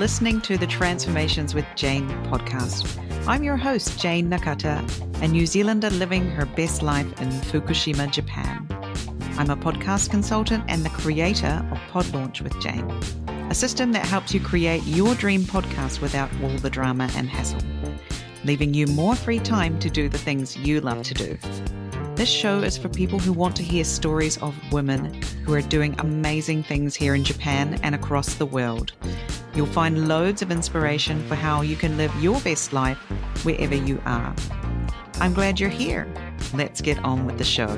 listening 0.00 0.40
to 0.40 0.56
the 0.56 0.66
Transformations 0.66 1.54
with 1.54 1.66
Jane 1.76 2.08
podcast. 2.30 2.98
I'm 3.28 3.44
your 3.44 3.58
host, 3.58 4.00
Jane 4.00 4.30
Nakata, 4.30 4.80
a 5.20 5.28
New 5.28 5.44
Zealander 5.44 5.90
living 5.90 6.24
her 6.30 6.46
best 6.46 6.82
life 6.82 7.20
in 7.20 7.28
Fukushima, 7.28 8.10
Japan. 8.10 8.66
I'm 9.36 9.50
a 9.50 9.56
podcast 9.58 10.08
consultant 10.08 10.64
and 10.68 10.86
the 10.86 10.88
creator 10.88 11.62
of 11.70 11.76
Pod 11.90 12.10
Launch 12.14 12.40
with 12.40 12.58
Jane, 12.62 12.90
a 13.50 13.54
system 13.54 13.92
that 13.92 14.06
helps 14.06 14.32
you 14.32 14.40
create 14.40 14.82
your 14.84 15.14
dream 15.16 15.42
podcast 15.42 16.00
without 16.00 16.30
all 16.42 16.56
the 16.56 16.70
drama 16.70 17.10
and 17.14 17.28
hassle, 17.28 17.60
leaving 18.42 18.72
you 18.72 18.86
more 18.86 19.14
free 19.14 19.38
time 19.38 19.78
to 19.80 19.90
do 19.90 20.08
the 20.08 20.16
things 20.16 20.56
you 20.56 20.80
love 20.80 21.02
to 21.02 21.12
do. 21.12 21.38
This 22.20 22.28
show 22.28 22.58
is 22.58 22.76
for 22.76 22.90
people 22.90 23.18
who 23.18 23.32
want 23.32 23.56
to 23.56 23.62
hear 23.62 23.82
stories 23.82 24.36
of 24.42 24.54
women 24.74 25.22
who 25.46 25.54
are 25.54 25.62
doing 25.62 25.98
amazing 26.00 26.62
things 26.62 26.94
here 26.94 27.14
in 27.14 27.24
Japan 27.24 27.80
and 27.82 27.94
across 27.94 28.34
the 28.34 28.44
world. 28.44 28.92
You'll 29.54 29.64
find 29.64 30.06
loads 30.06 30.42
of 30.42 30.50
inspiration 30.50 31.26
for 31.28 31.34
how 31.34 31.62
you 31.62 31.76
can 31.76 31.96
live 31.96 32.14
your 32.22 32.38
best 32.42 32.74
life 32.74 32.98
wherever 33.42 33.74
you 33.74 34.02
are. 34.04 34.34
I'm 35.14 35.32
glad 35.32 35.58
you're 35.58 35.70
here. 35.70 36.06
Let's 36.52 36.82
get 36.82 37.02
on 37.02 37.24
with 37.24 37.38
the 37.38 37.44
show. 37.44 37.74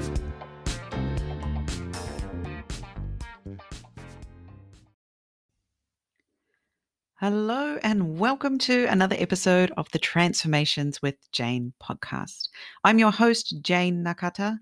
Hello, 7.25 7.79
and 7.85 8.19
welcome 8.19 8.59
to 8.59 8.87
another 8.87 9.15
episode 9.17 9.71
of 9.77 9.89
the 9.93 10.01
Transformations 10.01 11.01
with 11.01 11.15
Jane 11.31 11.73
podcast. 11.81 12.49
I'm 12.83 12.99
your 12.99 13.13
host, 13.13 13.63
Jane 13.63 14.03
Nakata, 14.03 14.59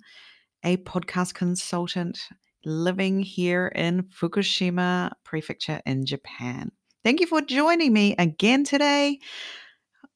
a 0.62 0.76
podcast 0.76 1.32
consultant 1.32 2.18
living 2.66 3.22
here 3.22 3.68
in 3.68 4.02
Fukushima 4.02 5.12
Prefecture 5.24 5.80
in 5.86 6.04
Japan. 6.04 6.70
Thank 7.02 7.20
you 7.20 7.26
for 7.26 7.40
joining 7.40 7.94
me 7.94 8.14
again 8.18 8.64
today. 8.64 9.20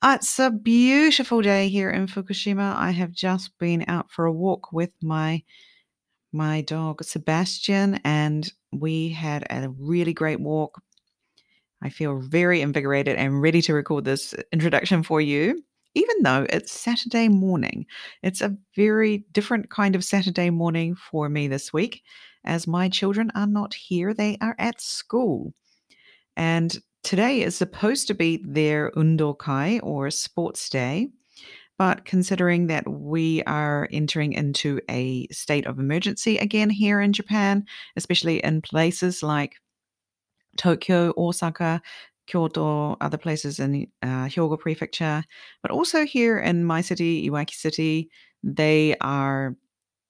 Uh, 0.03 0.19
it's 0.21 0.39
a 0.39 0.51
beautiful 0.51 1.41
day 1.41 1.71
here 1.71 1.89
in 1.89 2.07
Fukushima. 2.07 2.77
I 2.77 2.91
have 2.91 3.13
just 3.13 3.59
been 3.59 3.87
out 3.89 4.11
for 4.11 4.27
a 4.27 4.33
walk 4.33 4.71
with 4.71 4.91
my 5.03 5.43
my 6.31 6.61
dog 6.61 7.03
Sebastian 7.05 8.01
and 8.05 8.53
we 8.71 9.09
had 9.09 9.47
a 9.49 9.71
really 9.79 10.13
great 10.13 10.41
walk 10.41 10.83
I 11.85 11.91
feel 11.91 12.19
very 12.19 12.63
invigorated 12.63 13.17
and 13.17 13.43
ready 13.43 13.61
to 13.63 13.75
record 13.75 14.07
this 14.07 14.35
introduction 14.53 15.03
for 15.03 15.21
you, 15.21 15.63
even 15.95 16.23
though 16.23 16.47
it's 16.49 16.73
Saturday 16.73 17.29
morning. 17.29 17.85
It's 18.23 18.41
a 18.41 18.57
very 18.75 19.27
different 19.33 19.69
kind 19.69 19.95
of 19.95 20.03
Saturday 20.03 20.49
morning 20.49 20.95
for 20.95 21.29
me 21.29 21.47
this 21.47 21.75
week, 21.75 22.03
as 22.43 22.67
my 22.67 22.89
children 22.89 23.31
are 23.35 23.47
not 23.47 23.75
here. 23.75 24.15
They 24.15 24.39
are 24.41 24.57
at 24.59 24.81
school. 24.81 25.53
And 26.39 26.75
today 27.03 27.43
is 27.43 27.55
supposed 27.55 28.09
to 28.09 28.15
be 28.15 28.43
their 28.47 28.91
undokai 28.93 29.81
or 29.83 30.11
sports 30.11 30.71
day. 30.71 31.11
But 31.77 32.05
considering 32.07 32.69
that 32.69 32.89
we 32.89 33.43
are 33.43 33.89
entering 33.93 34.33
into 34.33 34.81
a 34.89 35.27
state 35.33 35.67
of 35.67 35.79
emergency 35.79 36.39
again 36.39 36.71
here 36.71 37.01
in 37.01 37.13
Japan, 37.13 37.67
especially 37.97 38.43
in 38.43 38.63
places 38.63 39.23
like 39.23 39.57
Tokyo, 40.57 41.13
Osaka, 41.17 41.81
Kyoto, 42.27 42.97
other 43.01 43.19
places 43.19 43.61
in 43.61 43.87
uh, 44.03 44.27
Hyogo 44.27 44.59
Prefecture, 44.59 45.25
but 45.63 45.71
also 45.71 46.05
here 46.05 46.39
in 46.39 46.65
my 46.65 46.81
city, 46.81 47.29
Iwaki 47.29 47.55
City, 47.55 48.11
they 48.43 48.97
are 49.01 49.57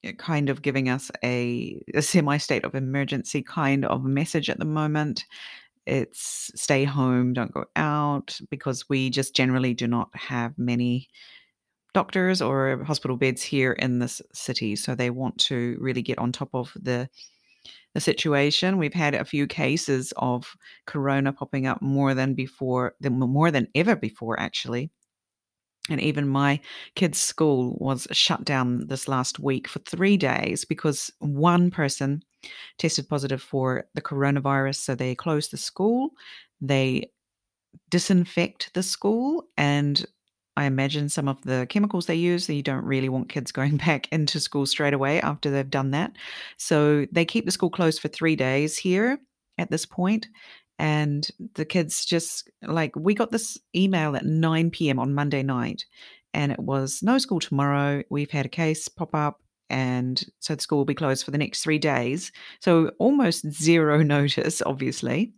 eh, 0.05 0.13
kind 0.19 0.49
of 0.49 0.63
giving 0.63 0.89
us 0.89 1.11
a, 1.23 1.83
a 1.95 2.03
semi 2.03 2.37
state 2.37 2.65
of 2.65 2.75
emergency 2.75 3.43
kind 3.43 3.85
of 3.85 4.05
message 4.05 4.49
at 4.49 4.59
the 4.59 4.65
moment. 4.65 5.25
It's 5.87 6.51
stay 6.55 6.85
home, 6.85 7.33
don't 7.35 7.53
go 7.53 7.65
out, 7.77 8.39
because 8.51 8.89
we 8.89 9.11
just 9.11 9.35
generally 9.35 9.75
do 9.75 9.87
not 9.87 10.09
have 10.15 10.57
many 10.57 11.09
doctors 11.95 12.43
or 12.43 12.83
hospital 12.85 13.17
beds 13.17 13.43
here 13.43 13.73
in 13.73 13.99
this 13.99 14.21
city. 14.33 14.77
So 14.77 14.95
they 14.95 15.11
want 15.11 15.39
to 15.39 15.77
really 15.81 16.03
get 16.03 16.19
on 16.19 16.33
top 16.33 16.51
of 16.53 16.73
the 16.81 17.09
the 17.95 18.01
situation. 18.01 18.79
We've 18.79 18.95
had 18.95 19.15
a 19.15 19.25
few 19.25 19.47
cases 19.47 20.13
of 20.17 20.55
corona 20.87 21.33
popping 21.33 21.67
up 21.67 21.81
more 21.81 22.15
than 22.15 22.35
before, 22.35 22.95
more 23.03 23.51
than 23.51 23.69
ever 23.75 23.97
before, 23.97 24.39
actually. 24.39 24.91
And 25.91 26.01
even 26.01 26.27
my 26.27 26.61
kids' 26.95 27.19
school 27.19 27.77
was 27.79 28.09
shut 28.11 28.45
down 28.45 28.87
this 28.87 29.07
last 29.07 29.39
week 29.39 29.69
for 29.69 29.81
three 29.81 30.17
days 30.17 30.65
because 30.65 31.11
one 31.19 31.71
person 31.71 32.23
tested 32.79 33.09
positive 33.09 33.43
for 33.43 33.85
the 33.95 34.01
coronavirus. 34.01 34.77
So 34.77 34.95
they 34.95 35.15
closed 35.15 35.51
the 35.51 35.59
school, 35.59 36.11
they 36.61 37.11
disinfect 37.91 38.71
the 38.75 38.83
school, 38.83 39.45
and 39.57 40.05
I 40.57 40.65
imagine 40.65 41.09
some 41.09 41.29
of 41.29 41.43
the 41.43 41.67
chemicals 41.69 42.07
they 42.07 42.15
use, 42.15 42.49
you 42.49 42.63
don't 42.63 42.85
really 42.85 43.09
want 43.09 43.29
kids 43.29 43.53
going 43.53 43.77
back 43.77 44.09
into 44.13 44.41
school 44.41 44.67
straight 44.67 44.95
away 44.95 45.21
after 45.21 45.51
they've 45.51 45.69
done 45.69 45.91
that. 45.93 46.13
So 46.59 47.07
they 47.13 47.25
keep 47.25 47.45
the 47.45 47.51
school 47.51 47.71
closed 47.71 48.01
for 48.01 48.09
three 48.09 48.37
days 48.37 48.77
here 48.77 49.19
at 49.59 49.71
this 49.71 49.87
point, 49.87 50.29
And 50.79 51.29
the 51.55 51.65
kids 51.65 52.05
just 52.05 52.51
like, 52.63 52.97
we 52.97 53.15
got 53.15 53.31
this 53.31 53.59
email 53.77 54.17
at 54.17 54.27
9 54.27 54.71
p.m. 54.71 54.99
on 54.99 55.15
Monday 55.15 55.43
night, 55.43 55.85
and 56.35 56.53
it 56.53 56.61
was 56.61 57.03
no 57.03 57.19
school 57.19 57.41
tomorrow. 57.41 58.03
We've 58.11 58.31
had 58.31 58.47
a 58.47 58.51
case 58.51 58.89
pop 58.89 59.15
up. 59.15 59.41
And 59.71 60.23
so 60.41 60.55
the 60.55 60.63
school 60.63 60.79
will 60.79 60.85
be 60.85 60.95
closed 60.95 61.25
for 61.25 61.31
the 61.31 61.39
next 61.39 61.63
three 61.63 61.79
days. 61.79 62.33
So 62.61 62.93
almost 62.99 63.51
zero 63.53 64.03
notice, 64.05 64.63
obviously. 64.63 65.33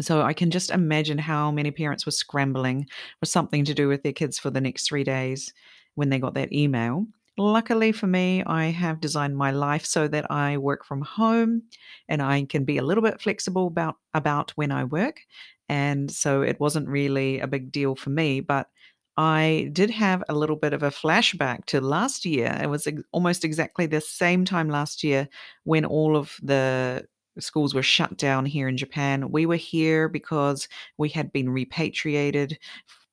So 0.00 0.22
I 0.22 0.32
can 0.32 0.50
just 0.50 0.70
imagine 0.70 1.18
how 1.18 1.50
many 1.50 1.70
parents 1.70 2.06
were 2.06 2.12
scrambling 2.12 2.88
for 3.20 3.26
something 3.26 3.64
to 3.64 3.74
do 3.74 3.88
with 3.88 4.02
their 4.02 4.12
kids 4.12 4.38
for 4.38 4.50
the 4.50 4.60
next 4.60 4.88
three 4.88 5.04
days 5.04 5.52
when 5.94 6.08
they 6.08 6.18
got 6.18 6.34
that 6.34 6.52
email. 6.52 7.06
Luckily 7.36 7.92
for 7.92 8.06
me, 8.06 8.42
I 8.44 8.66
have 8.66 9.00
designed 9.00 9.36
my 9.36 9.50
life 9.50 9.84
so 9.84 10.06
that 10.08 10.30
I 10.30 10.56
work 10.56 10.84
from 10.84 11.02
home 11.02 11.62
and 12.08 12.22
I 12.22 12.44
can 12.44 12.64
be 12.64 12.78
a 12.78 12.82
little 12.82 13.02
bit 13.02 13.20
flexible 13.20 13.66
about, 13.66 13.96
about 14.14 14.52
when 14.52 14.70
I 14.70 14.84
work. 14.84 15.20
And 15.68 16.10
so 16.10 16.42
it 16.42 16.60
wasn't 16.60 16.88
really 16.88 17.40
a 17.40 17.46
big 17.46 17.72
deal 17.72 17.96
for 17.96 18.10
me, 18.10 18.40
but 18.40 18.68
I 19.16 19.70
did 19.72 19.90
have 19.90 20.24
a 20.28 20.34
little 20.34 20.56
bit 20.56 20.72
of 20.72 20.82
a 20.82 20.90
flashback 20.90 21.66
to 21.66 21.80
last 21.80 22.24
year. 22.24 22.58
It 22.60 22.68
was 22.68 22.88
almost 23.12 23.44
exactly 23.44 23.86
the 23.86 24.00
same 24.00 24.44
time 24.44 24.68
last 24.68 25.04
year 25.04 25.28
when 25.64 25.84
all 25.84 26.16
of 26.16 26.36
the 26.42 27.06
schools 27.38 27.74
were 27.74 27.82
shut 27.82 28.16
down 28.16 28.46
here 28.46 28.68
in 28.68 28.76
Japan. 28.76 29.30
We 29.30 29.46
were 29.46 29.56
here 29.56 30.08
because 30.08 30.68
we 30.98 31.08
had 31.08 31.32
been 31.32 31.50
repatriated 31.50 32.58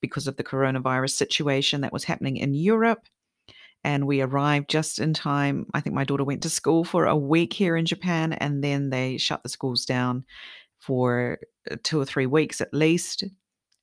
because 0.01 0.27
of 0.27 0.35
the 0.35 0.43
coronavirus 0.43 1.11
situation 1.11 1.81
that 1.81 1.93
was 1.93 2.03
happening 2.03 2.37
in 2.37 2.53
Europe. 2.53 3.05
And 3.83 4.05
we 4.05 4.21
arrived 4.21 4.69
just 4.69 4.99
in 4.99 5.13
time. 5.13 5.65
I 5.73 5.81
think 5.81 5.95
my 5.95 6.03
daughter 6.03 6.23
went 6.23 6.43
to 6.43 6.49
school 6.49 6.83
for 6.83 7.05
a 7.05 7.15
week 7.15 7.53
here 7.53 7.75
in 7.75 7.85
Japan, 7.85 8.33
and 8.33 8.63
then 8.63 8.91
they 8.91 9.17
shut 9.17 9.41
the 9.41 9.49
schools 9.49 9.85
down 9.85 10.23
for 10.77 11.39
uh, 11.69 11.77
two 11.83 11.99
or 11.99 12.05
three 12.05 12.27
weeks 12.27 12.61
at 12.61 12.73
least. 12.73 13.23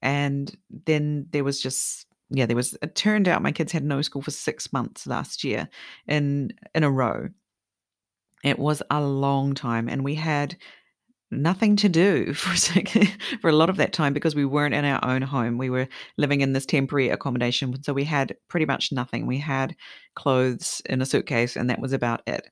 And 0.01 0.57
then 0.71 1.27
there 1.31 1.43
was 1.43 1.61
just 1.61 2.07
yeah, 2.31 2.47
there 2.47 2.57
was 2.57 2.77
it 2.83 2.95
turned 2.95 3.27
out 3.27 3.43
my 3.43 3.53
kids 3.53 3.73
had 3.73 3.85
no 3.85 4.03
school 4.03 4.23
for 4.23 4.31
six 4.31 4.73
months 4.73 5.07
last 5.07 5.43
year 5.43 5.69
in 6.07 6.53
in 6.75 6.85
a 6.85 6.91
row. 6.91 7.29
It 8.45 8.59
was 8.59 8.83
a 8.91 9.01
long 9.01 9.55
time, 9.55 9.89
and 9.89 10.05
we 10.05 10.15
had 10.15 10.57
nothing 11.31 11.77
to 11.77 11.89
do 11.89 12.33
for 12.35 12.51
a 12.51 13.07
for 13.41 13.51
a 13.51 13.55
lot 13.55 13.71
of 13.71 13.77
that 13.77 13.93
time 13.93 14.13
because 14.13 14.35
we 14.35 14.45
weren't 14.45 14.75
in 14.75 14.85
our 14.85 15.05
own 15.05 15.23
home. 15.23 15.59
We 15.59 15.71
were 15.71 15.89
living 16.17 16.41
in 16.41 16.53
this 16.53 16.67
temporary 16.67 17.09
accommodation, 17.11 17.83
so 17.83 17.93
we 17.93 18.05
had 18.05 18.37
pretty 18.49 18.67
much 18.67 18.93
nothing. 18.93 19.27
We 19.27 19.39
had 19.39 19.75
clothes 20.15 20.83
in 20.87 21.03
a 21.03 21.07
suitcase, 21.07 21.57
and 21.57 21.69
that 21.71 21.81
was 21.81 21.93
about 21.93 22.23
it. 22.27 22.49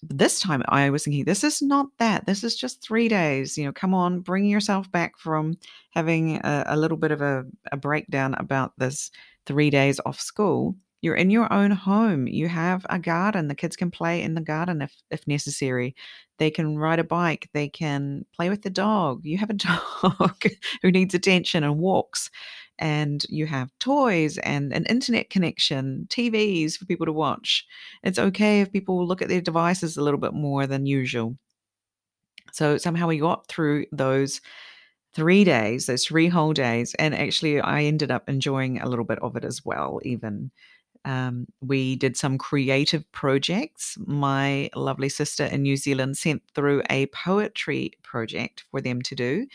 This 0.00 0.38
time, 0.38 0.62
I 0.68 0.90
was 0.90 1.02
thinking, 1.04 1.24
this 1.24 1.42
is 1.42 1.60
not 1.60 1.86
that. 1.98 2.24
This 2.24 2.44
is 2.44 2.54
just 2.56 2.80
three 2.80 3.08
days. 3.08 3.58
You 3.58 3.64
know, 3.64 3.72
come 3.72 3.94
on, 3.94 4.20
bring 4.20 4.44
yourself 4.44 4.90
back 4.92 5.18
from 5.18 5.56
having 5.90 6.36
a, 6.36 6.64
a 6.68 6.76
little 6.76 6.96
bit 6.96 7.10
of 7.10 7.20
a, 7.20 7.44
a 7.72 7.76
breakdown 7.76 8.34
about 8.34 8.72
this 8.78 9.10
three 9.44 9.70
days 9.70 9.98
off 10.06 10.20
school 10.20 10.76
you're 11.02 11.16
in 11.16 11.30
your 11.30 11.52
own 11.52 11.72
home. 11.72 12.28
You 12.28 12.48
have 12.48 12.86
a 12.88 12.98
garden. 12.98 13.48
The 13.48 13.56
kids 13.56 13.76
can 13.76 13.90
play 13.90 14.22
in 14.22 14.34
the 14.34 14.40
garden 14.40 14.80
if, 14.80 14.94
if 15.10 15.26
necessary. 15.26 15.96
They 16.38 16.50
can 16.50 16.78
ride 16.78 17.00
a 17.00 17.04
bike. 17.04 17.50
They 17.52 17.68
can 17.68 18.24
play 18.34 18.48
with 18.48 18.62
the 18.62 18.70
dog. 18.70 19.24
You 19.24 19.36
have 19.38 19.50
a 19.50 19.54
dog 19.54 20.42
who 20.80 20.92
needs 20.92 21.12
attention 21.12 21.64
and 21.64 21.78
walks. 21.78 22.30
And 22.78 23.24
you 23.28 23.46
have 23.46 23.70
toys 23.80 24.38
and 24.38 24.72
an 24.72 24.86
internet 24.86 25.28
connection, 25.28 26.06
TVs 26.08 26.76
for 26.76 26.86
people 26.86 27.06
to 27.06 27.12
watch. 27.12 27.66
It's 28.04 28.18
okay 28.18 28.60
if 28.60 28.72
people 28.72 29.06
look 29.06 29.22
at 29.22 29.28
their 29.28 29.40
devices 29.40 29.96
a 29.96 30.02
little 30.02 30.20
bit 30.20 30.34
more 30.34 30.66
than 30.66 30.86
usual. 30.86 31.36
So 32.52 32.78
somehow 32.78 33.08
we 33.08 33.18
got 33.18 33.48
through 33.48 33.86
those 33.92 34.40
three 35.14 35.44
days, 35.44 35.86
those 35.86 36.04
three 36.04 36.28
whole 36.28 36.52
days. 36.52 36.94
And 36.98 37.14
actually, 37.14 37.60
I 37.60 37.82
ended 37.82 38.10
up 38.10 38.28
enjoying 38.28 38.80
a 38.80 38.88
little 38.88 39.04
bit 39.04 39.18
of 39.20 39.36
it 39.36 39.44
as 39.44 39.64
well, 39.64 40.00
even 40.04 40.50
Um, 41.04 41.46
we 41.60 41.96
did 41.96 42.16
some 42.16 42.38
creative 42.38 43.10
projects. 43.12 43.96
My 44.06 44.70
lovely 44.74 45.08
sister 45.08 45.44
in 45.44 45.62
New 45.62 45.76
Zealand 45.76 46.16
sent 46.16 46.42
through 46.54 46.82
a 46.90 47.06
poetry 47.06 47.92
project 48.02 48.64
for 48.70 48.80
them 48.80 49.02
to 49.02 49.14
do, 49.14 49.46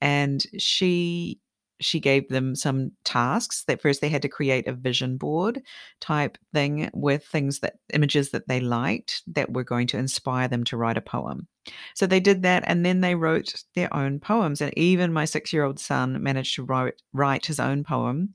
and 0.00 0.44
she 0.58 1.40
she 1.80 2.00
gave 2.00 2.28
them 2.28 2.54
some 2.54 2.92
tasks 3.04 3.64
that 3.64 3.82
first 3.82 4.00
they 4.00 4.08
had 4.08 4.22
to 4.22 4.28
create 4.28 4.66
a 4.66 4.72
vision 4.72 5.16
board 5.16 5.60
type 6.00 6.38
thing 6.52 6.90
with 6.94 7.24
things 7.26 7.60
that 7.60 7.74
images 7.92 8.30
that 8.30 8.48
they 8.48 8.60
liked 8.60 9.22
that 9.26 9.52
were 9.52 9.64
going 9.64 9.86
to 9.88 9.98
inspire 9.98 10.48
them 10.48 10.64
to 10.64 10.76
write 10.76 10.96
a 10.96 11.02
poem. 11.02 11.48
So 11.94 12.06
they 12.06 12.20
did 12.20 12.42
that 12.42 12.64
and 12.66 12.84
then 12.84 13.00
they 13.00 13.14
wrote 13.14 13.54
their 13.74 13.92
own 13.94 14.20
poems 14.20 14.60
and 14.60 14.76
even 14.78 15.12
my 15.12 15.24
6-year-old 15.24 15.80
son 15.80 16.22
managed 16.22 16.54
to 16.56 16.64
write 16.64 17.02
write 17.12 17.46
his 17.46 17.58
own 17.60 17.84
poem 17.84 18.34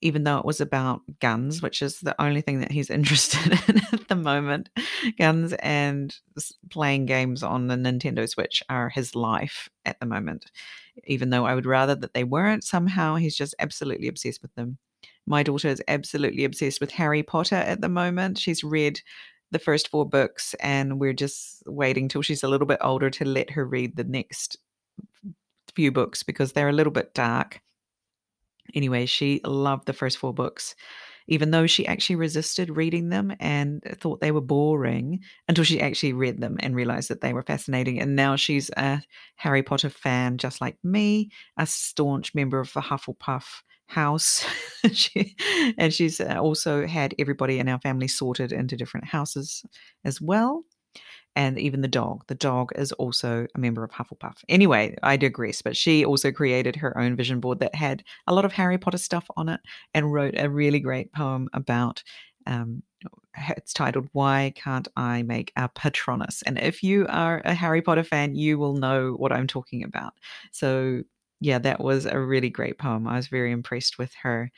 even 0.00 0.24
though 0.24 0.38
it 0.38 0.44
was 0.44 0.60
about 0.60 1.00
guns, 1.20 1.62
which 1.62 1.80
is 1.80 2.00
the 2.00 2.20
only 2.20 2.40
thing 2.40 2.60
that 2.60 2.70
he's 2.70 2.90
interested 2.90 3.58
in 3.68 3.80
at 3.92 4.08
the 4.08 4.16
moment. 4.16 4.68
Guns 5.18 5.52
and 5.54 6.14
playing 6.70 7.06
games 7.06 7.42
on 7.42 7.68
the 7.68 7.76
Nintendo 7.76 8.28
Switch 8.28 8.62
are 8.68 8.88
his 8.88 9.14
life 9.14 9.68
at 9.84 9.98
the 10.00 10.06
moment. 10.06 10.50
Even 11.04 11.30
though 11.30 11.46
I 11.46 11.54
would 11.54 11.66
rather 11.66 11.94
that 11.94 12.14
they 12.14 12.24
weren't, 12.24 12.64
somehow 12.64 13.16
he's 13.16 13.36
just 13.36 13.54
absolutely 13.58 14.08
obsessed 14.08 14.42
with 14.42 14.54
them. 14.54 14.78
My 15.26 15.42
daughter 15.42 15.68
is 15.68 15.82
absolutely 15.88 16.44
obsessed 16.44 16.80
with 16.80 16.90
Harry 16.90 17.22
Potter 17.22 17.56
at 17.56 17.80
the 17.80 17.88
moment. 17.88 18.38
She's 18.38 18.62
read 18.62 19.00
the 19.50 19.58
first 19.58 19.88
four 19.88 20.06
books, 20.06 20.54
and 20.60 21.00
we're 21.00 21.12
just 21.12 21.62
waiting 21.66 22.08
till 22.08 22.22
she's 22.22 22.42
a 22.42 22.48
little 22.48 22.66
bit 22.66 22.78
older 22.80 23.08
to 23.10 23.24
let 23.24 23.50
her 23.50 23.64
read 23.64 23.96
the 23.96 24.04
next 24.04 24.58
few 25.74 25.90
books 25.90 26.22
because 26.22 26.52
they're 26.52 26.68
a 26.68 26.72
little 26.72 26.92
bit 26.92 27.14
dark 27.14 27.60
Anyway, 28.74 29.06
she 29.06 29.40
loved 29.44 29.86
the 29.86 29.92
first 29.92 30.18
four 30.18 30.32
books, 30.32 30.74
even 31.26 31.50
though 31.50 31.66
she 31.66 31.86
actually 31.86 32.16
resisted 32.16 32.76
reading 32.76 33.08
them 33.08 33.34
and 33.40 33.82
thought 33.98 34.20
they 34.20 34.30
were 34.30 34.40
boring 34.40 35.20
until 35.48 35.64
she 35.64 35.80
actually 35.80 36.12
read 36.12 36.40
them 36.40 36.56
and 36.60 36.74
realized 36.74 37.08
that 37.10 37.20
they 37.20 37.32
were 37.32 37.42
fascinating. 37.42 38.00
And 38.00 38.16
now 38.16 38.36
she's 38.36 38.70
a 38.76 39.02
Harry 39.36 39.62
Potter 39.62 39.90
fan, 39.90 40.38
just 40.38 40.60
like 40.60 40.76
me, 40.82 41.30
a 41.58 41.66
staunch 41.66 42.34
member 42.34 42.60
of 42.60 42.72
the 42.72 42.80
Hufflepuff 42.80 43.62
house. 43.86 44.44
she, 44.92 45.36
and 45.78 45.92
she's 45.92 46.20
uh, 46.20 46.38
also 46.38 46.86
had 46.86 47.14
everybody 47.18 47.58
in 47.58 47.68
our 47.68 47.80
family 47.80 48.08
sorted 48.08 48.52
into 48.52 48.76
different 48.76 49.06
houses 49.06 49.62
as 50.04 50.20
well 50.20 50.64
and 51.36 51.58
even 51.58 51.80
the 51.80 51.88
dog. 51.88 52.24
The 52.28 52.34
dog 52.34 52.72
is 52.76 52.92
also 52.92 53.46
a 53.54 53.58
member 53.58 53.82
of 53.84 53.90
Hufflepuff. 53.90 54.38
Anyway, 54.48 54.96
I 55.02 55.16
digress, 55.16 55.62
but 55.62 55.76
she 55.76 56.04
also 56.04 56.30
created 56.30 56.76
her 56.76 56.96
own 56.98 57.16
vision 57.16 57.40
board 57.40 57.60
that 57.60 57.74
had 57.74 58.04
a 58.26 58.34
lot 58.34 58.44
of 58.44 58.52
Harry 58.52 58.78
Potter 58.78 58.98
stuff 58.98 59.26
on 59.36 59.48
it 59.48 59.60
and 59.92 60.12
wrote 60.12 60.34
a 60.38 60.48
really 60.48 60.80
great 60.80 61.12
poem 61.12 61.48
about. 61.52 62.02
Um, 62.46 62.82
it's 63.48 63.72
titled 63.72 64.08
Why 64.12 64.52
Can't 64.54 64.86
I 64.96 65.22
Make 65.22 65.52
a 65.56 65.68
Patronus? 65.68 66.42
And 66.42 66.58
if 66.58 66.82
you 66.82 67.06
are 67.08 67.42
a 67.44 67.54
Harry 67.54 67.82
Potter 67.82 68.04
fan, 68.04 68.34
you 68.34 68.58
will 68.58 68.74
know 68.74 69.12
what 69.12 69.32
I'm 69.32 69.46
talking 69.46 69.82
about. 69.82 70.14
So, 70.52 71.02
yeah, 71.40 71.58
that 71.58 71.80
was 71.80 72.06
a 72.06 72.18
really 72.18 72.50
great 72.50 72.78
poem. 72.78 73.08
I 73.08 73.16
was 73.16 73.26
very 73.26 73.50
impressed 73.50 73.98
with 73.98 74.12
her 74.22 74.50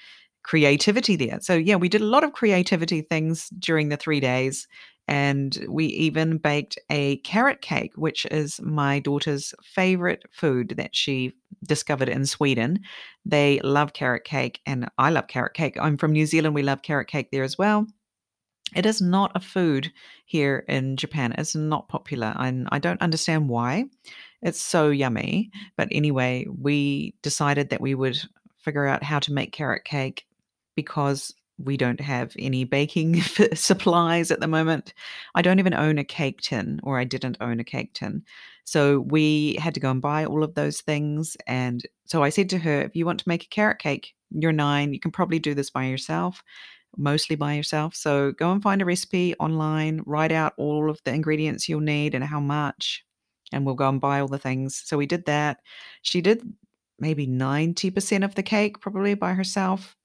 creativity 0.42 1.16
there. 1.16 1.40
So, 1.40 1.54
yeah, 1.54 1.76
we 1.76 1.88
did 1.88 2.02
a 2.02 2.06
lot 2.06 2.22
of 2.22 2.32
creativity 2.32 3.00
things 3.00 3.48
during 3.58 3.88
the 3.88 3.96
three 3.96 4.20
days. 4.20 4.68
And 5.08 5.66
we 5.68 5.86
even 5.86 6.38
baked 6.38 6.78
a 6.90 7.18
carrot 7.18 7.60
cake, 7.60 7.92
which 7.94 8.26
is 8.26 8.60
my 8.60 8.98
daughter's 8.98 9.54
favorite 9.62 10.24
food 10.32 10.74
that 10.76 10.96
she 10.96 11.32
discovered 11.64 12.08
in 12.08 12.26
Sweden. 12.26 12.80
They 13.24 13.60
love 13.60 13.92
carrot 13.92 14.24
cake, 14.24 14.60
and 14.66 14.88
I 14.98 15.10
love 15.10 15.28
carrot 15.28 15.54
cake. 15.54 15.76
I'm 15.80 15.96
from 15.96 16.12
New 16.12 16.26
Zealand. 16.26 16.54
We 16.54 16.62
love 16.62 16.82
carrot 16.82 17.08
cake 17.08 17.30
there 17.30 17.44
as 17.44 17.56
well. 17.56 17.86
It 18.74 18.84
is 18.84 19.00
not 19.00 19.30
a 19.34 19.40
food 19.40 19.92
here 20.24 20.64
in 20.68 20.96
Japan. 20.96 21.34
It's 21.38 21.54
not 21.54 21.88
popular. 21.88 22.34
And 22.36 22.68
I 22.72 22.80
don't 22.80 23.00
understand 23.00 23.48
why. 23.48 23.84
It's 24.42 24.60
so 24.60 24.90
yummy. 24.90 25.50
But 25.76 25.88
anyway, 25.92 26.46
we 26.48 27.14
decided 27.22 27.70
that 27.70 27.80
we 27.80 27.94
would 27.94 28.18
figure 28.58 28.86
out 28.86 29.04
how 29.04 29.20
to 29.20 29.32
make 29.32 29.52
carrot 29.52 29.84
cake 29.84 30.26
because 30.74 31.32
we 31.58 31.76
don't 31.76 32.00
have 32.00 32.34
any 32.38 32.64
baking 32.64 33.20
supplies 33.54 34.30
at 34.30 34.40
the 34.40 34.48
moment. 34.48 34.92
I 35.34 35.42
don't 35.42 35.58
even 35.58 35.74
own 35.74 35.98
a 35.98 36.04
cake 36.04 36.40
tin, 36.40 36.80
or 36.82 36.98
I 36.98 37.04
didn't 37.04 37.38
own 37.40 37.60
a 37.60 37.64
cake 37.64 37.94
tin. 37.94 38.22
So 38.64 39.00
we 39.00 39.56
had 39.60 39.74
to 39.74 39.80
go 39.80 39.90
and 39.90 40.02
buy 40.02 40.24
all 40.24 40.42
of 40.42 40.54
those 40.54 40.80
things. 40.80 41.36
And 41.46 41.82
so 42.04 42.22
I 42.22 42.30
said 42.30 42.50
to 42.50 42.58
her, 42.58 42.82
if 42.82 42.96
you 42.96 43.06
want 43.06 43.20
to 43.20 43.28
make 43.28 43.44
a 43.44 43.48
carrot 43.48 43.78
cake, 43.78 44.14
you're 44.30 44.52
nine, 44.52 44.92
you 44.92 45.00
can 45.00 45.12
probably 45.12 45.38
do 45.38 45.54
this 45.54 45.70
by 45.70 45.84
yourself, 45.84 46.42
mostly 46.96 47.36
by 47.36 47.54
yourself. 47.54 47.94
So 47.94 48.32
go 48.32 48.50
and 48.50 48.62
find 48.62 48.82
a 48.82 48.84
recipe 48.84 49.34
online, 49.38 50.02
write 50.04 50.32
out 50.32 50.52
all 50.56 50.90
of 50.90 51.00
the 51.04 51.14
ingredients 51.14 51.68
you'll 51.68 51.80
need 51.80 52.14
and 52.14 52.24
how 52.24 52.40
much, 52.40 53.04
and 53.52 53.64
we'll 53.64 53.76
go 53.76 53.88
and 53.88 54.00
buy 54.00 54.20
all 54.20 54.28
the 54.28 54.38
things. 54.38 54.82
So 54.84 54.96
we 54.96 55.06
did 55.06 55.26
that. 55.26 55.58
She 56.02 56.20
did 56.20 56.42
maybe 56.98 57.26
90% 57.26 58.24
of 58.24 58.34
the 58.34 58.42
cake 58.42 58.80
probably 58.80 59.14
by 59.14 59.34
herself 59.34 59.96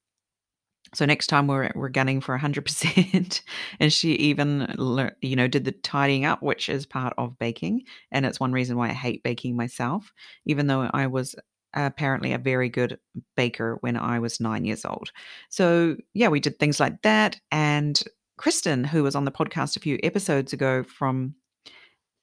so 0.93 1.05
next 1.05 1.27
time 1.27 1.47
we're 1.47 1.71
we're 1.75 1.89
gunning 1.89 2.21
for 2.21 2.37
100% 2.37 3.41
and 3.79 3.93
she 3.93 4.13
even 4.13 5.13
you 5.21 5.35
know 5.35 5.47
did 5.47 5.65
the 5.65 5.71
tidying 5.71 6.25
up 6.25 6.41
which 6.41 6.69
is 6.69 6.85
part 6.85 7.13
of 7.17 7.37
baking 7.39 7.83
and 8.11 8.25
it's 8.25 8.39
one 8.39 8.51
reason 8.51 8.77
why 8.77 8.89
I 8.89 8.93
hate 8.93 9.23
baking 9.23 9.55
myself 9.55 10.11
even 10.45 10.67
though 10.67 10.89
I 10.93 11.07
was 11.07 11.35
apparently 11.73 12.33
a 12.33 12.37
very 12.37 12.69
good 12.69 12.99
baker 13.37 13.77
when 13.79 13.95
I 13.95 14.19
was 14.19 14.41
9 14.41 14.65
years 14.65 14.83
old. 14.83 15.11
So 15.47 15.95
yeah, 16.13 16.27
we 16.27 16.41
did 16.41 16.59
things 16.59 16.79
like 16.79 17.01
that 17.03 17.39
and 17.51 18.01
Kristen 18.37 18.83
who 18.83 19.03
was 19.03 19.15
on 19.15 19.25
the 19.25 19.31
podcast 19.31 19.77
a 19.77 19.81
few 19.81 19.99
episodes 20.03 20.51
ago 20.51 20.83
from 20.83 21.35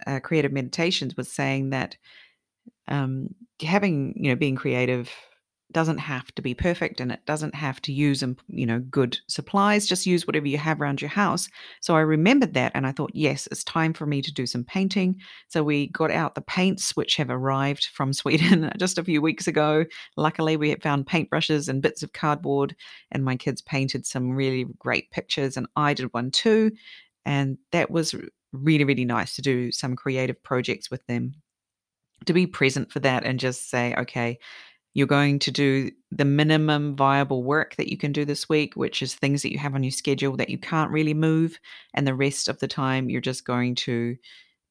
uh, 0.06 0.20
creative 0.20 0.52
meditations 0.52 1.16
was 1.16 1.30
saying 1.30 1.70
that 1.70 1.96
um, 2.88 3.28
having 3.62 4.14
you 4.16 4.30
know 4.30 4.36
being 4.36 4.56
creative 4.56 5.10
doesn't 5.72 5.98
have 5.98 6.34
to 6.34 6.40
be 6.40 6.54
perfect 6.54 6.98
and 7.00 7.12
it 7.12 7.24
doesn't 7.26 7.54
have 7.54 7.80
to 7.82 7.92
use 7.92 8.22
um, 8.22 8.36
you 8.48 8.64
know 8.64 8.78
good 8.78 9.18
supplies 9.28 9.86
just 9.86 10.06
use 10.06 10.26
whatever 10.26 10.48
you 10.48 10.56
have 10.56 10.80
around 10.80 11.00
your 11.00 11.10
house. 11.10 11.48
So 11.80 11.94
i 11.94 12.00
remembered 12.00 12.54
that 12.54 12.72
and 12.74 12.86
i 12.86 12.92
thought 12.92 13.10
yes 13.14 13.46
it's 13.50 13.64
time 13.64 13.92
for 13.92 14.06
me 14.06 14.22
to 14.22 14.32
do 14.32 14.46
some 14.46 14.64
painting. 14.64 15.20
So 15.48 15.62
we 15.62 15.88
got 15.88 16.10
out 16.10 16.34
the 16.34 16.40
paints 16.40 16.96
which 16.96 17.16
have 17.16 17.30
arrived 17.30 17.86
from 17.92 18.12
sweden 18.18 18.70
just 18.78 18.98
a 18.98 19.04
few 19.04 19.20
weeks 19.20 19.46
ago. 19.46 19.84
Luckily 20.16 20.56
we 20.56 20.70
had 20.70 20.82
found 20.82 21.06
paintbrushes 21.06 21.68
and 21.68 21.82
bits 21.82 22.02
of 22.02 22.12
cardboard 22.12 22.74
and 23.10 23.24
my 23.24 23.36
kids 23.36 23.60
painted 23.60 24.06
some 24.06 24.30
really 24.30 24.66
great 24.78 25.10
pictures 25.10 25.56
and 25.56 25.66
i 25.76 25.92
did 25.92 26.12
one 26.14 26.30
too. 26.30 26.72
And 27.26 27.58
that 27.72 27.90
was 27.90 28.14
really 28.52 28.84
really 28.84 29.04
nice 29.04 29.36
to 29.36 29.42
do 29.42 29.70
some 29.70 29.96
creative 29.96 30.42
projects 30.42 30.90
with 30.90 31.06
them. 31.06 31.34
To 32.24 32.32
be 32.32 32.46
present 32.46 32.90
for 32.90 33.00
that 33.00 33.24
and 33.24 33.38
just 33.38 33.70
say 33.70 33.94
okay 33.94 34.38
you're 34.98 35.06
going 35.06 35.38
to 35.38 35.52
do 35.52 35.92
the 36.10 36.24
minimum 36.24 36.96
viable 36.96 37.44
work 37.44 37.76
that 37.76 37.88
you 37.88 37.96
can 37.96 38.10
do 38.10 38.24
this 38.24 38.48
week, 38.48 38.74
which 38.74 39.00
is 39.00 39.14
things 39.14 39.42
that 39.42 39.52
you 39.52 39.58
have 39.58 39.76
on 39.76 39.84
your 39.84 39.92
schedule 39.92 40.36
that 40.36 40.48
you 40.48 40.58
can't 40.58 40.90
really 40.90 41.14
move. 41.14 41.60
And 41.94 42.04
the 42.04 42.16
rest 42.16 42.48
of 42.48 42.58
the 42.58 42.66
time, 42.66 43.08
you're 43.08 43.20
just 43.20 43.44
going 43.44 43.76
to 43.76 44.16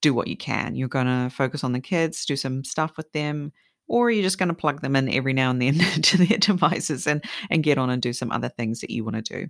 do 0.02 0.14
what 0.14 0.28
you 0.28 0.36
can. 0.36 0.76
You're 0.76 0.90
going 0.90 1.06
to 1.06 1.34
focus 1.34 1.64
on 1.64 1.72
the 1.72 1.80
kids, 1.80 2.26
do 2.26 2.36
some 2.36 2.66
stuff 2.66 2.98
with 2.98 3.10
them, 3.14 3.54
or 3.88 4.12
you're 4.12 4.22
just 4.22 4.38
going 4.38 4.50
to 4.50 4.54
plug 4.54 4.82
them 4.82 4.98
in 4.98 5.08
every 5.08 5.32
now 5.32 5.50
and 5.50 5.62
then 5.62 5.76
to 6.02 6.18
their 6.18 6.38
devices 6.38 7.08
and, 7.08 7.24
and 7.50 7.64
get 7.64 7.78
on 7.78 7.90
and 7.90 8.02
do 8.02 8.12
some 8.12 8.30
other 8.30 8.50
things 8.50 8.82
that 8.82 8.90
you 8.90 9.06
want 9.06 9.16
to 9.16 9.22
do 9.22 9.48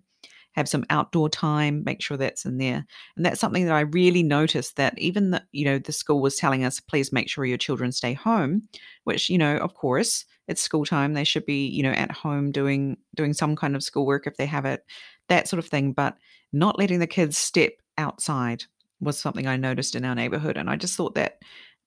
have 0.58 0.68
some 0.68 0.86
outdoor 0.90 1.30
time, 1.30 1.84
make 1.86 2.02
sure 2.02 2.18
that's 2.18 2.44
in 2.44 2.58
there. 2.58 2.84
And 3.16 3.26
that's 3.26 3.40
something 3.40 3.66
that 3.66 3.76
I 3.76 3.82
really 3.82 4.24
noticed 4.24 4.76
that 4.76 4.98
even 4.98 5.30
the, 5.30 5.44
you 5.52 5.64
know, 5.64 5.78
the 5.78 5.92
school 5.92 6.20
was 6.20 6.36
telling 6.36 6.66
us, 6.66 6.80
please 6.80 7.14
make 7.14 7.30
sure 7.30 7.46
your 7.46 7.60
children 7.60 7.92
stay 7.92 8.14
home, 8.14 8.64
which, 9.04 9.30
you 9.30 9.38
know, 9.38 9.58
of 9.58 9.76
course, 9.76 10.26
it's 10.48 10.62
school 10.62 10.84
time. 10.84 11.14
They 11.14 11.24
should 11.24 11.46
be, 11.46 11.68
you 11.68 11.84
know, 11.84 11.92
at 11.92 12.12
home 12.12 12.52
doing 12.52 12.98
doing 13.16 13.34
some 13.34 13.56
kind 13.56 13.76
of 13.76 13.84
schoolwork 13.84 14.26
if 14.26 14.38
they 14.38 14.48
have 14.48 14.66
it, 14.66 14.84
that 15.30 15.48
sort 15.48 15.60
of 15.60 15.68
thing. 15.68 15.94
But 15.94 16.18
not 16.52 16.80
letting 16.80 17.00
the 17.00 17.08
kids 17.08 17.38
step 17.38 17.74
outside 18.00 18.64
was 19.00 19.20
something 19.20 19.46
I 19.46 19.58
noticed 19.58 19.96
in 19.96 20.06
our 20.06 20.16
neighborhood. 20.16 20.58
And 20.58 20.72
I 20.72 20.76
just 20.76 20.96
thought 20.96 21.14
that 21.16 21.38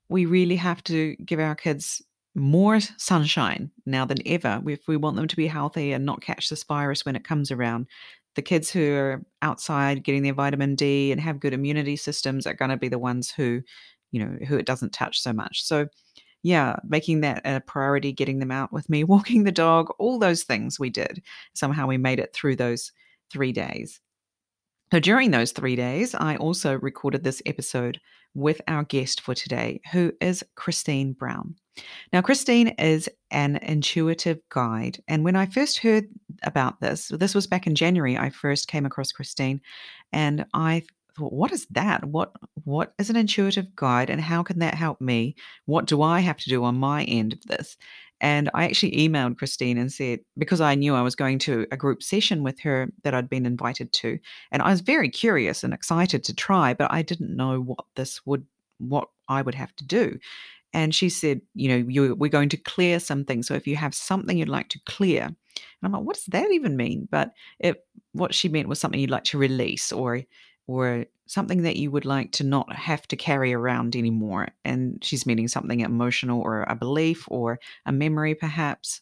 we 0.08 0.26
really 0.26 0.56
have 0.56 0.84
to 0.84 1.16
give 1.16 1.40
our 1.40 1.56
kids 1.56 2.02
more 2.36 2.78
sunshine 2.80 3.70
now 3.86 4.04
than 4.04 4.18
ever 4.24 4.62
if 4.66 4.86
we 4.86 4.96
want 4.96 5.16
them 5.16 5.26
to 5.26 5.36
be 5.36 5.48
healthy 5.48 5.92
and 5.92 6.06
not 6.06 6.22
catch 6.22 6.48
this 6.48 6.62
virus 6.62 7.04
when 7.04 7.16
it 7.16 7.24
comes 7.24 7.50
around 7.50 7.86
the 8.36 8.42
kids 8.42 8.70
who 8.70 8.94
are 8.94 9.22
outside 9.42 10.04
getting 10.04 10.22
their 10.22 10.34
vitamin 10.34 10.74
D 10.74 11.12
and 11.12 11.20
have 11.20 11.40
good 11.40 11.52
immunity 11.52 11.96
systems 11.96 12.46
are 12.46 12.54
going 12.54 12.70
to 12.70 12.76
be 12.76 12.88
the 12.88 12.98
ones 12.98 13.30
who, 13.30 13.62
you 14.12 14.24
know, 14.24 14.46
who 14.46 14.56
it 14.56 14.66
doesn't 14.66 14.92
touch 14.92 15.20
so 15.20 15.32
much. 15.32 15.64
So, 15.64 15.86
yeah, 16.42 16.76
making 16.86 17.20
that 17.20 17.42
a 17.44 17.60
priority, 17.60 18.12
getting 18.12 18.38
them 18.38 18.50
out 18.50 18.72
with 18.72 18.88
me, 18.88 19.04
walking 19.04 19.44
the 19.44 19.52
dog, 19.52 19.88
all 19.98 20.18
those 20.18 20.44
things 20.44 20.78
we 20.78 20.90
did. 20.90 21.22
Somehow 21.54 21.86
we 21.86 21.98
made 21.98 22.20
it 22.20 22.32
through 22.32 22.56
those 22.56 22.92
three 23.30 23.52
days. 23.52 24.00
So, 24.92 25.00
during 25.00 25.30
those 25.30 25.52
three 25.52 25.76
days, 25.76 26.14
I 26.14 26.36
also 26.36 26.78
recorded 26.78 27.24
this 27.24 27.42
episode 27.46 28.00
with 28.34 28.60
our 28.68 28.84
guest 28.84 29.20
for 29.20 29.34
today, 29.34 29.80
who 29.92 30.12
is 30.20 30.44
Christine 30.54 31.12
Brown. 31.12 31.56
Now, 32.12 32.20
Christine 32.20 32.68
is 32.68 33.08
an 33.30 33.56
intuitive 33.56 34.40
guide. 34.48 35.02
And 35.08 35.24
when 35.24 35.36
I 35.36 35.46
first 35.46 35.78
heard 35.78 36.06
about 36.42 36.80
this, 36.80 37.08
this 37.08 37.34
was 37.34 37.46
back 37.46 37.66
in 37.66 37.74
January, 37.74 38.18
I 38.18 38.30
first 38.30 38.68
came 38.68 38.86
across 38.86 39.12
Christine 39.12 39.60
and 40.12 40.44
I 40.52 40.82
thought, 41.16 41.32
what 41.32 41.52
is 41.52 41.66
that? 41.70 42.04
What 42.04 42.32
what 42.64 42.94
is 42.98 43.10
an 43.10 43.16
intuitive 43.16 43.74
guide 43.76 44.10
and 44.10 44.20
how 44.20 44.42
can 44.42 44.58
that 44.60 44.74
help 44.74 45.00
me? 45.00 45.36
What 45.66 45.86
do 45.86 46.02
I 46.02 46.20
have 46.20 46.36
to 46.38 46.50
do 46.50 46.64
on 46.64 46.76
my 46.76 47.04
end 47.04 47.32
of 47.32 47.42
this? 47.42 47.76
And 48.20 48.50
I 48.52 48.64
actually 48.64 48.92
emailed 48.92 49.38
Christine 49.38 49.78
and 49.78 49.90
said, 49.90 50.20
because 50.36 50.60
I 50.60 50.74
knew 50.74 50.94
I 50.94 51.00
was 51.00 51.16
going 51.16 51.38
to 51.40 51.66
a 51.72 51.76
group 51.76 52.02
session 52.02 52.42
with 52.42 52.60
her 52.60 52.88
that 53.02 53.14
I'd 53.14 53.30
been 53.30 53.46
invited 53.46 53.92
to. 53.94 54.18
And 54.52 54.60
I 54.60 54.70
was 54.70 54.82
very 54.82 55.08
curious 55.08 55.64
and 55.64 55.72
excited 55.72 56.22
to 56.24 56.34
try, 56.34 56.74
but 56.74 56.92
I 56.92 57.00
didn't 57.00 57.34
know 57.34 57.60
what 57.60 57.86
this 57.96 58.24
would, 58.26 58.44
what 58.78 59.08
I 59.28 59.40
would 59.40 59.54
have 59.54 59.74
to 59.76 59.86
do. 59.86 60.18
And 60.72 60.94
she 60.94 61.08
said, 61.08 61.40
you 61.54 61.68
know, 61.68 61.84
you, 61.88 62.14
we're 62.14 62.28
going 62.28 62.48
to 62.50 62.56
clear 62.56 63.00
something. 63.00 63.42
So 63.42 63.54
if 63.54 63.66
you 63.66 63.76
have 63.76 63.94
something 63.94 64.38
you'd 64.38 64.48
like 64.48 64.68
to 64.70 64.80
clear, 64.86 65.24
and 65.24 65.36
I'm 65.82 65.92
like, 65.92 66.02
what 66.02 66.16
does 66.16 66.26
that 66.26 66.50
even 66.52 66.76
mean? 66.76 67.08
But 67.10 67.32
it, 67.58 67.84
what 68.12 68.34
she 68.34 68.48
meant 68.48 68.68
was 68.68 68.78
something 68.78 69.00
you'd 69.00 69.10
like 69.10 69.24
to 69.24 69.38
release 69.38 69.92
or 69.92 70.22
or 70.66 71.06
something 71.26 71.62
that 71.62 71.76
you 71.76 71.90
would 71.90 72.04
like 72.04 72.30
to 72.30 72.44
not 72.44 72.72
have 72.74 73.06
to 73.08 73.16
carry 73.16 73.52
around 73.52 73.96
anymore. 73.96 74.48
And 74.64 75.02
she's 75.02 75.26
meaning 75.26 75.48
something 75.48 75.80
emotional 75.80 76.40
or 76.40 76.62
a 76.62 76.76
belief 76.76 77.24
or 77.28 77.58
a 77.86 77.92
memory, 77.92 78.36
perhaps. 78.36 79.00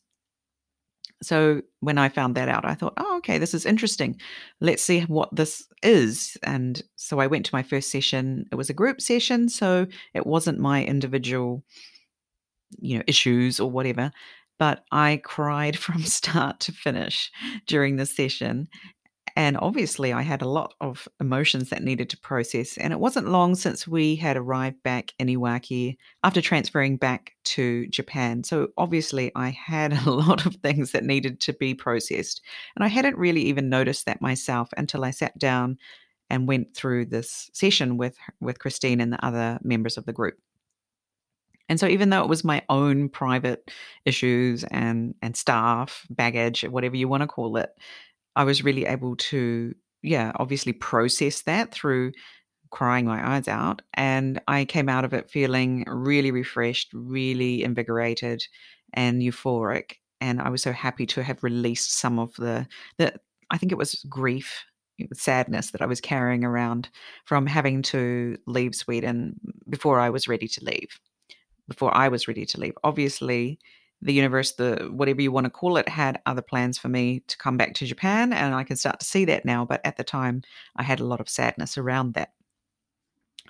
So 1.23 1.63
when 1.81 1.99
I 1.99 2.09
found 2.09 2.35
that 2.37 2.49
out, 2.49 2.65
I 2.65 2.75
thought, 2.75 2.95
oh, 2.97 3.17
okay, 3.19 3.39
this 3.39 3.55
is 3.55 3.67
interesting. 3.67 4.21
Let's 4.61 4.83
see 4.83 5.01
what 5.03 5.35
this 5.35 5.67
is. 5.83 6.37
And 6.43 6.81
so 6.97 7.19
I 7.19 7.27
went 7.27 7.47
to 7.47 7.55
my 7.55 7.63
first 7.63 7.91
session. 7.91 8.47
It 8.53 8.55
was 8.55 8.71
a 8.71 8.75
group 8.75 9.01
session, 9.01 9.49
so 9.49 9.87
it 10.15 10.27
wasn't 10.27 10.61
my 10.61 10.85
individual, 10.85 11.65
you 12.79 12.99
know, 12.99 13.05
issues 13.07 13.59
or 13.59 13.71
whatever. 13.71 14.13
But 14.59 14.85
I 14.93 15.21
cried 15.25 15.77
from 15.79 16.03
start 16.03 16.61
to 16.61 16.73
finish 16.73 17.31
during 17.67 17.97
the 17.97 18.07
session. 18.07 18.69
And 19.38 19.57
obviously, 19.57 20.12
I 20.12 20.23
had 20.23 20.42
a 20.42 20.49
lot 20.49 20.75
of 20.80 21.07
emotions 21.21 21.71
that 21.71 21.85
needed 21.85 22.11
to 22.11 22.18
process. 22.18 22.76
And 22.76 22.92
it 22.92 22.99
wasn't 22.99 23.28
long 23.28 23.54
since 23.54 23.87
we 23.87 24.16
had 24.16 24.37
arrived 24.37 24.83
back 24.83 25.12
in 25.21 25.28
Iwaki 25.28 25.97
after 26.25 26.42
transferring 26.42 26.97
back 26.97 27.37
to 27.45 27.87
Japan. 27.87 28.42
So 28.42 28.71
obviously, 28.76 29.30
I 29.37 29.50
had 29.50 29.92
a 30.07 30.11
lot 30.11 30.45
of 30.45 30.57
things 30.57 30.90
that 30.90 31.04
needed 31.04 31.38
to 31.42 31.52
be 31.52 31.73
processed. 31.73 32.42
And 32.75 32.85
I 32.85 32.88
hadn't 32.88 33.16
really 33.16 33.42
even 33.42 33.68
noticed 33.68 34.07
that 34.07 34.21
myself 34.21 34.71
until 34.76 35.04
I 35.04 35.12
sat 35.12 35.38
down 35.38 35.78
and 36.28 36.49
went 36.49 36.75
through 36.75 37.07
this 37.07 37.49
session 37.52 37.97
with, 37.97 38.16
with 38.40 38.59
Christine 38.59 39.00
and 39.00 39.12
the 39.12 39.25
other 39.25 39.61
members 39.62 39.97
of 39.97 40.04
the 40.04 40.12
group. 40.12 40.35
And 41.68 41.78
so 41.78 41.87
even 41.87 42.11
though 42.11 42.23
it 42.23 42.28
was 42.28 42.45
my 42.45 42.62
own 42.68 43.09
private 43.09 43.71
issues 44.04 44.64
and 44.64 45.14
and 45.23 45.37
staff 45.37 46.07
baggage, 46.11 46.62
whatever 46.62 46.97
you 46.97 47.09
want 47.09 47.21
to 47.21 47.26
call 47.26 47.57
it, 47.59 47.71
I 48.38 48.45
was 48.45 48.62
really 48.62 48.87
able 48.87 49.16
to, 49.16 49.75
yeah, 50.02 50.30
obviously 50.37 50.73
process 50.73 51.42
that 51.42 51.73
through 51.73 52.12
crying 52.71 53.04
my 53.04 53.35
eyes 53.35 53.49
out. 53.49 53.83
And 53.95 54.40
I 54.47 54.64
came 54.64 54.88
out 54.88 55.04
of 55.04 55.12
it 55.12 55.28
feeling 55.28 55.85
really 55.88 56.30
refreshed, 56.30 56.90
really 56.95 57.64
invigorated, 57.64 58.47
and 58.95 59.21
euphoric. 59.21 59.95
And 60.21 60.40
I 60.40 60.50
was 60.50 60.62
so 60.62 60.71
happy 60.71 61.04
to 61.07 61.25
have 61.25 61.42
released 61.42 61.99
some 61.99 62.21
of 62.21 62.33
the, 62.37 62.68
the 62.97 63.14
I 63.50 63.59
think 63.59 63.73
it 63.73 63.78
was 63.78 64.07
grief, 64.09 64.64
sadness 65.14 65.73
that 65.73 65.83
I 65.83 65.87
was 65.87 66.00
carrying 66.00 66.45
around 66.45 66.90
from 67.25 67.45
having 67.45 67.83
to 67.83 68.37
leave 68.47 68.76
Sweden 68.76 69.35
before 69.68 69.99
I 69.99 70.11
was 70.11 70.28
ready 70.28 70.47
to 70.47 70.64
leave. 70.64 71.00
Before 71.66 71.95
I 71.97 72.07
was 72.07 72.28
ready 72.28 72.47
to 72.47 72.61
leave. 72.61 72.75
Obviously, 72.85 73.59
the 74.00 74.12
universe, 74.12 74.52
the 74.52 74.88
whatever 74.93 75.21
you 75.21 75.33
want 75.33 75.45
to 75.45 75.50
call 75.50 75.76
it, 75.76 75.88
had 75.88 76.21
other 76.26 76.43
plans 76.43 76.78
for 76.78 76.88
me 76.88 77.21
to 77.26 77.37
come 77.38 77.57
back 77.57 77.75
to 77.75 77.87
Japan, 77.87 78.33
and 78.33 78.55
I 78.55 78.64
can 78.64 78.76
start 78.76 79.00
to 79.00 79.07
see 79.07 79.25
that 79.26 79.45
now. 79.45 79.64
But 79.64 79.81
at 79.85 79.97
the 79.97 80.05
time, 80.05 80.43
I 80.76 80.83
had 80.83 81.00
a 81.00 81.05
lot 81.05 81.21
of 81.21 81.28
sadness 81.28 81.76
around 81.76 82.14
that. 82.14 82.33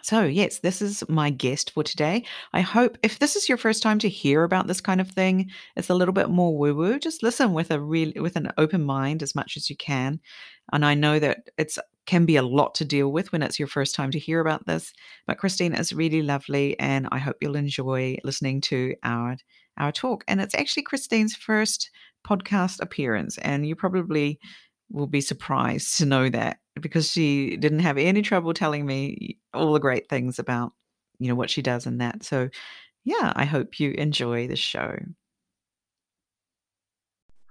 So, 0.02 0.24
yes, 0.24 0.60
this 0.60 0.80
is 0.80 1.02
my 1.08 1.30
guest 1.30 1.72
for 1.72 1.82
today. 1.82 2.24
I 2.52 2.60
hope 2.60 2.98
if 3.02 3.18
this 3.18 3.36
is 3.36 3.48
your 3.48 3.58
first 3.58 3.82
time 3.82 3.98
to 4.00 4.08
hear 4.08 4.44
about 4.44 4.66
this 4.66 4.80
kind 4.80 5.00
of 5.00 5.10
thing, 5.10 5.50
it's 5.76 5.90
a 5.90 5.94
little 5.94 6.14
bit 6.14 6.30
more 6.30 6.56
woo 6.56 6.74
woo. 6.74 6.98
Just 6.98 7.22
listen 7.22 7.52
with 7.52 7.70
a 7.70 7.80
real 7.80 8.12
with 8.16 8.36
an 8.36 8.52
open 8.58 8.84
mind 8.84 9.22
as 9.22 9.34
much 9.34 9.56
as 9.56 9.68
you 9.68 9.76
can. 9.76 10.20
And 10.72 10.84
I 10.84 10.94
know 10.94 11.18
that 11.18 11.50
it's 11.58 11.78
can 12.06 12.24
be 12.24 12.36
a 12.36 12.42
lot 12.42 12.74
to 12.76 12.86
deal 12.86 13.12
with 13.12 13.32
when 13.32 13.42
it's 13.42 13.58
your 13.58 13.68
first 13.68 13.94
time 13.94 14.10
to 14.12 14.18
hear 14.18 14.40
about 14.40 14.66
this. 14.66 14.92
But 15.26 15.38
Christine 15.38 15.74
is 15.74 15.92
really 15.92 16.22
lovely, 16.22 16.78
and 16.80 17.06
I 17.12 17.18
hope 17.18 17.36
you'll 17.40 17.56
enjoy 17.56 18.16
listening 18.24 18.62
to 18.62 18.94
our 19.02 19.36
our 19.78 19.92
talk. 19.92 20.24
And 20.28 20.40
it's 20.40 20.54
actually 20.54 20.82
Christine's 20.82 21.34
first 21.34 21.90
podcast 22.26 22.80
appearance. 22.80 23.38
And 23.38 23.66
you 23.66 23.74
probably 23.74 24.38
will 24.90 25.06
be 25.06 25.20
surprised 25.20 25.98
to 25.98 26.06
know 26.06 26.28
that 26.28 26.58
because 26.80 27.10
she 27.10 27.56
didn't 27.56 27.80
have 27.80 27.98
any 27.98 28.22
trouble 28.22 28.54
telling 28.54 28.86
me 28.86 29.38
all 29.52 29.72
the 29.72 29.80
great 29.80 30.08
things 30.08 30.38
about, 30.38 30.72
you 31.18 31.28
know, 31.28 31.34
what 31.34 31.50
she 31.50 31.62
does 31.62 31.86
and 31.86 32.00
that. 32.00 32.22
So, 32.24 32.48
yeah, 33.04 33.32
I 33.34 33.44
hope 33.44 33.80
you 33.80 33.92
enjoy 33.92 34.48
the 34.48 34.56
show. 34.56 34.96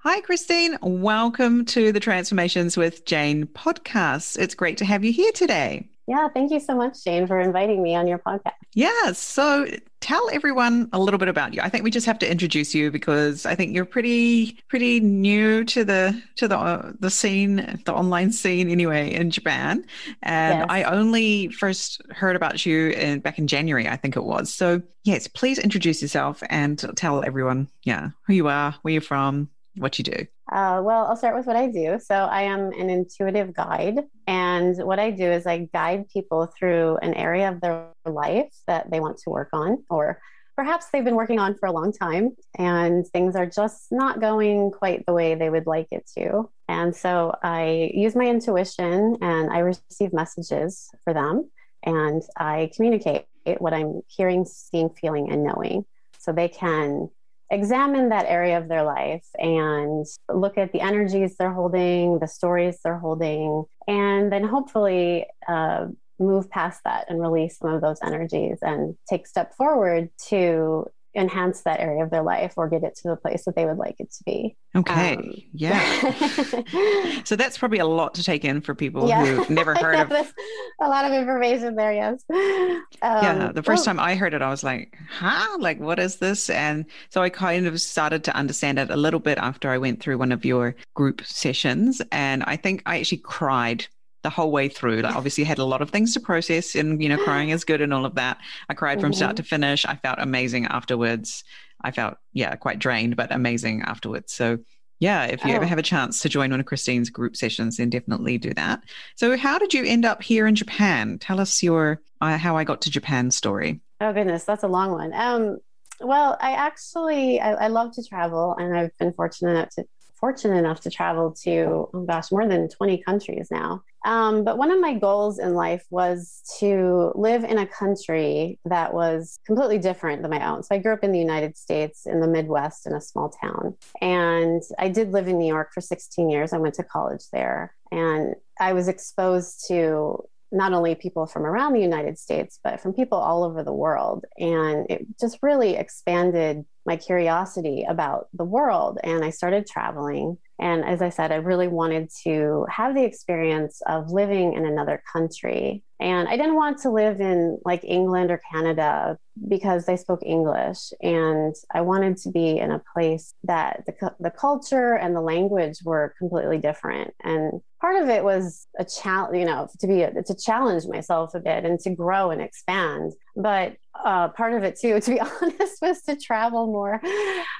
Hi, 0.01 0.21
Christine. 0.21 0.77
Welcome 0.81 1.65
to 1.65 1.91
the 1.91 1.99
Transformations 1.99 2.77
with 2.77 3.03
Jane 3.05 3.45
podcast. 3.45 4.37
It's 4.39 4.55
great 4.55 4.77
to 4.77 4.85
have 4.85 5.03
you 5.03 5.11
here 5.11 5.31
today. 5.33 5.89
Yeah, 6.07 6.29
thank 6.29 6.51
you 6.51 6.61
so 6.61 6.75
much, 6.75 7.03
Jane, 7.03 7.27
for 7.27 7.39
inviting 7.41 7.83
me 7.83 7.93
on 7.93 8.07
your 8.07 8.19
podcast. 8.19 8.53
Yeah, 8.73 9.11
so 9.11 9.67
tell 10.07 10.29
everyone 10.31 10.87
a 10.93 10.99
little 10.99 11.17
bit 11.17 11.27
about 11.27 11.53
you. 11.53 11.59
I 11.61 11.67
think 11.67 11.83
we 11.83 11.91
just 11.91 12.05
have 12.05 12.17
to 12.19 12.31
introduce 12.31 12.73
you 12.73 12.89
because 12.91 13.45
I 13.45 13.55
think 13.55 13.75
you're 13.75 13.83
pretty 13.83 14.57
pretty 14.69 15.01
new 15.01 15.65
to 15.65 15.83
the 15.83 16.23
to 16.37 16.47
the 16.47 16.57
uh, 16.57 16.93
the 16.97 17.09
scene, 17.09 17.81
the 17.83 17.93
online 17.93 18.31
scene 18.31 18.69
anyway 18.69 19.13
in 19.13 19.31
Japan. 19.31 19.85
And 20.23 20.59
yes. 20.59 20.67
I 20.69 20.83
only 20.83 21.49
first 21.49 22.01
heard 22.09 22.37
about 22.37 22.65
you 22.65 22.91
in 22.91 23.19
back 23.19 23.37
in 23.37 23.47
January, 23.47 23.89
I 23.89 23.97
think 23.97 24.15
it 24.15 24.23
was. 24.23 24.53
So, 24.53 24.81
yes, 25.03 25.27
please 25.27 25.59
introduce 25.59 26.01
yourself 26.01 26.41
and 26.49 26.79
tell 26.95 27.25
everyone, 27.25 27.67
yeah, 27.83 28.11
who 28.25 28.33
you 28.33 28.47
are, 28.47 28.75
where 28.83 28.93
you're 28.93 29.01
from, 29.01 29.49
what 29.77 29.97
you 29.97 30.03
do? 30.03 30.25
Uh, 30.51 30.81
well, 30.83 31.05
I'll 31.05 31.15
start 31.15 31.35
with 31.35 31.45
what 31.45 31.55
I 31.55 31.67
do. 31.67 31.99
So, 31.99 32.15
I 32.15 32.43
am 32.43 32.71
an 32.73 32.89
intuitive 32.89 33.53
guide. 33.53 33.99
And 34.27 34.75
what 34.83 34.99
I 34.99 35.11
do 35.11 35.23
is 35.23 35.45
I 35.45 35.69
guide 35.73 36.09
people 36.09 36.47
through 36.57 36.97
an 36.97 37.13
area 37.13 37.49
of 37.49 37.61
their 37.61 37.87
life 38.05 38.53
that 38.67 38.89
they 38.91 38.99
want 38.99 39.17
to 39.19 39.29
work 39.29 39.49
on, 39.53 39.83
or 39.89 40.19
perhaps 40.55 40.87
they've 40.91 41.03
been 41.03 41.15
working 41.15 41.39
on 41.39 41.55
for 41.55 41.67
a 41.67 41.71
long 41.71 41.91
time 41.91 42.35
and 42.57 43.05
things 43.07 43.35
are 43.35 43.45
just 43.45 43.87
not 43.91 44.19
going 44.19 44.71
quite 44.71 45.05
the 45.05 45.13
way 45.13 45.35
they 45.35 45.51
would 45.51 45.67
like 45.67 45.87
it 45.91 46.09
to. 46.17 46.49
And 46.67 46.95
so, 46.95 47.35
I 47.43 47.91
use 47.93 48.15
my 48.15 48.25
intuition 48.25 49.17
and 49.21 49.51
I 49.51 49.59
receive 49.59 50.13
messages 50.13 50.89
for 51.03 51.13
them 51.13 51.49
and 51.83 52.21
I 52.37 52.71
communicate 52.75 53.25
what 53.59 53.73
I'm 53.73 54.01
hearing, 54.07 54.45
seeing, 54.45 54.89
feeling, 54.89 55.31
and 55.31 55.43
knowing 55.43 55.85
so 56.19 56.33
they 56.33 56.49
can 56.49 57.09
examine 57.49 58.09
that 58.09 58.25
area 58.27 58.57
of 58.57 58.67
their 58.67 58.83
life 58.83 59.25
and 59.35 60.05
look 60.33 60.57
at 60.57 60.71
the 60.71 60.81
energies 60.81 61.35
they're 61.37 61.53
holding, 61.53 62.19
the 62.19 62.27
stories 62.27 62.79
they're 62.83 62.99
holding, 62.99 63.63
and 63.87 64.31
then 64.31 64.43
hopefully 64.43 65.25
uh, 65.47 65.85
move 66.19 66.49
past 66.49 66.81
that 66.83 67.05
and 67.09 67.21
release 67.21 67.59
some 67.59 67.73
of 67.73 67.81
those 67.81 67.99
energies 68.03 68.57
and 68.61 68.95
take 69.09 69.27
step 69.27 69.53
forward 69.55 70.09
to 70.27 70.85
enhance 71.17 71.61
that 71.61 71.79
area 71.79 72.03
of 72.03 72.11
their 72.11 72.21
life 72.21 72.53
or 72.55 72.69
get 72.69 72.83
it 72.83 72.95
to 72.95 73.09
the 73.09 73.15
place 73.15 73.43
that 73.45 73.55
they 73.55 73.65
would 73.65 73.77
like 73.77 73.95
it 73.99 74.11
to 74.11 74.23
be. 74.23 74.55
Okay. 74.75 75.15
Um, 75.15 75.33
yeah. 75.51 77.23
so 77.23 77.35
that's 77.35 77.57
probably 77.57 77.79
a 77.79 77.85
lot 77.85 78.13
to 78.15 78.23
take 78.23 78.45
in 78.45 78.61
for 78.61 78.75
people 78.75 79.09
yeah. 79.09 79.25
who've 79.25 79.49
never 79.49 79.73
heard 79.81 79.99
of 79.99 80.09
this. 80.09 80.31
a 80.79 80.87
lot 80.87 81.05
of 81.05 81.11
information 81.11 81.75
there, 81.75 81.91
yes. 81.91 82.23
Um, 82.29 82.83
yeah. 83.01 83.51
The 83.51 83.63
first 83.63 83.79
well, 83.79 83.95
time 83.95 83.99
I 83.99 84.15
heard 84.15 84.35
it, 84.35 84.43
I 84.43 84.49
was 84.49 84.63
like, 84.63 84.95
huh? 85.09 85.57
Like, 85.59 85.79
what 85.79 85.97
is 85.97 86.17
this? 86.17 86.49
And 86.51 86.85
so 87.09 87.23
I 87.23 87.29
kind 87.29 87.65
of 87.65 87.81
started 87.81 88.23
to 88.25 88.35
understand 88.35 88.77
it 88.77 88.91
a 88.91 88.95
little 88.95 89.19
bit 89.19 89.39
after 89.39 89.71
I 89.71 89.79
went 89.79 89.99
through 89.99 90.19
one 90.19 90.31
of 90.31 90.45
your 90.45 90.75
group 90.93 91.25
sessions. 91.25 92.01
And 92.11 92.43
I 92.43 92.55
think 92.55 92.83
I 92.85 92.99
actually 92.99 93.19
cried 93.19 93.87
the 94.23 94.29
whole 94.29 94.51
way 94.51 94.69
through. 94.69 95.01
Like 95.01 95.15
obviously 95.15 95.43
had 95.43 95.57
a 95.57 95.65
lot 95.65 95.81
of 95.81 95.89
things 95.89 96.13
to 96.13 96.19
process 96.19 96.75
and 96.75 97.01
you 97.01 97.09
know 97.09 97.17
crying 97.17 97.49
is 97.49 97.63
good 97.63 97.81
and 97.81 97.93
all 97.93 98.05
of 98.05 98.15
that. 98.15 98.39
I 98.69 98.73
cried 98.73 98.99
from 98.99 99.11
mm-hmm. 99.11 99.17
start 99.17 99.37
to 99.37 99.43
finish. 99.43 99.85
I 99.85 99.95
felt 99.95 100.19
amazing 100.19 100.65
afterwards. 100.65 101.43
I 101.81 101.91
felt 101.91 102.17
yeah, 102.33 102.55
quite 102.55 102.79
drained 102.79 103.15
but 103.15 103.31
amazing 103.31 103.83
afterwards. 103.83 104.33
So 104.33 104.59
yeah, 104.99 105.25
if 105.25 105.45
you 105.45 105.51
oh. 105.51 105.55
ever 105.55 105.65
have 105.65 105.77
a 105.77 105.83
chance 105.83 106.21
to 106.21 106.29
join 106.29 106.49
one 106.49 106.59
of 106.59 106.65
Christine's 106.65 107.09
group 107.09 107.35
sessions, 107.35 107.77
then 107.77 107.89
definitely 107.89 108.37
do 108.37 108.53
that. 108.55 108.81
So, 109.15 109.37
how 109.37 109.59
did 109.59 109.73
you 109.73 109.85
end 109.85 110.05
up 110.05 110.23
here 110.23 110.47
in 110.47 110.55
Japan? 110.55 111.19
Tell 111.19 111.39
us 111.39 111.61
your 111.61 112.01
uh, 112.19 112.37
how 112.37 112.57
I 112.57 112.63
got 112.63 112.81
to 112.81 112.89
Japan 112.89 113.29
story. 113.29 113.79
Oh 114.01 114.11
goodness, 114.11 114.43
that's 114.43 114.63
a 114.63 114.67
long 114.67 114.91
one. 114.91 115.13
Um, 115.13 115.57
well, 115.99 116.37
I 116.41 116.53
actually 116.53 117.39
I, 117.39 117.53
I 117.53 117.67
love 117.67 117.93
to 117.93 118.03
travel, 118.03 118.55
and 118.57 118.75
I've 118.75 118.97
been 118.97 119.13
fortunate 119.13 119.51
enough 119.51 119.69
to 119.75 119.85
fortunate 120.19 120.57
enough 120.57 120.81
to 120.81 120.89
travel 120.89 121.31
to, 121.43 121.89
oh 121.93 122.05
gosh, 122.07 122.31
more 122.31 122.47
than 122.47 122.69
20 122.69 122.97
countries 123.03 123.47
now. 123.51 123.83
Um, 124.05 124.43
but 124.43 124.57
one 124.57 124.71
of 124.71 124.79
my 124.79 124.93
goals 124.93 125.37
in 125.37 125.53
life 125.53 125.85
was 125.89 126.41
to 126.59 127.11
live 127.15 127.43
in 127.43 127.57
a 127.57 127.67
country 127.67 128.59
that 128.65 128.93
was 128.93 129.37
completely 129.45 129.79
different 129.79 130.21
than 130.21 130.31
my 130.31 130.47
own. 130.47 130.63
So 130.63 130.75
I 130.75 130.77
grew 130.77 130.93
up 130.93 131.03
in 131.03 131.11
the 131.11 131.19
United 131.19 131.57
States 131.57 132.05
in 132.05 132.21
the 132.21 132.27
Midwest 132.27 132.87
in 132.87 132.93
a 132.93 133.01
small 133.01 133.29
town. 133.29 133.75
And 134.01 134.61
I 134.79 134.89
did 134.89 135.11
live 135.11 135.27
in 135.27 135.37
New 135.37 135.47
York 135.47 135.73
for 135.73 135.81
16 135.81 136.29
years. 136.29 136.53
I 136.53 136.57
went 136.57 136.75
to 136.75 136.83
college 136.83 137.25
there. 137.33 137.75
And 137.91 138.35
I 138.59 138.73
was 138.73 138.87
exposed 138.87 139.65
to 139.67 140.23
not 140.51 140.73
only 140.73 140.95
people 140.95 141.25
from 141.25 141.45
around 141.45 141.73
the 141.73 141.81
United 141.81 142.17
States, 142.17 142.59
but 142.63 142.79
from 142.79 142.93
people 142.93 143.17
all 143.17 143.43
over 143.43 143.63
the 143.63 143.73
world. 143.73 144.25
And 144.37 144.89
it 144.89 145.05
just 145.19 145.39
really 145.41 145.75
expanded 145.75 146.65
my 146.87 146.95
curiosity 146.95 147.85
about 147.87 148.29
the 148.33 148.45
world. 148.45 148.97
And 149.03 149.23
I 149.23 149.29
started 149.29 149.67
traveling. 149.67 150.37
And 150.59 150.83
as 150.83 151.01
I 151.01 151.09
said, 151.09 151.31
I 151.31 151.35
really 151.35 151.67
wanted 151.67 152.09
to 152.23 152.65
have 152.69 152.95
the 152.95 153.03
experience 153.03 153.81
of 153.87 154.09
living 154.09 154.53
in 154.53 154.65
another 154.65 155.03
country. 155.11 155.83
And 155.99 156.27
I 156.27 156.37
didn't 156.37 156.55
want 156.55 156.79
to 156.79 156.91
live 156.91 157.21
in 157.21 157.59
like 157.65 157.83
England 157.83 158.31
or 158.31 158.39
Canada 158.51 159.17
because 159.47 159.85
they 159.85 159.97
spoke 159.97 160.21
English. 160.23 160.91
And 161.01 161.55
I 161.73 161.81
wanted 161.81 162.17
to 162.17 162.31
be 162.31 162.57
in 162.57 162.71
a 162.71 162.81
place 162.93 163.33
that 163.43 163.83
the, 163.85 164.13
the 164.19 164.31
culture 164.31 164.93
and 164.93 165.15
the 165.15 165.21
language 165.21 165.77
were 165.83 166.13
completely 166.19 166.59
different. 166.59 167.13
And 167.23 167.61
part 167.81 168.01
of 168.01 168.09
it 168.09 168.23
was 168.23 168.67
a 168.79 168.85
challenge, 168.85 169.37
you 169.37 169.45
know, 169.45 169.67
to 169.79 169.87
be, 169.87 170.01
a, 170.03 170.11
to 170.23 170.35
challenge 170.35 170.85
myself 170.85 171.33
a 171.35 171.39
bit 171.39 171.65
and 171.65 171.79
to 171.81 171.91
grow 171.91 172.31
and 172.31 172.41
expand. 172.41 173.13
But 173.35 173.77
uh, 174.03 174.29
part 174.29 174.53
of 174.53 174.63
it 174.63 174.79
too, 174.79 174.99
to 175.01 175.11
be 175.11 175.19
honest, 175.41 175.81
was 175.81 176.01
to 176.03 176.15
travel 176.15 176.67
more. 176.67 177.01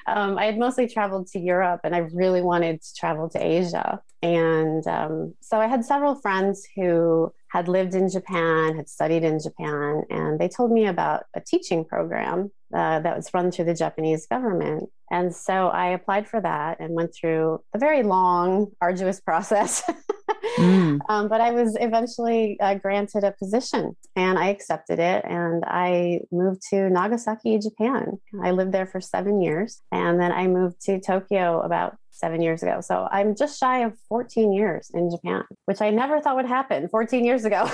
Um, 0.06 0.38
I 0.38 0.46
had 0.46 0.58
mostly 0.58 0.88
traveled 0.88 1.28
to 1.28 1.38
Europe 1.38 1.80
and 1.84 1.94
I 1.94 1.98
really 1.98 2.42
wanted 2.42 2.82
to 2.88 3.00
travel 3.00 3.28
to 3.30 3.44
Asia. 3.44 4.00
And 4.22 4.86
um, 4.86 5.34
so 5.40 5.60
I 5.60 5.66
had 5.66 5.84
several 5.84 6.14
friends 6.16 6.66
who 6.74 7.32
had 7.50 7.68
lived 7.68 7.94
in 7.94 8.10
Japan, 8.10 8.76
had 8.76 8.88
studied 8.88 9.24
in 9.24 9.38
Japan, 9.40 10.02
and 10.10 10.38
they 10.38 10.48
told 10.48 10.70
me 10.70 10.86
about 10.86 11.24
a 11.34 11.40
teaching 11.40 11.84
program 11.84 12.50
uh, 12.74 13.00
that 13.00 13.16
was 13.16 13.32
run 13.32 13.50
through 13.50 13.64
the 13.64 13.74
Japanese 13.74 14.26
government. 14.26 14.90
And 15.10 15.34
so 15.34 15.68
I 15.68 15.88
applied 15.90 16.28
for 16.28 16.40
that 16.40 16.80
and 16.80 16.94
went 16.94 17.14
through 17.14 17.62
a 17.74 17.78
very 17.78 18.02
long, 18.02 18.72
arduous 18.80 19.20
process. 19.28 19.82
mm. 20.58 20.98
um, 21.08 21.28
but 21.28 21.40
I 21.40 21.52
was 21.52 21.76
eventually 21.80 22.58
uh, 22.60 22.74
granted 22.74 23.24
a 23.24 23.32
position 23.32 23.96
and 24.16 24.38
I 24.38 24.48
accepted 24.48 24.98
it 24.98 25.24
and 25.24 25.64
I 25.66 26.20
moved 26.30 26.60
to 26.70 26.90
Nagasaki, 26.90 27.58
Japan. 27.58 28.18
I 28.42 28.50
lived 28.50 28.72
there 28.72 28.86
for 28.86 29.00
seven 29.00 29.40
years 29.40 29.80
and 29.90 30.20
then 30.20 30.32
I 30.32 30.46
moved 30.46 30.82
to 30.82 31.00
Tokyo 31.00 31.60
about 31.60 31.96
seven 32.18 32.42
years 32.42 32.62
ago. 32.62 32.80
So 32.80 33.08
I'm 33.10 33.34
just 33.36 33.58
shy 33.58 33.84
of 33.84 33.96
14 34.08 34.52
years 34.52 34.90
in 34.92 35.10
Japan, 35.10 35.44
which 35.66 35.80
I 35.80 35.90
never 35.90 36.20
thought 36.20 36.36
would 36.36 36.46
happen 36.46 36.88
14 36.88 37.24
years 37.24 37.44
ago. 37.44 37.70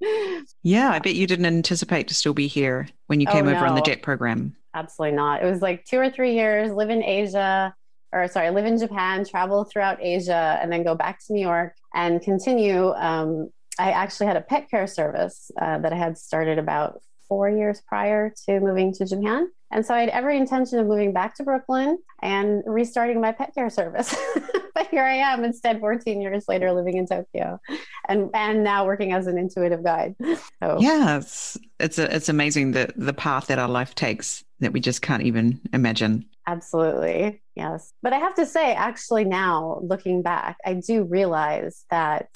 yeah, 0.62 0.90
I 0.90 0.98
bet 0.98 1.14
you 1.14 1.26
didn't 1.26 1.46
anticipate 1.46 2.08
to 2.08 2.14
still 2.14 2.34
be 2.34 2.46
here 2.46 2.88
when 3.06 3.20
you 3.20 3.26
oh, 3.28 3.32
came 3.32 3.46
oh, 3.46 3.50
over 3.50 3.60
no. 3.60 3.68
on 3.68 3.74
the 3.74 3.82
JET 3.82 4.02
program. 4.02 4.56
Absolutely 4.74 5.16
not. 5.16 5.42
It 5.42 5.50
was 5.50 5.62
like 5.62 5.84
two 5.84 5.98
or 5.98 6.10
three 6.10 6.34
years, 6.34 6.72
live 6.72 6.90
in 6.90 7.02
Asia, 7.02 7.74
or 8.12 8.26
sorry, 8.28 8.50
live 8.50 8.66
in 8.66 8.78
Japan, 8.78 9.24
travel 9.24 9.64
throughout 9.64 10.02
Asia, 10.02 10.58
and 10.60 10.72
then 10.72 10.82
go 10.82 10.94
back 10.94 11.24
to 11.26 11.32
New 11.32 11.40
York 11.42 11.74
and 11.94 12.20
continue. 12.20 12.92
Um, 12.92 13.50
I 13.78 13.92
actually 13.92 14.26
had 14.26 14.36
a 14.36 14.40
pet 14.40 14.68
care 14.70 14.86
service 14.86 15.50
uh, 15.60 15.78
that 15.78 15.92
I 15.92 15.96
had 15.96 16.18
started 16.18 16.58
about 16.58 17.00
four 17.28 17.48
years 17.48 17.80
prior 17.86 18.32
to 18.46 18.60
moving 18.60 18.92
to 18.94 19.04
Japan. 19.04 19.48
And 19.70 19.84
so 19.84 19.94
I 19.94 20.00
had 20.00 20.08
every 20.08 20.36
intention 20.36 20.78
of 20.78 20.86
moving 20.86 21.12
back 21.12 21.34
to 21.36 21.44
Brooklyn 21.44 21.98
and 22.22 22.62
restarting 22.66 23.20
my 23.20 23.32
pet 23.32 23.54
care 23.54 23.70
service. 23.70 24.14
but 24.74 24.88
here 24.88 25.04
I 25.04 25.16
am 25.16 25.44
instead 25.44 25.80
14 25.80 26.20
years 26.20 26.44
later 26.48 26.72
living 26.72 26.96
in 26.96 27.06
Tokyo 27.06 27.60
and 28.08 28.30
and 28.34 28.64
now 28.64 28.86
working 28.86 29.12
as 29.12 29.26
an 29.26 29.38
intuitive 29.38 29.84
guide. 29.84 30.16
So 30.62 30.78
yeah, 30.80 31.18
it's 31.18 31.56
it's, 31.78 31.98
a, 31.98 32.14
it's 32.14 32.28
amazing 32.28 32.72
the 32.72 32.92
the 32.96 33.12
path 33.12 33.46
that 33.48 33.58
our 33.58 33.68
life 33.68 33.94
takes 33.94 34.44
that 34.60 34.72
we 34.72 34.80
just 34.80 35.02
can't 35.02 35.22
even 35.22 35.60
imagine. 35.72 36.24
Absolutely. 36.46 37.42
Yes. 37.54 37.92
But 38.02 38.14
I 38.14 38.18
have 38.18 38.34
to 38.36 38.46
say 38.46 38.72
actually 38.72 39.24
now 39.24 39.80
looking 39.82 40.22
back, 40.22 40.56
I 40.64 40.74
do 40.74 41.04
realize 41.04 41.84
that 41.90 42.28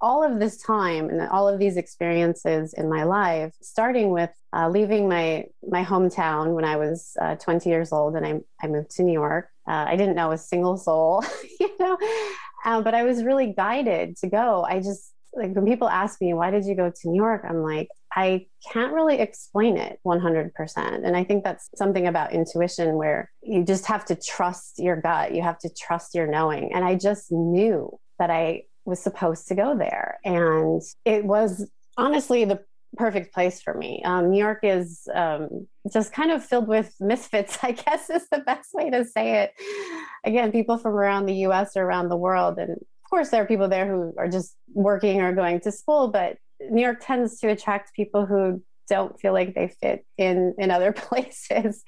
all 0.00 0.22
of 0.22 0.38
this 0.38 0.58
time 0.62 1.10
and 1.10 1.20
all 1.28 1.48
of 1.48 1.58
these 1.58 1.76
experiences 1.76 2.72
in 2.74 2.88
my 2.88 3.04
life, 3.04 3.52
starting 3.60 4.10
with 4.10 4.30
uh, 4.54 4.68
leaving 4.68 5.08
my 5.08 5.44
my 5.66 5.84
hometown 5.84 6.54
when 6.54 6.64
I 6.64 6.76
was 6.76 7.16
uh, 7.20 7.36
20 7.36 7.68
years 7.68 7.92
old, 7.92 8.16
and 8.16 8.26
I, 8.26 8.40
I 8.62 8.68
moved 8.68 8.90
to 8.92 9.02
New 9.02 9.12
York. 9.12 9.48
Uh, 9.66 9.84
I 9.88 9.96
didn't 9.96 10.14
know 10.14 10.32
a 10.32 10.38
single 10.38 10.76
soul, 10.76 11.24
you 11.60 11.70
know, 11.78 11.98
uh, 12.64 12.80
but 12.80 12.94
I 12.94 13.02
was 13.04 13.24
really 13.24 13.52
guided 13.52 14.16
to 14.18 14.28
go. 14.28 14.64
I 14.68 14.80
just 14.80 15.12
like 15.34 15.52
when 15.52 15.66
people 15.66 15.88
ask 15.88 16.20
me 16.20 16.32
why 16.32 16.50
did 16.50 16.64
you 16.64 16.74
go 16.74 16.90
to 16.90 17.08
New 17.08 17.16
York, 17.16 17.44
I'm 17.48 17.62
like 17.62 17.88
I 18.18 18.46
can't 18.72 18.92
really 18.92 19.20
explain 19.20 19.76
it 19.76 20.00
100%. 20.04 20.50
And 20.76 21.16
I 21.16 21.24
think 21.24 21.44
that's 21.44 21.68
something 21.76 22.06
about 22.06 22.32
intuition 22.32 22.96
where 22.96 23.30
you 23.42 23.64
just 23.64 23.86
have 23.86 24.04
to 24.06 24.16
trust 24.16 24.78
your 24.78 24.96
gut, 24.96 25.34
you 25.34 25.42
have 25.42 25.58
to 25.60 25.70
trust 25.72 26.14
your 26.14 26.26
knowing. 26.26 26.72
And 26.72 26.84
I 26.84 26.94
just 26.94 27.30
knew 27.30 27.98
that 28.18 28.30
I 28.30 28.62
was 28.84 29.02
supposed 29.02 29.48
to 29.48 29.54
go 29.54 29.76
there. 29.76 30.18
And 30.24 30.82
it 31.04 31.24
was 31.24 31.70
honestly 31.96 32.44
the 32.44 32.60
perfect 32.96 33.34
place 33.34 33.60
for 33.60 33.74
me. 33.74 34.02
Um, 34.04 34.30
New 34.30 34.38
York 34.38 34.60
is 34.62 35.06
um, 35.14 35.66
just 35.92 36.12
kind 36.12 36.30
of 36.30 36.44
filled 36.44 36.68
with 36.68 36.94
misfits, 37.00 37.58
I 37.62 37.72
guess 37.72 38.10
is 38.10 38.28
the 38.30 38.38
best 38.40 38.70
way 38.72 38.90
to 38.90 39.04
say 39.04 39.42
it. 39.42 39.52
Again, 40.24 40.52
people 40.52 40.78
from 40.78 40.94
around 40.94 41.26
the 41.26 41.46
US 41.46 41.76
or 41.76 41.84
around 41.84 42.08
the 42.08 42.16
world. 42.16 42.58
And 42.58 42.70
of 42.70 43.10
course, 43.10 43.28
there 43.30 43.42
are 43.42 43.46
people 43.46 43.68
there 43.68 43.86
who 43.86 44.14
are 44.18 44.28
just 44.28 44.56
working 44.72 45.20
or 45.20 45.32
going 45.34 45.60
to 45.60 45.72
school, 45.72 46.08
but 46.08 46.36
New 46.70 46.82
York 46.82 46.98
tends 47.00 47.38
to 47.40 47.48
attract 47.48 47.94
people 47.94 48.26
who 48.26 48.62
don't 48.88 49.20
feel 49.20 49.32
like 49.32 49.54
they 49.54 49.68
fit 49.68 50.04
in 50.16 50.54
in 50.58 50.70
other 50.70 50.92
places. 50.92 51.84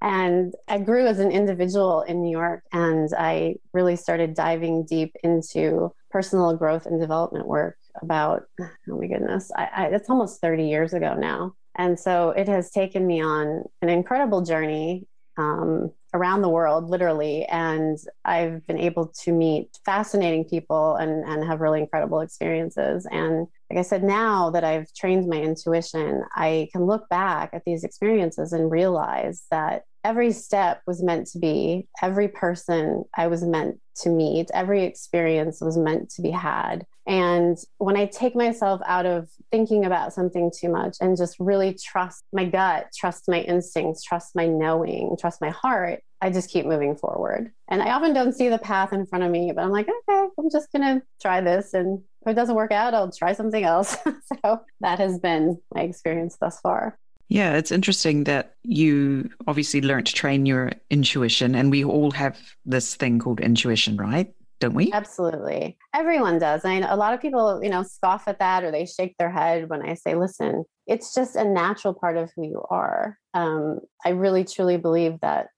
And 0.00 0.54
I 0.68 0.78
grew 0.78 1.06
as 1.06 1.18
an 1.18 1.30
individual 1.30 2.02
in 2.02 2.22
New 2.22 2.30
York 2.30 2.62
and 2.72 3.08
I 3.16 3.56
really 3.72 3.96
started 3.96 4.34
diving 4.34 4.84
deep 4.84 5.14
into 5.22 5.92
personal 6.10 6.56
growth 6.56 6.86
and 6.86 7.00
development 7.00 7.46
work 7.46 7.76
about, 8.02 8.44
oh 8.60 8.68
my 8.86 9.06
goodness, 9.06 9.50
I, 9.56 9.68
I, 9.74 9.86
it's 9.86 10.10
almost 10.10 10.40
30 10.40 10.68
years 10.68 10.92
ago 10.92 11.14
now. 11.14 11.54
And 11.76 11.98
so 11.98 12.30
it 12.30 12.48
has 12.48 12.70
taken 12.70 13.06
me 13.06 13.22
on 13.22 13.64
an 13.82 13.88
incredible 13.88 14.42
journey 14.42 15.06
um, 15.36 15.92
around 16.16 16.42
the 16.42 16.48
world, 16.48 16.90
literally. 16.90 17.44
And 17.46 17.98
I've 18.24 18.66
been 18.66 18.78
able 18.78 19.12
to 19.24 19.32
meet 19.32 19.78
fascinating 19.84 20.44
people 20.44 20.96
and, 20.96 21.24
and 21.24 21.44
have 21.44 21.60
really 21.60 21.80
incredible 21.80 22.20
experiences. 22.20 23.06
And 23.10 23.46
like 23.70 23.78
I 23.78 23.82
said, 23.82 24.02
now 24.02 24.50
that 24.50 24.64
I've 24.64 24.92
trained 24.94 25.28
my 25.28 25.40
intuition, 25.40 26.22
I 26.34 26.68
can 26.72 26.86
look 26.86 27.08
back 27.08 27.50
at 27.52 27.62
these 27.64 27.84
experiences 27.84 28.52
and 28.52 28.70
realize 28.70 29.44
that 29.50 29.84
every 30.04 30.30
step 30.30 30.82
was 30.86 31.02
meant 31.02 31.26
to 31.26 31.38
be, 31.38 31.88
every 32.00 32.28
person 32.28 33.04
I 33.16 33.26
was 33.26 33.42
meant 33.42 33.80
to 34.02 34.08
meet, 34.08 34.50
every 34.54 34.84
experience 34.84 35.60
was 35.60 35.76
meant 35.76 36.10
to 36.10 36.22
be 36.22 36.30
had. 36.30 36.86
And 37.08 37.58
when 37.78 37.96
I 37.96 38.06
take 38.06 38.36
myself 38.36 38.80
out 38.86 39.04
of 39.04 39.28
thinking 39.50 39.84
about 39.84 40.12
something 40.12 40.52
too 40.56 40.68
much 40.68 40.96
and 41.00 41.16
just 41.16 41.36
really 41.40 41.74
trust 41.74 42.22
my 42.32 42.44
gut, 42.44 42.86
trust 42.96 43.24
my 43.26 43.40
instincts, 43.40 44.04
trust 44.04 44.36
my 44.36 44.46
knowing, 44.46 45.16
trust 45.18 45.40
my 45.40 45.50
heart, 45.50 46.02
I 46.20 46.30
just 46.30 46.50
keep 46.50 46.66
moving 46.66 46.96
forward. 46.96 47.52
And 47.68 47.82
I 47.82 47.90
often 47.90 48.14
don't 48.14 48.32
see 48.32 48.48
the 48.48 48.58
path 48.58 48.92
in 48.92 49.06
front 49.06 49.24
of 49.24 49.30
me, 49.30 49.52
but 49.54 49.62
I'm 49.62 49.70
like, 49.70 49.86
okay, 49.88 50.26
I'm 50.38 50.50
just 50.50 50.72
going 50.72 50.82
to 50.82 51.02
try 51.20 51.40
this. 51.40 51.74
And 51.74 52.02
if 52.22 52.28
it 52.28 52.34
doesn't 52.34 52.54
work 52.54 52.72
out, 52.72 52.94
I'll 52.94 53.10
try 53.10 53.32
something 53.32 53.64
else. 53.64 53.96
so 54.44 54.60
that 54.80 54.98
has 54.98 55.18
been 55.18 55.60
my 55.74 55.82
experience 55.82 56.36
thus 56.40 56.60
far. 56.60 56.98
Yeah, 57.28 57.56
it's 57.56 57.72
interesting 57.72 58.24
that 58.24 58.54
you 58.62 59.30
obviously 59.46 59.80
learned 59.80 60.06
to 60.06 60.14
train 60.14 60.46
your 60.46 60.72
intuition, 60.90 61.56
and 61.56 61.72
we 61.72 61.84
all 61.84 62.12
have 62.12 62.38
this 62.64 62.94
thing 62.94 63.18
called 63.18 63.40
intuition, 63.40 63.96
right? 63.96 64.32
Don't 64.58 64.74
we? 64.74 64.90
Absolutely. 64.92 65.76
Everyone 65.94 66.38
does. 66.38 66.64
I 66.64 66.78
know 66.78 66.86
a 66.88 66.96
lot 66.96 67.12
of 67.12 67.20
people, 67.20 67.62
you 67.62 67.68
know, 67.68 67.82
scoff 67.82 68.26
at 68.26 68.38
that 68.38 68.64
or 68.64 68.70
they 68.70 68.86
shake 68.86 69.14
their 69.18 69.30
head 69.30 69.68
when 69.68 69.82
I 69.82 69.94
say, 69.94 70.14
listen, 70.14 70.64
it's 70.86 71.14
just 71.14 71.36
a 71.36 71.44
natural 71.44 71.92
part 71.92 72.16
of 72.16 72.30
who 72.34 72.46
you 72.46 72.64
are. 72.70 73.18
Um, 73.34 73.80
I 74.04 74.10
really 74.10 74.44
truly 74.44 74.78
believe 74.78 75.20
that 75.20 75.48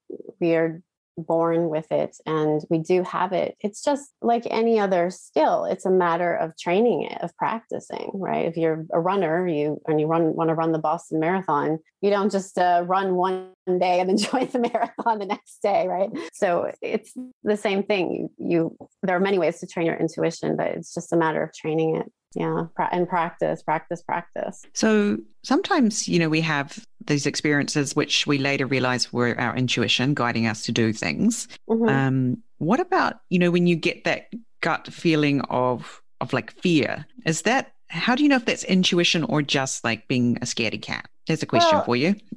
we 0.41 0.55
are 0.55 0.83
born 1.19 1.69
with 1.69 1.91
it 1.91 2.17
and 2.27 2.63
we 2.71 2.79
do 2.79 3.03
have 3.03 3.33
it. 3.33 3.57
It's 3.61 3.83
just 3.83 4.11
like 4.23 4.47
any 4.51 4.79
other 4.79 5.11
skill. 5.11 5.65
It's 5.65 5.85
a 5.85 5.91
matter 5.91 6.35
of 6.35 6.57
training 6.57 7.03
it, 7.03 7.21
of 7.23 7.37
practicing, 7.37 8.11
right? 8.15 8.47
If 8.47 8.57
you're 8.57 8.87
a 8.93 9.01
runner, 9.01 9.47
you 9.47 9.81
and 9.87 10.01
you 10.01 10.07
run 10.07 10.35
want 10.35 10.49
to 10.49 10.55
run 10.55 10.73
the 10.73 10.79
Boston 10.79 11.21
Marathon, 11.21 11.79
you 12.01 12.11
don't 12.11 12.31
just 12.31 12.59
uh, 12.59 12.85
run 12.87 13.15
one 13.15 13.51
day 13.67 14.01
and 14.01 14.09
then 14.09 14.17
join 14.17 14.49
the 14.49 14.59
marathon 14.59 15.19
the 15.19 15.27
next 15.27 15.61
day, 15.63 15.87
right? 15.89 16.11
So 16.33 16.73
it's 16.81 17.13
the 17.43 17.57
same 17.57 17.83
thing. 17.83 18.31
You, 18.39 18.49
you 18.49 18.89
there 19.03 19.17
are 19.17 19.21
many 19.21 19.39
ways 19.39 19.61
to 19.61 19.67
train 19.67 19.87
your 19.87 19.97
intuition, 19.97 20.57
but 20.57 20.69
it's 20.69 20.95
just 20.95 21.13
a 21.13 21.17
matter 21.17 21.43
of 21.43 21.53
training 21.53 21.97
it 21.97 22.11
yeah 22.35 22.67
and 22.93 23.09
practice 23.09 23.63
practice 23.63 24.03
practice 24.03 24.63
so 24.75 25.17
sometimes 25.43 26.07
you 26.07 26.19
know 26.19 26.29
we 26.29 26.43
have 26.43 26.87
these 27.09 27.27
experiences, 27.27 27.97
which 27.97 28.27
we 28.27 28.39
later 28.39 28.67
realize 28.67 29.13
were 29.13 29.39
our 29.39 29.57
intuition 29.57 30.15
guiding 30.15 30.47
us 30.47 30.63
to 30.65 30.73
do 30.73 30.93
things. 30.93 31.49
Mm-hmm. 31.69 31.89
Um, 31.89 32.43
what 32.59 32.81
about, 32.81 33.21
you 33.29 33.39
know, 33.39 33.51
when 33.51 33.67
you 33.67 33.77
get 33.77 34.05
that 34.05 34.33
gut 34.61 34.87
feeling 34.87 35.41
of 35.43 36.03
of 36.21 36.33
like 36.33 36.53
fear, 36.53 37.07
is 37.25 37.43
that 37.43 37.73
how 37.89 38.15
do 38.15 38.23
you 38.23 38.29
know 38.29 38.37
if 38.37 38.45
that's 38.45 38.65
intuition 38.65 39.25
or 39.25 39.43
just 39.43 39.83
like 39.85 40.07
being 40.09 40.37
a 40.39 40.45
scaredy 40.45 40.81
cat? 40.81 41.09
There's 41.27 41.43
a 41.43 41.47
question 41.47 41.71
well, 41.73 41.85
for 41.85 41.97
you. 41.97 42.15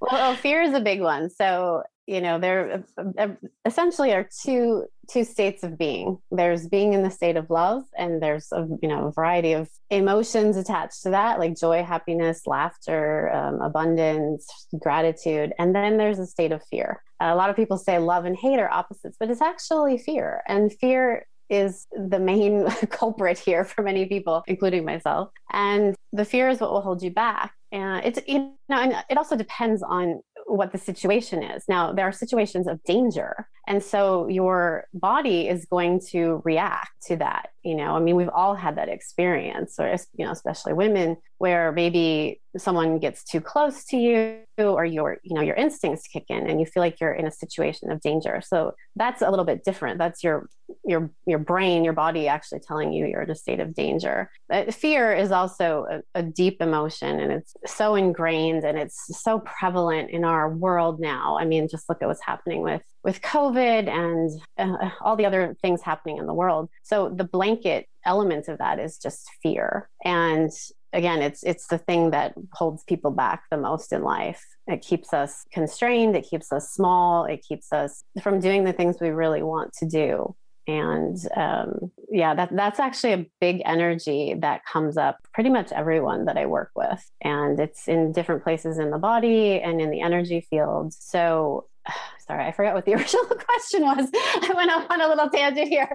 well, 0.00 0.34
fear 0.36 0.62
is 0.62 0.74
a 0.74 0.80
big 0.80 1.00
one. 1.00 1.30
So 1.30 1.82
you 2.10 2.20
know 2.20 2.40
there 2.40 2.84
uh, 2.98 3.04
uh, 3.18 3.28
essentially 3.64 4.12
are 4.12 4.28
two 4.42 4.84
two 5.08 5.22
states 5.22 5.62
of 5.62 5.78
being 5.78 6.18
there's 6.32 6.66
being 6.66 6.92
in 6.92 7.04
the 7.04 7.10
state 7.10 7.36
of 7.36 7.48
love 7.50 7.84
and 7.96 8.20
there's 8.20 8.50
a 8.50 8.66
you 8.82 8.88
know 8.88 9.06
a 9.06 9.12
variety 9.12 9.52
of 9.52 9.70
emotions 9.90 10.56
attached 10.56 11.02
to 11.02 11.10
that 11.10 11.38
like 11.38 11.56
joy 11.56 11.84
happiness 11.84 12.48
laughter 12.48 13.30
um, 13.32 13.60
abundance 13.60 14.44
gratitude 14.80 15.52
and 15.60 15.72
then 15.72 15.98
there's 15.98 16.18
a 16.18 16.26
state 16.26 16.50
of 16.50 16.60
fear 16.68 17.00
a 17.20 17.36
lot 17.36 17.48
of 17.48 17.54
people 17.54 17.78
say 17.78 17.98
love 17.98 18.24
and 18.24 18.36
hate 18.36 18.58
are 18.58 18.72
opposites 18.72 19.16
but 19.20 19.30
it's 19.30 19.42
actually 19.42 19.96
fear 19.96 20.42
and 20.48 20.72
fear 20.80 21.24
is 21.50 21.86
the 21.92 22.18
main 22.18 22.66
culprit 22.90 23.36
here 23.36 23.64
for 23.64 23.82
many 23.82 24.06
people, 24.06 24.44
including 24.46 24.84
myself. 24.84 25.30
And 25.52 25.96
the 26.12 26.24
fear 26.24 26.48
is 26.48 26.60
what 26.60 26.70
will 26.70 26.80
hold 26.80 27.02
you 27.02 27.10
back. 27.10 27.52
And 27.72 28.04
it's, 28.04 28.20
you 28.26 28.52
know, 28.68 28.80
and 28.80 28.94
it 29.08 29.16
also 29.16 29.36
depends 29.36 29.82
on 29.82 30.22
what 30.46 30.72
the 30.72 30.78
situation 30.78 31.42
is. 31.42 31.64
Now, 31.68 31.92
there 31.92 32.06
are 32.06 32.12
situations 32.12 32.66
of 32.66 32.82
danger. 32.84 33.48
And 33.68 33.82
so 33.82 34.26
your 34.26 34.86
body 34.92 35.48
is 35.48 35.64
going 35.66 36.00
to 36.10 36.42
react 36.44 36.90
to 37.06 37.16
that. 37.16 37.50
You 37.62 37.74
know, 37.74 37.94
I 37.94 38.00
mean, 38.00 38.16
we've 38.16 38.30
all 38.30 38.54
had 38.54 38.76
that 38.76 38.88
experience, 38.88 39.76
or, 39.78 39.94
you 40.16 40.24
know, 40.24 40.32
especially 40.32 40.72
women, 40.72 41.16
where 41.38 41.72
maybe 41.72 42.40
someone 42.56 42.98
gets 42.98 43.22
too 43.24 43.40
close 43.40 43.84
to 43.86 43.96
you 43.96 44.38
or 44.58 44.84
your, 44.84 45.18
you 45.22 45.34
know, 45.34 45.40
your 45.40 45.54
instincts 45.54 46.06
kick 46.06 46.24
in 46.28 46.48
and 46.48 46.60
you 46.60 46.66
feel 46.66 46.82
like 46.82 47.00
you're 47.00 47.12
in 47.12 47.26
a 47.26 47.30
situation 47.30 47.90
of 47.90 48.00
danger. 48.00 48.42
So 48.44 48.74
that's 48.96 49.22
a 49.22 49.30
little 49.30 49.44
bit 49.44 49.64
different. 49.64 49.98
That's 49.98 50.22
your, 50.24 50.48
your, 50.84 51.10
your 51.26 51.38
brain, 51.38 51.84
your 51.84 51.92
body 51.92 52.28
actually 52.28 52.60
telling 52.60 52.92
you 52.92 53.06
you're 53.06 53.22
in 53.22 53.30
a 53.30 53.34
state 53.34 53.60
of 53.60 53.74
danger. 53.74 54.30
But 54.48 54.74
fear 54.74 55.14
is 55.14 55.30
also 55.30 55.86
a, 55.90 56.20
a 56.20 56.22
deep 56.22 56.60
emotion 56.60 57.20
and 57.20 57.32
it's 57.32 57.54
so 57.66 57.94
ingrained 57.94 58.64
and 58.64 58.78
it's 58.78 59.22
so 59.22 59.40
prevalent 59.40 60.10
in 60.10 60.24
our 60.24 60.50
world 60.50 61.00
now. 61.00 61.38
I 61.38 61.44
mean, 61.44 61.68
just 61.68 61.88
look 61.88 62.02
at 62.02 62.08
what's 62.08 62.24
happening 62.24 62.62
with 62.62 62.82
with 63.02 63.22
COVID 63.22 63.88
and 63.88 64.30
uh, 64.58 64.90
all 65.00 65.16
the 65.16 65.26
other 65.26 65.56
things 65.62 65.82
happening 65.82 66.18
in 66.18 66.26
the 66.26 66.34
world. 66.34 66.68
So 66.82 67.08
the 67.08 67.24
blanket 67.24 67.86
element 68.04 68.48
of 68.48 68.58
that 68.58 68.78
is 68.78 68.98
just 68.98 69.28
fear. 69.42 69.88
And 70.04 70.50
again, 70.92 71.22
it's 71.22 71.42
it's 71.42 71.66
the 71.68 71.78
thing 71.78 72.10
that 72.10 72.34
holds 72.52 72.82
people 72.84 73.10
back 73.10 73.44
the 73.50 73.56
most 73.56 73.92
in 73.92 74.02
life. 74.02 74.44
It 74.66 74.82
keeps 74.82 75.12
us 75.12 75.44
constrained, 75.52 76.16
it 76.16 76.26
keeps 76.28 76.52
us 76.52 76.70
small, 76.70 77.24
it 77.24 77.44
keeps 77.46 77.72
us 77.72 78.04
from 78.22 78.40
doing 78.40 78.64
the 78.64 78.72
things 78.72 78.96
we 79.00 79.10
really 79.10 79.42
want 79.42 79.72
to 79.74 79.86
do. 79.86 80.34
And 80.66 81.16
um, 81.36 81.90
yeah, 82.10 82.34
that 82.34 82.54
that's 82.54 82.78
actually 82.78 83.12
a 83.14 83.26
big 83.40 83.62
energy 83.64 84.34
that 84.40 84.64
comes 84.64 84.96
up 84.96 85.18
pretty 85.32 85.50
much 85.50 85.72
everyone 85.72 86.26
that 86.26 86.36
I 86.36 86.46
work 86.46 86.70
with, 86.76 87.02
and 87.22 87.58
it's 87.58 87.88
in 87.88 88.12
different 88.12 88.44
places 88.44 88.78
in 88.78 88.90
the 88.90 88.98
body 88.98 89.60
and 89.60 89.80
in 89.80 89.90
the 89.90 90.00
energy 90.00 90.46
field. 90.48 90.92
So 90.92 91.66
sorry, 92.26 92.44
I 92.44 92.52
forgot 92.52 92.74
what 92.74 92.84
the 92.84 92.94
original 92.96 93.24
question 93.26 93.82
was. 93.82 94.08
I 94.14 94.52
went 94.54 94.70
off 94.70 94.86
on 94.90 95.00
a 95.00 95.08
little 95.08 95.28
tangent 95.30 95.68
here. 95.68 95.88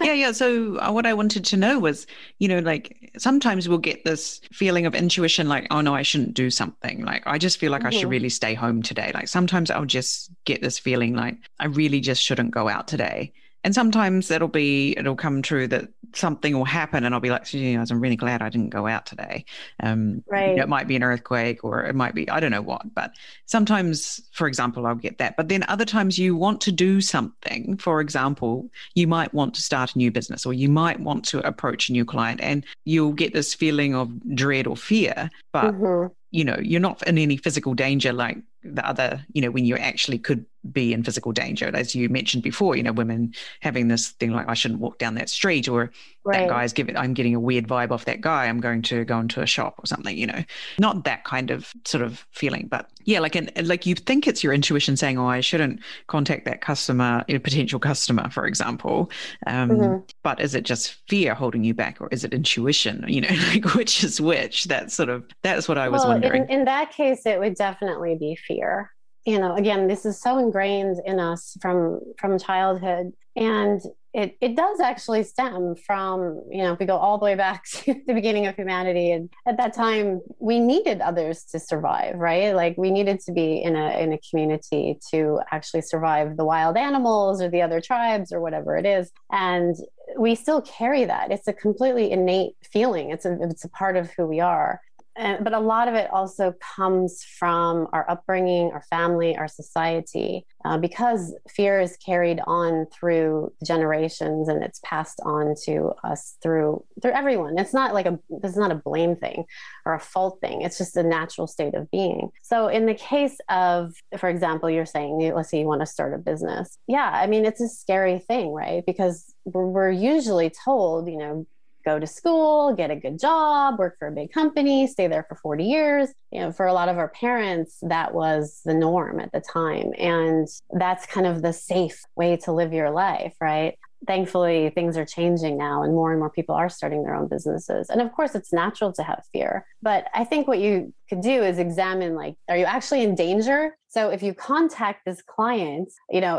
yeah, 0.00 0.12
yeah. 0.12 0.32
So 0.32 0.76
uh, 0.78 0.92
what 0.92 1.06
I 1.06 1.14
wanted 1.14 1.44
to 1.46 1.56
know 1.56 1.78
was, 1.78 2.06
you 2.38 2.48
know, 2.48 2.58
like 2.58 3.12
sometimes 3.18 3.68
we'll 3.68 3.78
get 3.78 4.04
this 4.04 4.40
feeling 4.52 4.86
of 4.86 4.94
intuition, 4.94 5.48
like, 5.48 5.66
oh 5.70 5.80
no, 5.80 5.94
I 5.94 6.02
shouldn't 6.02 6.34
do 6.34 6.50
something. 6.50 7.04
Like 7.04 7.22
I 7.26 7.38
just 7.38 7.58
feel 7.58 7.72
like 7.72 7.80
mm-hmm. 7.80 7.88
I 7.88 7.90
should 7.90 8.02
mm-hmm. 8.02 8.10
really 8.10 8.28
stay 8.28 8.54
home 8.54 8.82
today. 8.82 9.10
Like 9.14 9.28
sometimes 9.28 9.70
I'll 9.70 9.84
just 9.84 10.30
get 10.44 10.62
this 10.62 10.78
feeling 10.78 11.14
like 11.14 11.36
I 11.58 11.66
really 11.66 12.00
just 12.00 12.22
shouldn't 12.22 12.50
go 12.50 12.68
out 12.68 12.88
today. 12.88 13.32
And 13.66 13.74
sometimes 13.74 14.30
it'll 14.30 14.46
be, 14.46 14.94
it'll 14.96 15.16
come 15.16 15.42
true 15.42 15.66
that 15.66 15.88
something 16.14 16.56
will 16.56 16.64
happen 16.64 17.02
and 17.02 17.12
I'll 17.12 17.20
be 17.20 17.30
like, 17.30 17.52
you 17.52 17.76
know, 17.76 17.84
I'm 17.90 18.00
really 18.00 18.14
glad 18.14 18.40
I 18.40 18.48
didn't 18.48 18.70
go 18.70 18.86
out 18.86 19.06
today. 19.06 19.44
Um, 19.82 20.22
right. 20.30 20.50
You 20.50 20.56
know, 20.58 20.62
it 20.62 20.68
might 20.68 20.86
be 20.86 20.94
an 20.94 21.02
earthquake 21.02 21.64
or 21.64 21.84
it 21.84 21.96
might 21.96 22.14
be, 22.14 22.30
I 22.30 22.38
don't 22.38 22.52
know 22.52 22.62
what, 22.62 22.94
but 22.94 23.10
sometimes, 23.46 24.20
for 24.30 24.46
example, 24.46 24.86
I'll 24.86 24.94
get 24.94 25.18
that. 25.18 25.36
But 25.36 25.48
then 25.48 25.64
other 25.66 25.84
times 25.84 26.16
you 26.16 26.36
want 26.36 26.60
to 26.60 26.70
do 26.70 27.00
something. 27.00 27.76
For 27.78 28.00
example, 28.00 28.70
you 28.94 29.08
might 29.08 29.34
want 29.34 29.52
to 29.54 29.60
start 29.60 29.96
a 29.96 29.98
new 29.98 30.12
business 30.12 30.46
or 30.46 30.52
you 30.52 30.68
might 30.68 31.00
want 31.00 31.24
to 31.24 31.44
approach 31.44 31.88
a 31.88 31.92
new 31.92 32.04
client 32.04 32.40
and 32.40 32.64
you'll 32.84 33.14
get 33.14 33.34
this 33.34 33.52
feeling 33.52 33.96
of 33.96 34.12
dread 34.36 34.68
or 34.68 34.76
fear, 34.76 35.28
but 35.52 35.74
mm-hmm 35.74 36.06
you 36.36 36.44
know 36.44 36.56
you're 36.60 36.80
not 36.80 37.02
in 37.06 37.16
any 37.16 37.36
physical 37.36 37.72
danger 37.72 38.12
like 38.12 38.36
the 38.62 38.86
other 38.86 39.24
you 39.32 39.40
know 39.40 39.50
when 39.50 39.64
you 39.64 39.76
actually 39.76 40.18
could 40.18 40.44
be 40.72 40.92
in 40.92 41.02
physical 41.02 41.32
danger. 41.32 41.70
As 41.74 41.94
you 41.94 42.08
mentioned 42.08 42.42
before 42.42 42.76
you 42.76 42.82
know 42.82 42.92
women 42.92 43.34
having 43.60 43.88
this 43.88 44.10
thing 44.10 44.32
like 44.32 44.48
i 44.48 44.54
shouldn't 44.54 44.80
walk 44.80 44.98
down 44.98 45.14
that 45.14 45.28
street 45.28 45.68
or 45.68 45.90
right. 46.24 46.40
that 46.40 46.48
guy's 46.48 46.72
giving 46.72 46.96
i'm 46.96 47.14
getting 47.14 47.34
a 47.34 47.40
weird 47.40 47.66
vibe 47.66 47.90
off 47.90 48.04
that 48.04 48.20
guy. 48.20 48.46
I'm 48.46 48.60
going 48.60 48.82
to 48.82 49.04
go 49.04 49.18
into 49.18 49.42
a 49.42 49.46
shop 49.46 49.74
or 49.78 49.86
something 49.86 50.16
you 50.16 50.26
know. 50.26 50.44
Not 50.78 51.04
that 51.04 51.24
kind 51.24 51.50
of 51.50 51.72
sort 51.84 52.02
of 52.02 52.26
feeling. 52.30 52.68
But 52.68 52.90
yeah 53.04 53.20
like 53.20 53.36
and 53.36 53.50
like 53.66 53.86
you 53.86 53.94
think 53.94 54.26
it's 54.26 54.42
your 54.42 54.52
intuition 54.52 54.96
saying 54.96 55.16
oh 55.16 55.28
i 55.28 55.40
shouldn't 55.40 55.80
contact 56.08 56.44
that 56.44 56.60
customer 56.60 57.24
a 57.28 57.38
potential 57.38 57.78
customer 57.78 58.28
for 58.30 58.46
example. 58.46 59.10
Um, 59.46 59.70
mm-hmm. 59.70 59.98
but 60.22 60.40
is 60.40 60.54
it 60.54 60.64
just 60.64 60.96
fear 61.08 61.34
holding 61.34 61.64
you 61.64 61.74
back 61.74 62.00
or 62.00 62.08
is 62.10 62.24
it 62.24 62.34
intuition 62.34 63.04
you 63.08 63.20
know 63.20 63.28
like 63.52 63.74
which 63.74 64.04
is 64.04 64.20
which? 64.20 64.64
That's 64.64 64.94
sort 64.94 65.08
of 65.08 65.24
that's 65.42 65.68
what 65.68 65.78
i 65.78 65.88
was 65.88 66.02
well, 66.02 66.12
wondering. 66.12 66.44
in, 66.44 66.60
in 66.60 66.64
that 66.64 66.92
case 66.92 67.24
it 67.26 67.38
would 67.38 67.54
definitely 67.54 68.16
be 68.16 68.36
fear 68.36 68.90
you 69.26 69.38
know 69.38 69.54
again 69.56 69.88
this 69.88 70.06
is 70.06 70.20
so 70.20 70.38
ingrained 70.38 71.00
in 71.04 71.20
us 71.20 71.56
from 71.60 72.00
from 72.18 72.38
childhood. 72.38 73.12
And 73.38 73.82
it, 74.14 74.38
it 74.40 74.56
does 74.56 74.80
actually 74.80 75.24
stem 75.24 75.74
from 75.74 76.40
you 76.50 76.62
know 76.62 76.72
if 76.72 76.78
we 76.78 76.86
go 76.86 76.96
all 76.96 77.18
the 77.18 77.24
way 77.24 77.34
back 77.34 77.64
to 77.70 77.94
the 78.06 78.14
beginning 78.14 78.46
of 78.46 78.56
humanity 78.56 79.10
and 79.10 79.28
at 79.46 79.58
that 79.58 79.74
time 79.74 80.22
we 80.38 80.58
needed 80.58 81.02
others 81.02 81.44
to 81.52 81.58
survive 81.58 82.14
right? 82.16 82.54
Like 82.54 82.78
we 82.78 82.90
needed 82.90 83.20
to 83.20 83.32
be 83.32 83.62
in 83.62 83.76
a 83.76 83.98
in 84.00 84.14
a 84.14 84.18
community 84.30 84.98
to 85.10 85.40
actually 85.50 85.82
survive 85.82 86.38
the 86.38 86.46
wild 86.46 86.78
animals 86.78 87.42
or 87.42 87.50
the 87.50 87.60
other 87.60 87.80
tribes 87.80 88.32
or 88.32 88.40
whatever 88.40 88.76
it 88.76 88.86
is. 88.86 89.10
And 89.30 89.76
we 90.18 90.34
still 90.34 90.62
carry 90.62 91.04
that. 91.04 91.30
It's 91.30 91.48
a 91.48 91.52
completely 91.52 92.10
innate 92.10 92.54
feeling. 92.72 93.10
It's 93.10 93.26
a 93.26 93.36
it's 93.42 93.64
a 93.64 93.68
part 93.68 93.96
of 93.96 94.10
who 94.16 94.26
we 94.26 94.40
are 94.40 94.80
and, 95.16 95.42
but 95.42 95.52
a 95.52 95.58
lot 95.58 95.88
of 95.88 95.94
it 95.94 96.10
also 96.12 96.54
comes 96.76 97.24
from 97.38 97.88
our 97.92 98.08
upbringing, 98.10 98.70
our 98.72 98.82
family, 98.90 99.36
our 99.36 99.48
society, 99.48 100.46
uh, 100.64 100.76
because 100.76 101.34
fear 101.48 101.80
is 101.80 101.96
carried 102.04 102.40
on 102.46 102.86
through 102.92 103.52
generations 103.64 104.48
and 104.48 104.62
it's 104.62 104.80
passed 104.84 105.20
on 105.24 105.54
to 105.64 105.92
us 106.04 106.36
through 106.42 106.84
through 107.00 107.12
everyone. 107.12 107.58
It's 107.58 107.74
not 107.74 107.94
like 107.94 108.06
a 108.06 108.18
this 108.28 108.52
is 108.52 108.58
not 108.58 108.72
a 108.72 108.76
blame 108.76 109.16
thing 109.16 109.44
or 109.84 109.94
a 109.94 110.00
fault 110.00 110.38
thing. 110.40 110.62
It's 110.62 110.78
just 110.78 110.96
a 110.96 111.02
natural 111.02 111.46
state 111.46 111.74
of 111.74 111.90
being. 111.90 112.30
So 112.42 112.68
in 112.68 112.86
the 112.86 112.94
case 112.94 113.36
of, 113.48 113.94
for 114.18 114.28
example, 114.28 114.68
you're 114.68 114.86
saying, 114.86 115.32
let's 115.34 115.50
say 115.50 115.60
you 115.60 115.66
want 115.66 115.80
to 115.80 115.86
start 115.86 116.14
a 116.14 116.18
business. 116.18 116.78
Yeah, 116.86 117.10
I 117.12 117.26
mean 117.26 117.44
it's 117.44 117.60
a 117.60 117.68
scary 117.68 118.18
thing, 118.18 118.52
right? 118.52 118.84
Because 118.84 119.32
we're, 119.44 119.66
we're 119.66 119.90
usually 119.90 120.50
told, 120.64 121.08
you 121.08 121.18
know, 121.18 121.46
go 121.86 121.98
to 121.98 122.06
school, 122.06 122.74
get 122.74 122.90
a 122.90 122.96
good 122.96 123.18
job, 123.18 123.78
work 123.78 123.96
for 123.98 124.08
a 124.08 124.12
big 124.12 124.32
company, 124.32 124.86
stay 124.86 125.06
there 125.06 125.24
for 125.28 125.36
40 125.36 125.64
years. 125.64 126.10
You 126.32 126.40
know, 126.40 126.52
for 126.52 126.66
a 126.66 126.74
lot 126.74 126.90
of 126.90 126.98
our 126.98 127.08
parents, 127.08 127.78
that 127.82 128.12
was 128.12 128.60
the 128.64 128.74
norm 128.74 129.20
at 129.20 129.32
the 129.32 129.40
time. 129.40 129.92
And 129.96 130.48
that's 130.72 131.06
kind 131.06 131.26
of 131.26 131.40
the 131.40 131.52
safe 131.52 132.02
way 132.16 132.36
to 132.38 132.52
live 132.52 132.72
your 132.72 132.90
life, 132.90 133.34
right? 133.40 133.78
Thankfully, 134.06 134.70
things 134.70 134.96
are 134.96 135.04
changing 135.04 135.56
now, 135.56 135.82
and 135.82 135.92
more 135.92 136.10
and 136.10 136.20
more 136.20 136.30
people 136.30 136.54
are 136.54 136.68
starting 136.68 137.02
their 137.02 137.14
own 137.14 137.28
businesses. 137.28 137.90
And 137.90 138.00
of 138.00 138.12
course, 138.12 138.34
it's 138.34 138.52
natural 138.52 138.92
to 138.94 139.02
have 139.02 139.22
fear. 139.32 139.66
But 139.82 140.06
I 140.14 140.24
think 140.24 140.46
what 140.46 140.58
you 140.58 140.92
could 141.08 141.20
do 141.20 141.42
is 141.42 141.58
examine 141.58 142.14
like, 142.14 142.36
are 142.48 142.56
you 142.56 142.64
actually 142.64 143.02
in 143.02 143.14
danger? 143.14 143.76
So 143.88 144.10
if 144.10 144.22
you 144.22 144.34
contact 144.34 145.04
this 145.06 145.22
client, 145.22 145.90
you 146.10 146.20
know, 146.20 146.38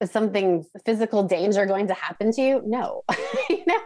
is 0.00 0.10
something 0.10 0.64
physical 0.84 1.22
danger 1.24 1.66
going 1.66 1.88
to 1.88 1.94
happen 1.94 2.32
to 2.32 2.40
you? 2.40 2.62
No. 2.64 3.02
you 3.50 3.64
know, 3.66 3.80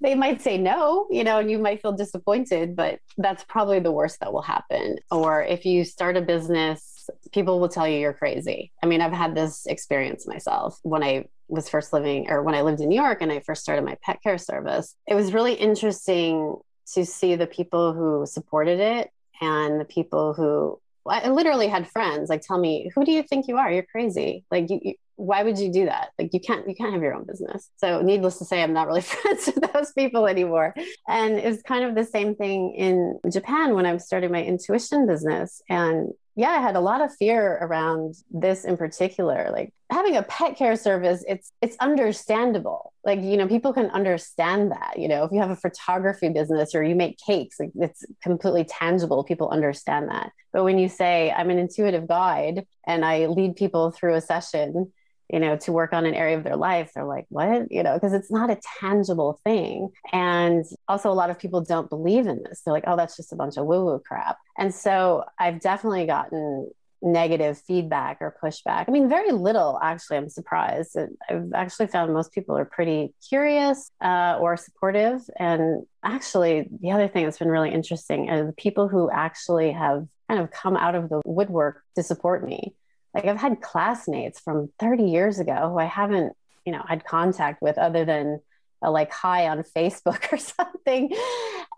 they 0.00 0.14
might 0.14 0.40
say 0.40 0.56
no, 0.56 1.06
you 1.10 1.24
know, 1.24 1.38
and 1.38 1.50
you 1.50 1.58
might 1.58 1.82
feel 1.82 1.92
disappointed, 1.92 2.76
but 2.76 3.00
that's 3.18 3.44
probably 3.44 3.80
the 3.80 3.92
worst 3.92 4.20
that 4.20 4.32
will 4.32 4.42
happen. 4.42 4.96
Or 5.10 5.42
if 5.42 5.64
you 5.64 5.84
start 5.84 6.16
a 6.16 6.22
business, 6.22 7.10
people 7.32 7.60
will 7.60 7.68
tell 7.68 7.88
you 7.88 7.98
you're 7.98 8.12
crazy. 8.12 8.72
I 8.82 8.86
mean, 8.86 9.00
I've 9.00 9.12
had 9.12 9.34
this 9.34 9.66
experience 9.66 10.26
myself 10.26 10.78
when 10.82 11.02
I 11.02 11.26
was 11.48 11.68
first 11.68 11.92
living 11.92 12.30
or 12.30 12.42
when 12.42 12.54
I 12.54 12.62
lived 12.62 12.80
in 12.80 12.88
New 12.88 13.00
York 13.00 13.18
and 13.20 13.32
I 13.32 13.40
first 13.40 13.62
started 13.62 13.84
my 13.84 13.96
pet 14.02 14.22
care 14.22 14.38
service. 14.38 14.94
It 15.06 15.14
was 15.14 15.32
really 15.32 15.54
interesting 15.54 16.56
to 16.94 17.04
see 17.04 17.34
the 17.34 17.46
people 17.46 17.92
who 17.92 18.24
supported 18.26 18.80
it 18.80 19.10
and 19.40 19.80
the 19.80 19.84
people 19.84 20.34
who 20.34 20.80
I 21.06 21.28
literally 21.30 21.68
had 21.68 21.88
friends 21.88 22.28
like 22.28 22.42
tell 22.42 22.58
me, 22.58 22.90
"Who 22.94 23.04
do 23.04 23.12
you 23.12 23.22
think 23.22 23.48
you 23.48 23.56
are? 23.56 23.72
You're 23.72 23.82
crazy. 23.82 24.44
Like 24.50 24.68
you, 24.68 24.94
why 25.18 25.42
would 25.42 25.58
you 25.58 25.72
do 25.72 25.86
that? 25.86 26.10
Like 26.18 26.32
you 26.32 26.40
can't 26.40 26.68
you 26.68 26.76
can't 26.76 26.92
have 26.92 27.02
your 27.02 27.14
own 27.14 27.24
business. 27.24 27.70
So 27.76 28.02
needless 28.02 28.38
to 28.38 28.44
say, 28.44 28.62
I'm 28.62 28.72
not 28.72 28.86
really 28.86 29.00
friends 29.14 29.46
with 29.46 29.72
those 29.72 29.92
people 29.92 30.26
anymore. 30.26 30.74
And 31.08 31.38
it 31.38 31.46
was 31.46 31.60
kind 31.62 31.84
of 31.84 31.94
the 31.94 32.04
same 32.04 32.36
thing 32.36 32.72
in 32.74 33.18
Japan 33.30 33.74
when 33.74 33.84
I 33.84 33.92
was 33.92 34.04
starting 34.04 34.30
my 34.30 34.42
intuition 34.42 35.06
business. 35.06 35.60
And 35.68 36.12
yeah, 36.38 36.50
I 36.50 36.58
had 36.58 36.76
a 36.76 36.80
lot 36.80 37.00
of 37.00 37.12
fear 37.16 37.58
around 37.60 38.14
this 38.30 38.64
in 38.64 38.76
particular. 38.76 39.50
Like 39.52 39.74
having 39.90 40.16
a 40.16 40.22
pet 40.22 40.56
care 40.56 40.76
service, 40.76 41.24
it's 41.26 41.50
it's 41.60 41.76
understandable. 41.80 42.92
Like, 43.04 43.20
you 43.20 43.36
know, 43.36 43.48
people 43.48 43.72
can 43.72 43.86
understand 43.86 44.70
that. 44.70 45.00
You 45.00 45.08
know, 45.08 45.24
if 45.24 45.32
you 45.32 45.40
have 45.40 45.50
a 45.50 45.56
photography 45.56 46.28
business 46.28 46.76
or 46.76 46.84
you 46.84 46.94
make 46.94 47.18
cakes, 47.18 47.58
like 47.58 47.72
it's 47.74 48.04
completely 48.22 48.62
tangible. 48.62 49.24
People 49.24 49.48
understand 49.48 50.10
that. 50.10 50.30
But 50.52 50.62
when 50.62 50.78
you 50.78 50.88
say, 50.88 51.32
I'm 51.32 51.50
an 51.50 51.58
intuitive 51.58 52.06
guide 52.06 52.64
and 52.86 53.04
I 53.04 53.26
lead 53.26 53.56
people 53.56 53.90
through 53.90 54.14
a 54.14 54.20
session 54.20 54.92
you 55.30 55.40
know, 55.40 55.56
to 55.58 55.72
work 55.72 55.92
on 55.92 56.06
an 56.06 56.14
area 56.14 56.36
of 56.36 56.44
their 56.44 56.56
life, 56.56 56.92
they're 56.94 57.04
like, 57.04 57.26
what? 57.28 57.70
You 57.70 57.82
know, 57.82 57.94
because 57.94 58.12
it's 58.12 58.30
not 58.30 58.50
a 58.50 58.58
tangible 58.80 59.40
thing. 59.44 59.90
And 60.12 60.64
also, 60.88 61.10
a 61.10 61.14
lot 61.14 61.30
of 61.30 61.38
people 61.38 61.60
don't 61.60 61.90
believe 61.90 62.26
in 62.26 62.42
this. 62.44 62.62
They're 62.64 62.74
like, 62.74 62.84
oh, 62.86 62.96
that's 62.96 63.16
just 63.16 63.32
a 63.32 63.36
bunch 63.36 63.56
of 63.56 63.66
woo 63.66 63.84
woo 63.84 63.98
crap. 63.98 64.38
And 64.56 64.74
so 64.74 65.24
I've 65.38 65.60
definitely 65.60 66.06
gotten 66.06 66.70
negative 67.00 67.58
feedback 67.58 68.18
or 68.20 68.34
pushback. 68.42 68.86
I 68.88 68.90
mean, 68.90 69.08
very 69.08 69.30
little, 69.30 69.78
actually. 69.82 70.16
I'm 70.16 70.28
surprised. 70.28 70.96
I've 71.28 71.52
actually 71.54 71.86
found 71.86 72.12
most 72.12 72.32
people 72.32 72.56
are 72.56 72.64
pretty 72.64 73.14
curious 73.28 73.90
uh, 74.00 74.38
or 74.40 74.56
supportive. 74.56 75.20
And 75.38 75.86
actually, 76.02 76.68
the 76.80 76.90
other 76.90 77.08
thing 77.08 77.24
that's 77.24 77.38
been 77.38 77.48
really 77.48 77.70
interesting 77.70 78.28
is 78.28 78.46
the 78.46 78.52
people 78.52 78.88
who 78.88 79.10
actually 79.10 79.72
have 79.72 80.06
kind 80.28 80.40
of 80.40 80.50
come 80.50 80.76
out 80.76 80.94
of 80.94 81.08
the 81.08 81.20
woodwork 81.24 81.82
to 81.94 82.02
support 82.02 82.44
me 82.44 82.74
like 83.14 83.24
I've 83.24 83.38
had 83.38 83.60
classmates 83.60 84.40
from 84.40 84.70
30 84.78 85.04
years 85.04 85.38
ago 85.38 85.70
who 85.70 85.78
I 85.78 85.86
haven't, 85.86 86.34
you 86.64 86.72
know, 86.72 86.84
had 86.86 87.04
contact 87.04 87.62
with 87.62 87.78
other 87.78 88.04
than 88.04 88.40
a 88.82 88.90
like 88.90 89.12
hi 89.12 89.48
on 89.48 89.62
Facebook 89.76 90.32
or 90.32 90.38
something. 90.38 91.12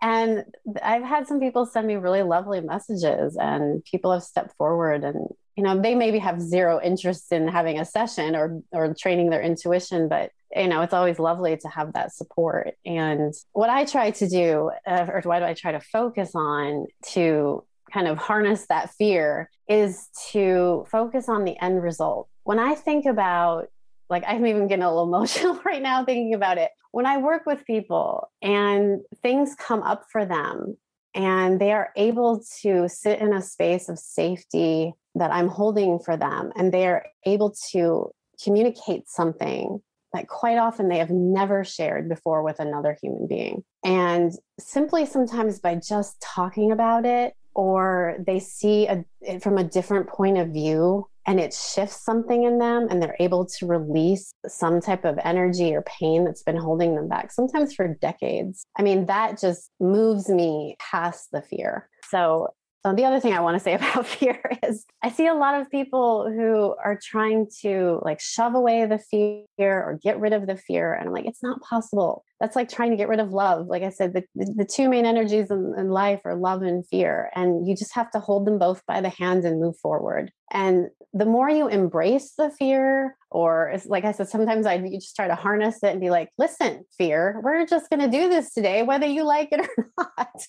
And 0.01 0.45
I've 0.83 1.03
had 1.03 1.27
some 1.27 1.39
people 1.39 1.65
send 1.65 1.87
me 1.87 1.95
really 1.95 2.23
lovely 2.23 2.61
messages 2.61 3.37
and 3.39 3.83
people 3.85 4.11
have 4.11 4.23
stepped 4.23 4.55
forward 4.57 5.03
and 5.03 5.27
you 5.57 5.63
know, 5.63 5.79
they 5.79 5.95
maybe 5.95 6.17
have 6.19 6.41
zero 6.41 6.79
interest 6.81 7.31
in 7.31 7.47
having 7.47 7.77
a 7.77 7.85
session 7.85 8.35
or 8.35 8.61
or 8.71 8.93
training 8.93 9.29
their 9.29 9.41
intuition, 9.41 10.07
but 10.07 10.31
you 10.55 10.67
know, 10.67 10.81
it's 10.81 10.93
always 10.93 11.19
lovely 11.19 11.57
to 11.57 11.67
have 11.67 11.93
that 11.93 12.13
support. 12.13 12.73
And 12.85 13.33
what 13.53 13.69
I 13.69 13.85
try 13.85 14.11
to 14.11 14.27
do, 14.27 14.71
uh, 14.87 15.07
or 15.09 15.21
what 15.23 15.39
do 15.39 15.45
I 15.45 15.53
try 15.53 15.73
to 15.73 15.79
focus 15.79 16.31
on 16.35 16.87
to 17.13 17.63
kind 17.91 18.07
of 18.07 18.17
harness 18.17 18.65
that 18.67 18.91
fear 18.91 19.49
is 19.67 20.09
to 20.31 20.85
focus 20.89 21.29
on 21.29 21.43
the 21.43 21.61
end 21.61 21.81
result. 21.81 22.27
When 22.43 22.59
I 22.59 22.75
think 22.75 23.05
about, 23.05 23.67
like, 24.09 24.23
I'm 24.27 24.45
even 24.45 24.67
getting 24.67 24.83
a 24.83 24.89
little 24.89 25.03
emotional 25.13 25.59
right 25.65 25.81
now 25.81 26.03
thinking 26.03 26.33
about 26.33 26.57
it. 26.57 26.71
When 26.91 27.05
I 27.05 27.17
work 27.17 27.45
with 27.45 27.65
people 27.65 28.29
and 28.41 29.01
things 29.21 29.55
come 29.55 29.83
up 29.83 30.05
for 30.11 30.25
them 30.25 30.77
and 31.13 31.59
they 31.59 31.71
are 31.71 31.91
able 31.95 32.43
to 32.61 32.87
sit 32.87 33.19
in 33.19 33.33
a 33.33 33.41
space 33.41 33.89
of 33.89 33.99
safety 33.99 34.93
that 35.15 35.31
I'm 35.31 35.49
holding 35.49 35.99
for 35.99 36.15
them, 36.15 36.53
and 36.55 36.73
they 36.73 36.87
are 36.87 37.05
able 37.25 37.53
to 37.71 38.11
communicate 38.41 39.09
something 39.09 39.81
that 40.13 40.27
quite 40.27 40.57
often 40.57 40.89
they 40.89 40.97
have 40.97 41.09
never 41.09 41.63
shared 41.63 42.09
before 42.09 42.43
with 42.43 42.59
another 42.59 42.97
human 43.01 43.27
being. 43.27 43.63
And 43.83 44.31
simply 44.59 45.05
sometimes 45.05 45.59
by 45.59 45.75
just 45.75 46.21
talking 46.21 46.71
about 46.71 47.05
it 47.05 47.33
or 47.53 48.17
they 48.25 48.39
see 48.39 48.87
a, 48.87 49.03
it 49.21 49.43
from 49.43 49.57
a 49.57 49.63
different 49.63 50.07
point 50.07 50.37
of 50.37 50.49
view 50.49 51.07
and 51.27 51.39
it 51.39 51.53
shifts 51.53 52.03
something 52.03 52.43
in 52.43 52.57
them 52.57 52.87
and 52.89 53.01
they're 53.01 53.15
able 53.19 53.45
to 53.45 53.67
release 53.67 54.31
some 54.47 54.81
type 54.81 55.05
of 55.05 55.19
energy 55.23 55.75
or 55.75 55.83
pain 55.83 56.25
that's 56.25 56.43
been 56.43 56.57
holding 56.57 56.95
them 56.95 57.07
back 57.07 57.31
sometimes 57.31 57.73
for 57.73 57.87
decades 57.87 58.65
i 58.77 58.81
mean 58.81 59.05
that 59.05 59.39
just 59.39 59.69
moves 59.79 60.29
me 60.29 60.75
past 60.79 61.29
the 61.31 61.41
fear 61.41 61.89
so 62.09 62.47
so 62.83 62.93
the 62.93 63.05
other 63.05 63.19
thing 63.19 63.33
I 63.33 63.41
want 63.41 63.55
to 63.55 63.59
say 63.59 63.73
about 63.75 64.07
fear 64.07 64.39
is 64.67 64.85
I 65.03 65.09
see 65.09 65.27
a 65.27 65.33
lot 65.33 65.59
of 65.59 65.69
people 65.69 66.29
who 66.29 66.75
are 66.83 66.99
trying 67.01 67.47
to 67.61 67.99
like 68.03 68.19
shove 68.19 68.55
away 68.55 68.85
the 68.85 68.97
fear 68.97 69.45
or 69.59 69.99
get 70.01 70.19
rid 70.19 70.33
of 70.33 70.47
the 70.47 70.57
fear. 70.57 70.93
And 70.93 71.07
I'm 71.07 71.13
like, 71.13 71.25
it's 71.25 71.43
not 71.43 71.61
possible. 71.61 72.23
That's 72.41 72.55
like 72.55 72.69
trying 72.69 72.89
to 72.89 72.97
get 72.97 73.07
rid 73.07 73.19
of 73.19 73.33
love. 73.33 73.67
Like 73.67 73.83
I 73.83 73.91
said, 73.91 74.13
the, 74.13 74.23
the, 74.33 74.65
two 74.65 74.89
main 74.89 75.05
energies 75.05 75.51
in, 75.51 75.75
in 75.77 75.89
life 75.89 76.21
are 76.25 76.35
love 76.35 76.63
and 76.63 76.85
fear. 76.87 77.29
And 77.35 77.67
you 77.67 77.75
just 77.75 77.93
have 77.93 78.09
to 78.11 78.19
hold 78.19 78.47
them 78.47 78.57
both 78.57 78.83
by 78.87 78.99
the 78.99 79.09
hands 79.09 79.45
and 79.45 79.61
move 79.61 79.77
forward. 79.77 80.31
And 80.51 80.87
the 81.13 81.25
more 81.25 81.51
you 81.51 81.67
embrace 81.67 82.33
the 82.35 82.49
fear, 82.49 83.15
or 83.29 83.75
like 83.85 84.05
I 84.05 84.11
said, 84.11 84.27
sometimes 84.27 84.65
I 84.65 84.73
you 84.73 84.97
just 84.97 85.15
try 85.15 85.27
to 85.27 85.35
harness 85.35 85.83
it 85.83 85.91
and 85.91 86.01
be 86.01 86.09
like, 86.09 86.29
listen, 86.39 86.83
fear, 86.97 87.39
we're 87.43 87.67
just 87.67 87.91
going 87.91 87.99
to 87.99 88.17
do 88.17 88.27
this 88.27 88.51
today, 88.55 88.81
whether 88.81 89.05
you 89.05 89.23
like 89.23 89.49
it 89.51 89.59
or 89.77 89.91
not, 90.17 90.41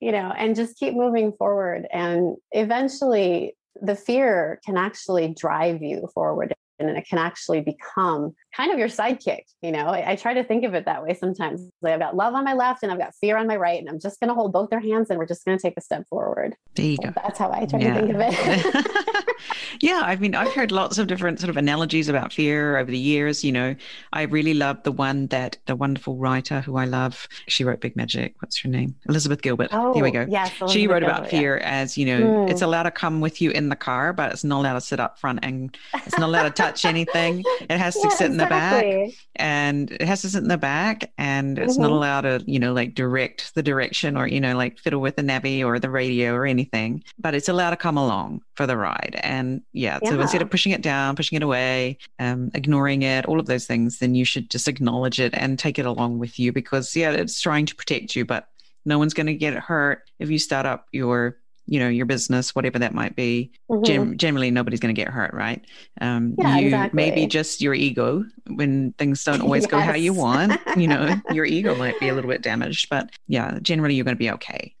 you 0.00 0.12
know, 0.12 0.32
and 0.38 0.56
just 0.56 0.78
keep 0.78 0.94
moving 0.94 1.32
forward. 1.32 1.86
And 1.92 2.36
eventually, 2.52 3.58
the 3.82 3.94
fear 3.94 4.58
can 4.64 4.78
actually 4.78 5.34
drive 5.38 5.82
you 5.82 6.08
forward 6.14 6.54
and 6.78 6.96
it 6.96 7.06
can 7.08 7.18
actually 7.18 7.60
become 7.60 8.34
kind 8.56 8.72
of 8.72 8.78
your 8.78 8.88
sidekick. 8.88 9.42
You 9.60 9.70
know, 9.70 9.86
I, 9.86 10.12
I, 10.12 10.16
try 10.16 10.32
to 10.34 10.42
think 10.42 10.64
of 10.64 10.74
it 10.74 10.86
that 10.86 11.02
way 11.02 11.14
sometimes. 11.14 11.62
Like 11.82 11.94
I've 11.94 12.00
got 12.00 12.16
love 12.16 12.34
on 12.34 12.44
my 12.44 12.54
left 12.54 12.82
and 12.82 12.90
I've 12.90 12.98
got 12.98 13.14
fear 13.20 13.36
on 13.36 13.46
my 13.46 13.56
right, 13.56 13.78
and 13.78 13.88
I'm 13.88 14.00
just 14.00 14.18
going 14.18 14.28
to 14.28 14.34
hold 14.34 14.52
both 14.52 14.70
their 14.70 14.80
hands 14.80 15.10
and 15.10 15.18
we're 15.18 15.26
just 15.26 15.44
going 15.44 15.58
to 15.58 15.62
take 15.62 15.74
a 15.76 15.80
step 15.80 16.06
forward. 16.08 16.56
There 16.74 16.86
you 16.86 16.96
so 16.96 17.08
go. 17.08 17.12
That's 17.22 17.38
how 17.38 17.52
I 17.52 17.66
try 17.66 17.80
yeah. 17.80 17.94
to 17.94 18.00
think 18.00 18.14
of 18.14 18.20
it. 18.20 19.06
yeah, 19.80 20.02
I 20.04 20.16
mean, 20.16 20.34
I've 20.34 20.52
heard 20.52 20.72
lots 20.72 20.98
of 20.98 21.06
different 21.06 21.40
sort 21.40 21.50
of 21.50 21.56
analogies 21.56 22.08
about 22.08 22.32
fear 22.32 22.78
over 22.78 22.90
the 22.90 22.98
years. 22.98 23.44
You 23.44 23.52
know, 23.52 23.76
I 24.12 24.22
really 24.22 24.54
love 24.54 24.82
the 24.82 24.92
one 24.92 25.26
that 25.28 25.58
the 25.66 25.76
wonderful 25.76 26.16
writer 26.16 26.60
who 26.60 26.76
I 26.76 26.84
love, 26.86 27.28
she 27.48 27.64
wrote 27.64 27.80
Big 27.80 27.96
Magic. 27.96 28.34
What's 28.40 28.58
her 28.60 28.68
name? 28.68 28.94
Elizabeth 29.08 29.42
Gilbert. 29.42 29.68
Oh, 29.72 29.92
Here 29.92 30.02
we 30.02 30.10
go. 30.10 30.26
Yes, 30.28 30.52
Elizabeth 30.60 30.72
she 30.72 30.86
wrote 30.86 31.00
Gilbert, 31.00 31.18
about 31.18 31.30
fear 31.30 31.58
yeah. 31.58 31.80
as, 31.82 31.98
you 31.98 32.06
know, 32.06 32.20
mm. 32.20 32.50
it's 32.50 32.62
allowed 32.62 32.84
to 32.84 32.90
come 32.90 33.20
with 33.20 33.40
you 33.40 33.50
in 33.50 33.68
the 33.68 33.76
car, 33.76 34.12
but 34.12 34.32
it's 34.32 34.44
not 34.44 34.60
allowed 34.60 34.74
to 34.74 34.80
sit 34.80 35.00
up 35.00 35.18
front 35.18 35.40
and 35.42 35.76
it's 35.94 36.18
not 36.18 36.28
allowed 36.28 36.44
to 36.44 36.50
touch 36.50 36.84
anything. 36.84 37.44
It 37.60 37.78
has 37.78 37.94
to 38.00 38.10
sit 38.16 38.30
in 38.30 38.36
the 38.36 38.45
back 38.48 39.10
and 39.36 39.90
it 39.90 40.02
has 40.02 40.22
to 40.22 40.28
sit 40.28 40.42
in 40.42 40.48
the 40.48 40.58
back 40.58 41.12
and 41.18 41.58
it's 41.58 41.74
mm-hmm. 41.74 41.82
not 41.82 41.90
allowed 41.90 42.20
to, 42.22 42.44
you 42.46 42.58
know, 42.58 42.72
like 42.72 42.94
direct 42.94 43.54
the 43.54 43.62
direction 43.62 44.16
or, 44.16 44.26
you 44.26 44.40
know, 44.40 44.56
like 44.56 44.78
fiddle 44.78 45.00
with 45.00 45.16
the 45.16 45.22
navy 45.22 45.62
or 45.62 45.78
the 45.78 45.90
radio 45.90 46.32
or 46.32 46.46
anything, 46.46 47.02
but 47.18 47.34
it's 47.34 47.48
allowed 47.48 47.70
to 47.70 47.76
come 47.76 47.96
along 47.96 48.42
for 48.54 48.66
the 48.66 48.76
ride. 48.76 49.18
And 49.22 49.62
yeah, 49.72 49.98
yeah. 50.02 50.10
so 50.10 50.20
instead 50.20 50.42
of 50.42 50.50
pushing 50.50 50.72
it 50.72 50.82
down, 50.82 51.16
pushing 51.16 51.36
it 51.36 51.42
away, 51.42 51.98
um, 52.18 52.50
ignoring 52.54 53.02
it, 53.02 53.26
all 53.26 53.40
of 53.40 53.46
those 53.46 53.66
things, 53.66 53.98
then 53.98 54.14
you 54.14 54.24
should 54.24 54.50
just 54.50 54.68
acknowledge 54.68 55.20
it 55.20 55.34
and 55.34 55.58
take 55.58 55.78
it 55.78 55.86
along 55.86 56.18
with 56.18 56.38
you 56.38 56.52
because, 56.52 56.94
yeah, 56.96 57.10
it's 57.10 57.40
trying 57.40 57.66
to 57.66 57.74
protect 57.74 58.16
you, 58.16 58.24
but 58.24 58.48
no 58.84 58.98
one's 58.98 59.14
going 59.14 59.26
to 59.26 59.34
get 59.34 59.54
hurt 59.54 60.02
if 60.18 60.30
you 60.30 60.38
start 60.38 60.64
up 60.64 60.86
your 60.92 61.38
you 61.66 61.78
know 61.80 61.88
your 61.88 62.06
business 62.06 62.54
whatever 62.54 62.78
that 62.78 62.94
might 62.94 63.16
be 63.16 63.50
mm-hmm. 63.70 63.82
Gen- 63.84 64.18
generally 64.18 64.50
nobody's 64.50 64.80
going 64.80 64.94
to 64.94 65.00
get 65.00 65.12
hurt 65.12 65.32
right 65.34 65.64
um 66.00 66.34
yeah, 66.38 66.58
you 66.58 66.66
exactly. 66.66 66.96
maybe 66.96 67.26
just 67.26 67.60
your 67.60 67.74
ego 67.74 68.24
when 68.48 68.92
things 68.92 69.22
don't 69.24 69.40
always 69.40 69.64
yes. 69.64 69.70
go 69.70 69.78
how 69.78 69.94
you 69.94 70.12
want 70.12 70.60
you 70.76 70.88
know 70.88 71.14
your 71.32 71.44
ego 71.44 71.74
might 71.74 71.98
be 72.00 72.08
a 72.08 72.14
little 72.14 72.30
bit 72.30 72.42
damaged 72.42 72.88
but 72.88 73.10
yeah 73.28 73.58
generally 73.62 73.94
you're 73.94 74.04
going 74.04 74.16
to 74.16 74.18
be 74.18 74.30
okay 74.30 74.74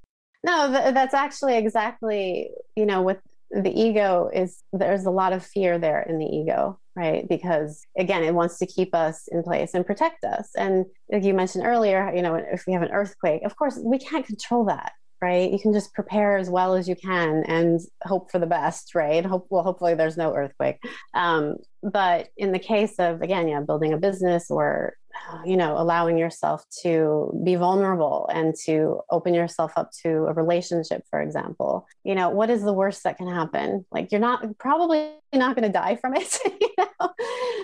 no 0.44 0.70
th- 0.72 0.94
that's 0.94 1.14
actually 1.14 1.56
exactly 1.56 2.50
you 2.76 2.86
know 2.86 3.02
with 3.02 3.18
the 3.50 3.70
ego 3.70 4.28
is 4.32 4.62
there's 4.72 5.06
a 5.06 5.10
lot 5.10 5.32
of 5.32 5.44
fear 5.44 5.78
there 5.78 6.02
in 6.02 6.18
the 6.18 6.26
ego 6.26 6.78
right 6.96 7.28
because 7.28 7.86
again 7.96 8.24
it 8.24 8.34
wants 8.34 8.58
to 8.58 8.66
keep 8.66 8.94
us 8.94 9.28
in 9.30 9.42
place 9.42 9.74
and 9.74 9.86
protect 9.86 10.24
us 10.24 10.50
and 10.56 10.84
like 11.12 11.22
you 11.22 11.32
mentioned 11.32 11.64
earlier 11.64 12.12
you 12.14 12.22
know 12.22 12.34
if 12.34 12.64
we 12.66 12.72
have 12.72 12.82
an 12.82 12.90
earthquake 12.90 13.42
of 13.44 13.56
course 13.56 13.78
we 13.82 13.98
can't 13.98 14.26
control 14.26 14.64
that 14.64 14.92
right? 15.20 15.50
You 15.50 15.58
can 15.58 15.72
just 15.72 15.94
prepare 15.94 16.36
as 16.36 16.50
well 16.50 16.74
as 16.74 16.88
you 16.88 16.96
can 16.96 17.44
and 17.46 17.80
hope 18.02 18.30
for 18.30 18.38
the 18.38 18.46
best, 18.46 18.94
right? 18.94 19.24
Hope 19.24 19.46
well, 19.50 19.62
hopefully 19.62 19.94
there's 19.94 20.16
no 20.16 20.34
earthquake. 20.34 20.78
Um, 21.14 21.56
but 21.82 22.28
in 22.36 22.52
the 22.52 22.58
case 22.58 22.94
of 22.98 23.22
again, 23.22 23.48
yeah, 23.48 23.60
building 23.60 23.92
a 23.92 23.98
business 23.98 24.50
or 24.50 24.94
you 25.44 25.56
know 25.56 25.78
allowing 25.78 26.18
yourself 26.18 26.64
to 26.82 27.32
be 27.44 27.54
vulnerable 27.54 28.28
and 28.32 28.54
to 28.54 29.00
open 29.10 29.34
yourself 29.34 29.72
up 29.76 29.90
to 29.92 30.26
a 30.26 30.32
relationship 30.32 31.04
for 31.10 31.20
example 31.20 31.86
you 32.04 32.14
know 32.14 32.30
what 32.30 32.50
is 32.50 32.62
the 32.62 32.72
worst 32.72 33.02
that 33.04 33.16
can 33.16 33.28
happen 33.28 33.84
like 33.90 34.12
you're 34.12 34.20
not 34.20 34.58
probably 34.58 35.12
not 35.32 35.54
going 35.54 35.66
to 35.66 35.72
die 35.72 35.96
from 35.96 36.14
it 36.14 36.38
you 36.60 36.68
know 36.78 37.10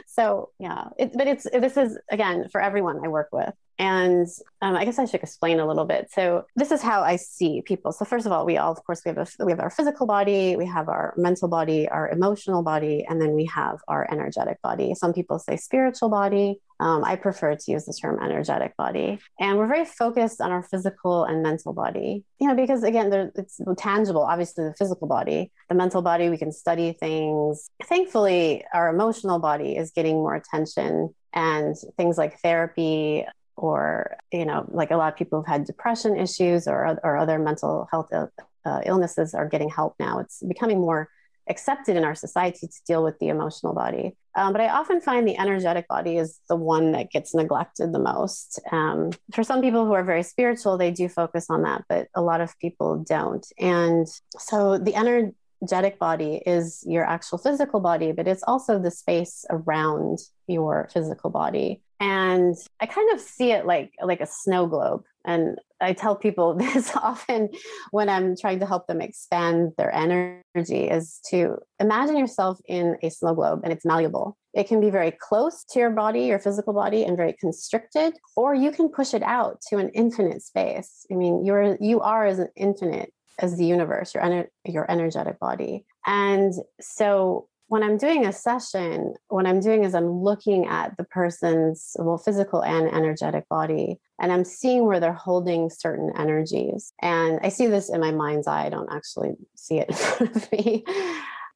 so 0.06 0.50
yeah 0.58 0.88
it, 0.98 1.12
but 1.14 1.26
it's 1.26 1.44
this 1.52 1.76
is 1.76 1.98
again 2.10 2.48
for 2.50 2.60
everyone 2.60 3.00
i 3.04 3.08
work 3.08 3.28
with 3.32 3.54
and 3.82 4.28
um, 4.60 4.76
I 4.76 4.84
guess 4.84 4.98
I 5.00 5.06
should 5.06 5.22
explain 5.22 5.58
a 5.58 5.66
little 5.66 5.84
bit. 5.84 6.08
So 6.12 6.44
this 6.54 6.70
is 6.70 6.82
how 6.82 7.02
I 7.02 7.16
see 7.16 7.62
people. 7.62 7.90
So 7.90 8.04
first 8.04 8.26
of 8.26 8.32
all, 8.32 8.44
we 8.46 8.56
all, 8.56 8.70
of 8.70 8.84
course, 8.84 9.02
we 9.04 9.08
have 9.08 9.18
a, 9.18 9.44
we 9.44 9.50
have 9.50 9.58
our 9.58 9.70
physical 9.70 10.06
body, 10.06 10.54
we 10.54 10.66
have 10.66 10.88
our 10.88 11.14
mental 11.16 11.48
body, 11.48 11.88
our 11.88 12.08
emotional 12.08 12.62
body, 12.62 13.04
and 13.08 13.20
then 13.20 13.32
we 13.32 13.44
have 13.46 13.80
our 13.88 14.06
energetic 14.10 14.60
body. 14.62 14.94
Some 14.94 15.12
people 15.12 15.38
say 15.40 15.56
spiritual 15.56 16.10
body. 16.10 16.60
Um, 16.82 17.04
I 17.04 17.14
prefer 17.14 17.54
to 17.54 17.70
use 17.70 17.84
the 17.84 17.92
term 17.92 18.18
energetic 18.20 18.76
body. 18.76 19.20
And 19.38 19.56
we're 19.56 19.68
very 19.68 19.84
focused 19.84 20.40
on 20.40 20.50
our 20.50 20.64
physical 20.64 21.22
and 21.22 21.40
mental 21.40 21.72
body, 21.72 22.24
you 22.40 22.48
know, 22.48 22.56
because 22.56 22.82
again, 22.82 23.08
there, 23.08 23.30
it's 23.36 23.60
tangible, 23.78 24.22
obviously, 24.22 24.64
the 24.64 24.74
physical 24.74 25.06
body, 25.06 25.52
the 25.68 25.76
mental 25.76 26.02
body, 26.02 26.28
we 26.28 26.38
can 26.38 26.50
study 26.50 26.92
things. 26.98 27.70
Thankfully, 27.84 28.64
our 28.74 28.92
emotional 28.92 29.38
body 29.38 29.76
is 29.76 29.92
getting 29.92 30.16
more 30.16 30.34
attention 30.34 31.14
and 31.32 31.76
things 31.96 32.18
like 32.18 32.40
therapy 32.40 33.26
or 33.54 34.16
you 34.32 34.44
know 34.44 34.64
like 34.72 34.90
a 34.90 34.96
lot 34.96 35.12
of 35.12 35.16
people 35.16 35.38
who've 35.38 35.46
had 35.46 35.64
depression 35.64 36.16
issues 36.16 36.66
or, 36.66 36.98
or 37.04 37.16
other 37.16 37.38
mental 37.38 37.86
health 37.90 38.08
uh, 38.12 38.80
illnesses 38.86 39.34
are 39.34 39.46
getting 39.46 39.68
help 39.68 39.94
now 40.00 40.18
it's 40.18 40.42
becoming 40.42 40.80
more 40.80 41.08
accepted 41.48 41.96
in 41.96 42.04
our 42.04 42.14
society 42.14 42.66
to 42.66 42.80
deal 42.86 43.02
with 43.02 43.18
the 43.18 43.28
emotional 43.28 43.74
body. 43.74 44.16
Um, 44.34 44.52
but 44.52 44.62
I 44.62 44.68
often 44.68 45.00
find 45.00 45.26
the 45.26 45.36
energetic 45.36 45.86
body 45.88 46.16
is 46.16 46.38
the 46.48 46.56
one 46.56 46.92
that 46.92 47.10
gets 47.10 47.34
neglected 47.34 47.92
the 47.92 47.98
most. 47.98 48.60
Um, 48.70 49.10
for 49.34 49.42
some 49.42 49.60
people 49.60 49.84
who 49.84 49.92
are 49.92 50.04
very 50.04 50.22
spiritual, 50.22 50.78
they 50.78 50.90
do 50.90 51.08
focus 51.08 51.46
on 51.50 51.62
that, 51.62 51.84
but 51.88 52.08
a 52.14 52.22
lot 52.22 52.40
of 52.40 52.58
people 52.58 53.04
don't. 53.06 53.46
And 53.58 54.06
so 54.38 54.78
the 54.78 54.94
energetic 54.94 55.98
body 55.98 56.42
is 56.46 56.82
your 56.86 57.04
actual 57.04 57.38
physical 57.38 57.80
body, 57.80 58.12
but 58.12 58.26
it's 58.26 58.42
also 58.44 58.78
the 58.78 58.90
space 58.90 59.44
around 59.50 60.18
your 60.46 60.88
physical 60.92 61.30
body. 61.30 61.82
And 62.02 62.56
I 62.80 62.86
kind 62.86 63.12
of 63.12 63.20
see 63.20 63.52
it 63.52 63.64
like 63.64 63.92
like 64.02 64.20
a 64.20 64.26
snow 64.26 64.66
globe. 64.66 65.04
And 65.24 65.56
I 65.80 65.92
tell 65.92 66.16
people 66.16 66.54
this 66.58 66.94
often 66.96 67.48
when 67.92 68.08
I'm 68.08 68.36
trying 68.36 68.58
to 68.58 68.66
help 68.66 68.88
them 68.88 69.00
expand 69.00 69.72
their 69.78 69.94
energy 69.94 70.88
is 70.88 71.20
to 71.30 71.58
imagine 71.78 72.16
yourself 72.16 72.58
in 72.66 72.96
a 73.04 73.08
snow 73.08 73.34
globe 73.34 73.60
and 73.62 73.72
it's 73.72 73.84
malleable. 73.84 74.36
It 74.52 74.66
can 74.66 74.80
be 74.80 74.90
very 74.90 75.12
close 75.12 75.64
to 75.70 75.78
your 75.78 75.90
body, 75.90 76.22
your 76.22 76.40
physical 76.40 76.72
body, 76.72 77.04
and 77.04 77.16
very 77.16 77.34
constricted, 77.34 78.14
or 78.36 78.52
you 78.52 78.72
can 78.72 78.88
push 78.88 79.14
it 79.14 79.22
out 79.22 79.60
to 79.68 79.78
an 79.78 79.88
infinite 79.90 80.42
space. 80.42 81.06
I 81.10 81.14
mean, 81.14 81.44
you're 81.44 81.76
you 81.80 82.00
are 82.00 82.26
as 82.26 82.40
an 82.40 82.48
infinite 82.56 83.12
as 83.38 83.56
the 83.56 83.64
universe, 83.64 84.12
your 84.12 84.24
ener- 84.24 84.48
your 84.66 84.90
energetic 84.90 85.38
body. 85.38 85.86
And 86.04 86.52
so 86.80 87.48
when 87.72 87.82
I'm 87.82 87.96
doing 87.96 88.26
a 88.26 88.34
session, 88.34 89.14
what 89.28 89.46
I'm 89.46 89.58
doing 89.58 89.82
is 89.82 89.94
I'm 89.94 90.10
looking 90.22 90.66
at 90.66 90.94
the 90.98 91.04
person's 91.04 91.96
well 91.98 92.18
physical 92.18 92.62
and 92.62 92.86
energetic 92.92 93.48
body 93.48 93.98
and 94.20 94.30
I'm 94.30 94.44
seeing 94.44 94.84
where 94.84 95.00
they're 95.00 95.14
holding 95.14 95.70
certain 95.70 96.12
energies. 96.18 96.92
And 97.00 97.40
I 97.42 97.48
see 97.48 97.68
this 97.68 97.88
in 97.88 97.98
my 97.98 98.10
mind's 98.10 98.46
eye. 98.46 98.66
I 98.66 98.68
don't 98.68 98.92
actually 98.92 99.36
see 99.54 99.78
it 99.78 99.88
in 99.88 99.94
front 99.94 100.36
of 100.36 100.52
me. 100.52 100.84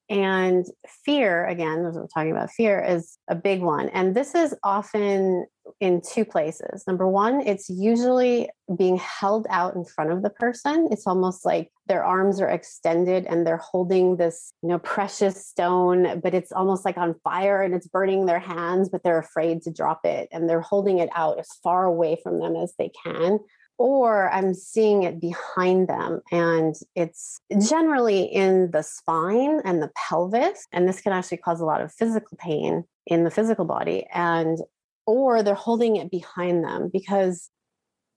And 0.09 0.64
fear, 1.05 1.45
again, 1.47 1.85
as 1.85 1.97
we're 1.97 2.07
talking 2.07 2.31
about 2.31 2.51
fear, 2.51 2.83
is 2.83 3.19
a 3.29 3.35
big 3.35 3.61
one. 3.61 3.88
And 3.88 4.14
this 4.14 4.35
is 4.35 4.55
often 4.62 5.47
in 5.81 6.01
two 6.01 6.25
places. 6.25 6.85
Number 6.87 7.09
one, 7.09 7.40
it's 7.40 7.69
usually 7.69 8.49
being 8.79 8.99
held 8.99 9.47
out 9.51 9.75
in 9.75 9.85
front 9.85 10.12
of 10.12 10.23
the 10.23 10.31
person. 10.31 10.88
It's 10.92 11.09
almost 11.09 11.45
like 11.45 11.73
their 11.87 12.05
arms 12.05 12.40
are 12.40 12.49
extended 12.49 13.27
and 13.27 13.45
they're 13.45 13.57
holding 13.57 14.16
this, 14.16 14.53
you 14.62 14.69
know, 14.69 14.79
precious 14.79 15.45
stone, 15.45 16.21
but 16.21 16.35
it's 16.35 16.53
almost 16.53 16.85
like 16.85 16.97
on 16.97 17.16
fire 17.25 17.62
and 17.62 17.75
it's 17.75 17.88
burning 17.88 18.27
their 18.27 18.38
hands, 18.38 18.88
but 18.88 19.03
they're 19.03 19.19
afraid 19.19 19.62
to 19.62 19.73
drop 19.73 20.05
it. 20.05 20.29
And 20.31 20.49
they're 20.49 20.61
holding 20.61 20.99
it 20.99 21.11
out 21.16 21.40
as 21.40 21.49
far 21.64 21.85
away 21.85 22.19
from 22.23 22.38
them 22.38 22.55
as 22.55 22.75
they 22.79 22.90
can 23.05 23.40
or 23.79 24.31
I'm 24.31 24.55
seeing 24.55 25.03
it 25.03 25.21
behind 25.21 25.89
them. 25.89 26.21
And 26.33 26.75
it's 26.95 27.41
generally 27.69 28.23
in 28.23 28.71
the 28.71 28.83
spine 28.83 29.61
and 29.65 29.83
the 29.83 29.91
pelvis. 30.09 30.67
And 30.73 30.89
this 30.89 31.01
can 31.01 31.12
actually 31.12 31.39
cause 31.39 31.61
a 31.61 31.67
lot 31.67 31.83
of 31.83 31.93
physical 31.93 32.37
pain 32.39 32.85
in 33.07 33.25
the 33.25 33.31
physical 33.31 33.65
body. 33.65 34.07
And 34.12 34.59
or 35.07 35.43
they're 35.43 35.55
holding 35.55 35.97
it 35.97 36.11
behind 36.11 36.65
them 36.65 36.91
because 36.93 37.49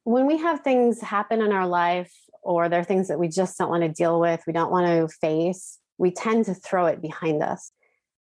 when 0.03 0.25
we 0.25 0.37
have 0.37 0.61
things 0.61 1.01
happen 1.01 1.41
in 1.41 1.51
our 1.51 1.67
life 1.67 2.11
or 2.41 2.67
there 2.67 2.79
are 2.79 2.85
things 2.85 3.07
that 3.09 3.19
we 3.19 3.27
just 3.27 3.57
don't 3.57 3.69
want 3.69 3.83
to 3.83 3.89
deal 3.89 4.19
with, 4.19 4.41
we 4.47 4.53
don't 4.53 4.71
want 4.71 4.87
to 4.87 5.07
face, 5.19 5.77
we 5.97 6.09
tend 6.09 6.45
to 6.45 6.53
throw 6.53 6.87
it 6.87 7.01
behind 7.01 7.43
us. 7.43 7.71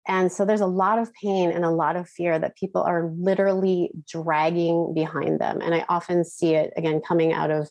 And 0.08 0.32
so 0.32 0.44
there's 0.44 0.62
a 0.62 0.66
lot 0.66 1.00
of 1.00 1.14
pain 1.14 1.50
and 1.52 1.64
a 1.64 1.70
lot 1.70 1.96
of 1.96 2.10
fear 2.10 2.38
that 2.38 2.58
people 2.58 2.82
are 2.82 3.10
literally 3.16 3.92
dragging 4.08 4.94
behind 4.94 5.40
them. 5.40 5.62
And 5.62 5.74
I 5.74 5.86
often 5.88 6.26
see 6.26 6.56
it 6.56 6.74
again 6.76 7.02
coming 7.08 7.32
out 7.32 7.52
of 7.52 7.70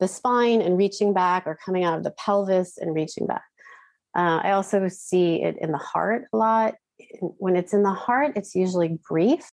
the 0.00 0.08
spine 0.08 0.60
and 0.60 0.76
reaching 0.76 1.12
back, 1.12 1.46
or 1.46 1.58
coming 1.64 1.84
out 1.84 1.96
of 1.96 2.04
the 2.04 2.10
pelvis 2.12 2.78
and 2.78 2.94
reaching 2.94 3.26
back. 3.26 3.44
Uh, 4.16 4.40
I 4.42 4.50
also 4.52 4.88
see 4.88 5.42
it 5.42 5.56
in 5.60 5.72
the 5.72 5.78
heart 5.78 6.24
a 6.32 6.36
lot. 6.36 6.74
When 7.20 7.56
it's 7.56 7.72
in 7.72 7.82
the 7.82 7.92
heart, 7.92 8.32
it's 8.36 8.54
usually 8.54 8.98
grief. 9.02 9.50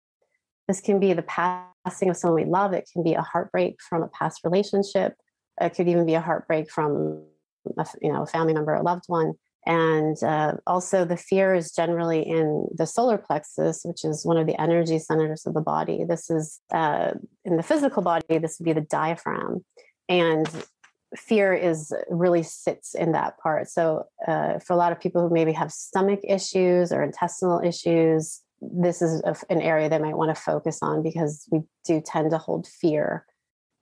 This 0.67 0.81
can 0.81 0.99
be 0.99 1.13
the 1.13 1.23
passing 1.23 2.09
of 2.09 2.17
someone 2.17 2.43
we 2.43 2.49
love, 2.49 2.73
it 2.73 2.89
can 2.91 3.03
be 3.03 3.13
a 3.13 3.21
heartbreak 3.21 3.77
from 3.81 4.03
a 4.03 4.07
past 4.09 4.41
relationship, 4.43 5.15
it 5.61 5.69
could 5.75 5.87
even 5.87 6.05
be 6.05 6.15
a 6.15 6.21
heartbreak 6.21 6.69
from 6.69 7.23
a, 7.77 7.85
you 8.01 8.11
know, 8.11 8.23
a 8.23 8.27
family 8.27 8.53
member, 8.53 8.73
a 8.73 8.81
loved 8.81 9.05
one. 9.07 9.33
And 9.67 10.15
uh, 10.23 10.53
also, 10.65 11.03
the 11.03 11.17
fear 11.17 11.53
is 11.53 11.73
generally 11.73 12.21
in 12.21 12.69
the 12.73 12.87
solar 12.87 13.17
plexus, 13.17 13.81
which 13.83 14.05
is 14.05 14.25
one 14.25 14.37
of 14.37 14.47
the 14.47 14.59
energy 14.59 14.97
centers 14.97 15.45
of 15.45 15.53
the 15.53 15.61
body. 15.61 16.05
This 16.07 16.29
is 16.29 16.61
uh, 16.73 17.11
in 17.43 17.57
the 17.57 17.63
physical 17.63 18.01
body, 18.01 18.37
this 18.37 18.57
would 18.57 18.65
be 18.65 18.71
the 18.71 18.87
diaphragm. 18.89 19.65
And 20.07 20.47
fear 21.17 21.53
is 21.53 21.91
really 22.09 22.43
sits 22.43 22.95
in 22.95 23.11
that 23.11 23.37
part. 23.39 23.67
So, 23.67 24.05
uh, 24.25 24.59
for 24.59 24.71
a 24.71 24.77
lot 24.77 24.93
of 24.93 25.01
people 25.01 25.21
who 25.21 25.33
maybe 25.33 25.51
have 25.51 25.73
stomach 25.73 26.21
issues 26.23 26.93
or 26.93 27.03
intestinal 27.03 27.59
issues, 27.59 28.41
this 28.61 29.01
is 29.01 29.21
a, 29.25 29.35
an 29.49 29.59
area 29.59 29.89
they 29.89 29.99
might 29.99 30.15
want 30.15 30.33
to 30.33 30.41
focus 30.41 30.79
on 30.81 31.03
because 31.03 31.45
we 31.51 31.59
do 31.83 31.99
tend 31.99 32.31
to 32.31 32.37
hold 32.37 32.67
fear 32.67 33.25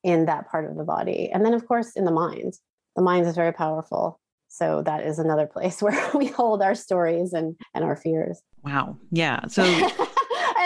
in 0.04 0.26
that 0.26 0.50
part 0.50 0.68
of 0.68 0.78
the 0.78 0.84
body. 0.84 1.30
And 1.32 1.46
then, 1.46 1.54
of 1.54 1.68
course, 1.68 1.92
in 1.96 2.06
the 2.06 2.12
mind, 2.12 2.54
the 2.96 3.04
mind 3.04 3.28
is 3.28 3.36
very 3.36 3.54
powerful 3.54 4.20
so 4.56 4.82
that 4.84 5.06
is 5.06 5.20
another 5.20 5.46
place 5.54 5.82
where 5.82 6.10
we 6.14 6.28
hold 6.28 6.62
our 6.62 6.76
stories 6.76 7.34
and 7.34 7.56
and 7.74 7.84
our 7.84 7.96
fears. 7.96 8.42
Wow. 8.64 8.98
Yeah. 9.12 9.46
So 9.48 9.64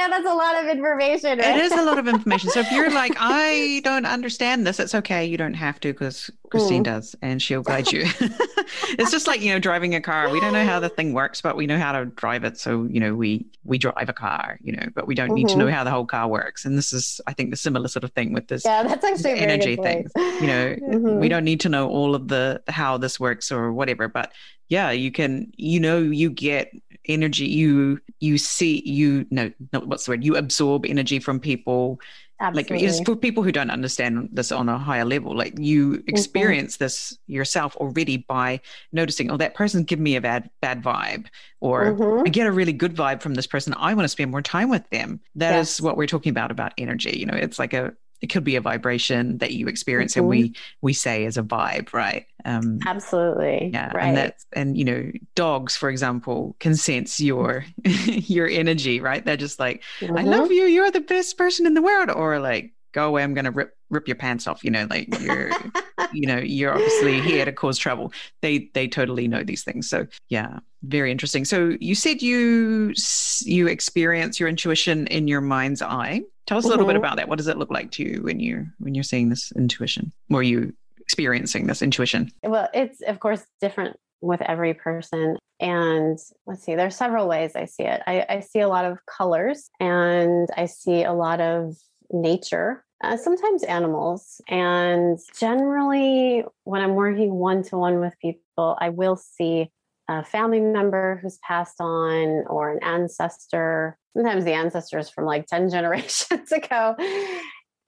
that's 0.09 0.25
a 0.25 0.33
lot 0.33 0.61
of 0.61 0.69
information. 0.69 1.39
Right? 1.39 1.57
It 1.57 1.63
is 1.63 1.71
a 1.71 1.83
lot 1.83 1.97
of 1.97 2.07
information. 2.15 2.49
So 2.49 2.59
if 2.61 2.71
you're 2.71 2.91
like, 2.91 3.13
I 3.17 3.81
don't 3.83 4.05
understand 4.05 4.65
this, 4.65 4.79
it's 4.79 4.95
okay. 4.95 5.25
You 5.25 5.37
don't 5.37 5.53
have 5.53 5.79
to 5.81 5.93
because 5.93 6.29
Christine 6.49 6.81
mm. 6.81 6.85
does 6.85 7.15
and 7.21 7.41
she'll 7.41 7.61
guide 7.61 7.91
you. 7.91 8.01
it's 8.97 9.11
just 9.11 9.27
like, 9.27 9.41
you 9.41 9.51
know, 9.51 9.59
driving 9.59 9.95
a 9.95 10.01
car. 10.01 10.29
We 10.29 10.39
don't 10.39 10.53
know 10.53 10.65
how 10.65 10.79
the 10.79 10.89
thing 10.89 11.13
works, 11.13 11.41
but 11.41 11.55
we 11.55 11.67
know 11.67 11.77
how 11.77 11.91
to 11.91 12.05
drive 12.05 12.43
it. 12.43 12.57
So, 12.57 12.85
you 12.85 12.99
know, 12.99 13.15
we 13.15 13.45
we 13.63 13.77
drive 13.77 14.09
a 14.09 14.13
car, 14.13 14.57
you 14.61 14.73
know, 14.73 14.87
but 14.93 15.07
we 15.07 15.15
don't 15.15 15.27
mm-hmm. 15.27 15.35
need 15.35 15.49
to 15.49 15.57
know 15.57 15.65
mm-hmm. 15.65 15.75
how 15.75 15.83
the 15.83 15.91
whole 15.91 16.05
car 16.05 16.27
works. 16.27 16.65
And 16.65 16.77
this 16.77 16.91
is, 16.93 17.21
I 17.27 17.33
think, 17.33 17.51
the 17.51 17.57
similar 17.57 17.87
sort 17.87 18.03
of 18.03 18.11
thing 18.13 18.33
with 18.33 18.47
this 18.47 18.63
yeah, 18.65 18.83
that's 18.83 19.05
actually 19.05 19.39
energy 19.39 19.75
thing. 19.75 20.07
You 20.15 20.47
know, 20.47 20.75
mm-hmm. 20.75 21.19
we 21.19 21.29
don't 21.29 21.43
need 21.43 21.59
to 21.61 21.69
know 21.69 21.89
all 21.89 22.15
of 22.15 22.27
the 22.27 22.61
how 22.67 22.97
this 22.97 23.19
works 23.19 23.51
or 23.51 23.71
whatever, 23.71 24.07
but 24.07 24.31
yeah, 24.69 24.91
you 24.91 25.11
can, 25.11 25.51
you 25.57 25.79
know, 25.79 25.99
you 25.99 26.29
get 26.29 26.71
energy 27.09 27.45
you 27.45 27.99
you 28.19 28.37
see 28.37 28.81
you 28.85 29.25
no 29.31 29.51
not 29.73 29.87
what's 29.87 30.05
the 30.05 30.11
word 30.11 30.23
you 30.23 30.35
absorb 30.35 30.85
energy 30.85 31.19
from 31.19 31.39
people 31.39 31.99
Absolutely. 32.41 32.77
like 32.77 32.83
it's 32.83 33.01
for 33.01 33.15
people 33.15 33.43
who 33.43 33.51
don't 33.51 33.71
understand 33.71 34.29
this 34.31 34.51
on 34.51 34.69
a 34.69 34.77
higher 34.77 35.03
level 35.03 35.35
like 35.35 35.57
you 35.57 35.93
mm-hmm. 35.93 36.07
experience 36.07 36.75
mm-hmm. 36.75 36.85
this 36.85 37.17
yourself 37.27 37.75
already 37.77 38.17
by 38.17 38.61
noticing 38.93 39.31
oh 39.31 39.37
that 39.37 39.55
person 39.55 39.83
give 39.83 39.99
me 39.99 40.15
a 40.15 40.21
bad 40.21 40.49
bad 40.61 40.81
vibe 40.83 41.25
or 41.59 41.93
mm-hmm. 41.93 42.27
i 42.27 42.29
get 42.29 42.47
a 42.47 42.51
really 42.51 42.73
good 42.73 42.95
vibe 42.95 43.21
from 43.21 43.33
this 43.33 43.47
person 43.47 43.73
i 43.77 43.93
want 43.93 44.05
to 44.05 44.09
spend 44.09 44.31
more 44.31 44.41
time 44.41 44.69
with 44.69 44.87
them 44.89 45.19
That 45.35 45.51
yes. 45.51 45.73
is 45.75 45.81
what 45.81 45.97
we're 45.97 46.07
talking 46.07 46.29
about 46.29 46.51
about 46.51 46.73
energy 46.77 47.17
you 47.17 47.25
know 47.25 47.35
it's 47.35 47.59
like 47.59 47.73
a 47.73 47.93
it 48.21 48.27
could 48.27 48.43
be 48.43 48.55
a 48.55 48.61
vibration 48.61 49.37
that 49.37 49.51
you 49.51 49.67
experience 49.67 50.13
mm-hmm. 50.13 50.21
and 50.21 50.29
we 50.29 50.53
we 50.81 50.93
say 50.93 51.25
as 51.25 51.37
a 51.37 51.43
vibe 51.43 51.93
right? 51.93 52.25
Um 52.45 52.79
absolutely. 52.85 53.71
yeah 53.73 53.91
right. 53.93 54.05
and 54.05 54.17
that's 54.17 54.45
and 54.53 54.77
you 54.77 54.85
know 54.85 55.11
dogs 55.35 55.75
for 55.75 55.89
example 55.89 56.55
can 56.59 56.75
sense 56.75 57.19
your 57.19 57.65
your 57.83 58.47
energy 58.47 58.99
right? 58.99 59.23
They're 59.23 59.37
just 59.37 59.59
like 59.59 59.83
mm-hmm. 59.99 60.17
i 60.17 60.23
love 60.23 60.51
you. 60.51 60.63
You're 60.63 60.91
the 60.91 61.01
best 61.01 61.37
person 61.37 61.65
in 61.65 61.73
the 61.73 61.81
world. 61.81 62.09
Or 62.09 62.39
like 62.39 62.73
go 62.91 63.07
away. 63.07 63.23
I'm 63.23 63.33
gonna 63.33 63.51
rip 63.51 63.75
rip 63.89 64.07
your 64.07 64.15
pants 64.15 64.47
off. 64.47 64.63
You 64.63 64.71
know 64.71 64.87
like 64.89 65.07
you're 65.19 65.51
you 66.13 66.27
know 66.27 66.37
you're 66.37 66.73
obviously 66.73 67.21
here 67.21 67.45
to 67.45 67.51
cause 67.51 67.77
trouble. 67.77 68.11
They 68.41 68.69
they 68.73 68.87
totally 68.87 69.27
know 69.27 69.43
these 69.43 69.63
things. 69.63 69.89
So 69.89 70.07
yeah 70.29 70.59
very 70.83 71.11
interesting. 71.11 71.45
So 71.45 71.75
you 71.79 71.95
said 71.95 72.21
you 72.21 72.93
you 73.43 73.67
experience 73.67 74.39
your 74.39 74.49
intuition 74.49 75.07
in 75.07 75.27
your 75.27 75.41
mind's 75.41 75.81
eye 75.81 76.21
tell 76.49 76.57
us 76.57 76.65
a 76.65 76.67
little 76.67 76.83
mm-hmm. 76.83 76.93
bit 76.93 76.97
about 76.97 77.17
that 77.17 77.29
what 77.29 77.37
does 77.37 77.47
it 77.47 77.57
look 77.57 77.69
like 77.69 77.91
to 77.91 78.03
you 78.03 78.23
when 78.23 78.39
you 78.39 78.65
when 78.79 78.95
you're 78.95 79.03
seeing 79.03 79.29
this 79.29 79.53
intuition 79.55 80.11
or 80.31 80.41
you 80.41 80.73
experiencing 80.99 81.67
this 81.67 81.83
intuition 81.83 82.31
well 82.43 82.67
it's 82.73 83.01
of 83.01 83.19
course 83.19 83.45
different 83.61 83.95
with 84.21 84.41
every 84.41 84.73
person 84.73 85.37
and 85.59 86.17
let's 86.47 86.63
see 86.63 86.73
there's 86.73 86.95
several 86.95 87.27
ways 87.27 87.55
i 87.55 87.65
see 87.65 87.83
it 87.83 88.01
I, 88.07 88.25
I 88.27 88.39
see 88.39 88.61
a 88.61 88.67
lot 88.67 88.83
of 88.83 88.97
colors 89.05 89.69
and 89.79 90.49
i 90.57 90.65
see 90.65 91.03
a 91.03 91.13
lot 91.13 91.39
of 91.39 91.75
nature 92.11 92.83
uh, 93.01 93.15
sometimes 93.15 93.63
animals. 93.63 94.41
And 94.49 95.17
generally, 95.39 96.43
when 96.65 96.81
I'm 96.81 96.95
working 96.95 97.33
one 97.33 97.63
to 97.63 97.77
one 97.77 98.01
with 98.01 98.13
people, 98.21 98.77
I 98.81 98.89
will 98.89 99.15
see 99.15 99.71
a 100.09 100.23
family 100.23 100.59
member 100.59 101.19
who's 101.21 101.37
passed 101.37 101.79
on 101.79 102.43
or 102.47 102.71
an 102.71 102.79
ancestor. 102.83 103.97
Sometimes 104.17 104.43
the 104.43 104.53
ancestors 104.53 105.07
from 105.07 105.25
like 105.25 105.45
10 105.45 105.69
generations 105.71 106.51
ago. 106.51 106.95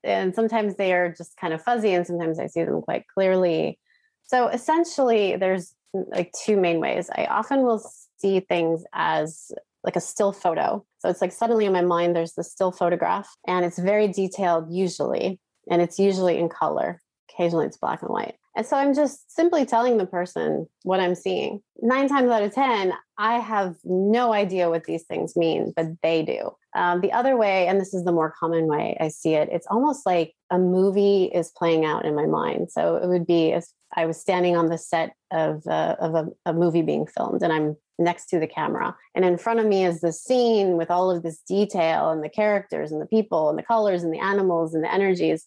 And 0.03 0.33
sometimes 0.33 0.75
they 0.75 0.93
are 0.93 1.09
just 1.09 1.35
kind 1.37 1.53
of 1.53 1.61
fuzzy, 1.61 1.93
and 1.93 2.07
sometimes 2.07 2.39
I 2.39 2.47
see 2.47 2.63
them 2.63 2.81
quite 2.81 3.05
clearly. 3.07 3.79
So 4.23 4.47
essentially, 4.47 5.35
there's 5.35 5.75
mm, 5.95 6.05
like 6.09 6.31
two 6.45 6.57
main 6.57 6.79
ways. 6.79 7.09
I 7.15 7.25
often 7.25 7.63
will 7.63 7.83
see 8.17 8.39
things 8.39 8.83
as 8.93 9.51
like 9.83 9.95
a 9.95 10.01
still 10.01 10.31
photo. 10.31 10.85
So 10.99 11.09
it's 11.09 11.21
like 11.21 11.31
suddenly 11.31 11.65
in 11.65 11.73
my 11.73 11.81
mind, 11.81 12.15
there's 12.15 12.33
this 12.33 12.51
still 12.51 12.71
photograph, 12.71 13.29
and 13.47 13.65
it's 13.65 13.77
very 13.77 14.07
detailed 14.07 14.71
usually, 14.71 15.39
and 15.69 15.81
it's 15.81 15.99
usually 15.99 16.37
in 16.37 16.49
color. 16.49 17.01
Occasionally, 17.29 17.67
it's 17.67 17.77
black 17.77 18.01
and 18.01 18.09
white. 18.09 18.35
And 18.55 18.65
so 18.65 18.75
I'm 18.75 18.93
just 18.93 19.33
simply 19.33 19.65
telling 19.65 19.97
the 19.97 20.05
person 20.05 20.67
what 20.83 20.99
I'm 20.99 21.15
seeing. 21.15 21.61
Nine 21.81 22.09
times 22.09 22.29
out 22.29 22.43
of 22.43 22.53
10, 22.53 22.93
I 23.17 23.39
have 23.39 23.75
no 23.85 24.33
idea 24.33 24.69
what 24.69 24.83
these 24.83 25.03
things 25.03 25.37
mean, 25.37 25.73
but 25.75 25.87
they 26.03 26.23
do. 26.23 26.51
Um, 26.75 27.01
the 27.01 27.13
other 27.13 27.37
way, 27.37 27.67
and 27.67 27.79
this 27.79 27.93
is 27.93 28.03
the 28.03 28.11
more 28.11 28.33
common 28.37 28.67
way 28.67 28.97
I 28.99 29.07
see 29.07 29.35
it, 29.35 29.49
it's 29.51 29.67
almost 29.67 30.05
like 30.05 30.33
a 30.49 30.57
movie 30.57 31.25
is 31.25 31.51
playing 31.55 31.85
out 31.85 32.05
in 32.05 32.15
my 32.15 32.25
mind. 32.25 32.71
So 32.71 32.97
it 32.97 33.07
would 33.07 33.25
be 33.25 33.49
if 33.49 33.65
I 33.95 34.05
was 34.05 34.19
standing 34.19 34.55
on 34.55 34.67
the 34.67 34.77
set 34.77 35.13
of, 35.31 35.65
uh, 35.67 35.95
of 35.99 36.15
a, 36.15 36.27
a 36.45 36.53
movie 36.53 36.81
being 36.81 37.07
filmed 37.07 37.43
and 37.43 37.53
I'm 37.53 37.77
next 37.99 38.27
to 38.27 38.39
the 38.39 38.47
camera. 38.47 38.95
And 39.15 39.23
in 39.23 39.37
front 39.37 39.59
of 39.59 39.65
me 39.65 39.85
is 39.85 40.01
the 40.01 40.13
scene 40.13 40.77
with 40.77 40.89
all 40.91 41.11
of 41.11 41.23
this 41.23 41.39
detail 41.47 42.09
and 42.09 42.23
the 42.23 42.29
characters 42.29 42.91
and 42.91 43.01
the 43.01 43.05
people 43.05 43.49
and 43.49 43.57
the 43.57 43.63
colors 43.63 44.03
and 44.03 44.13
the 44.13 44.19
animals 44.19 44.73
and 44.73 44.83
the 44.83 44.93
energies. 44.93 45.45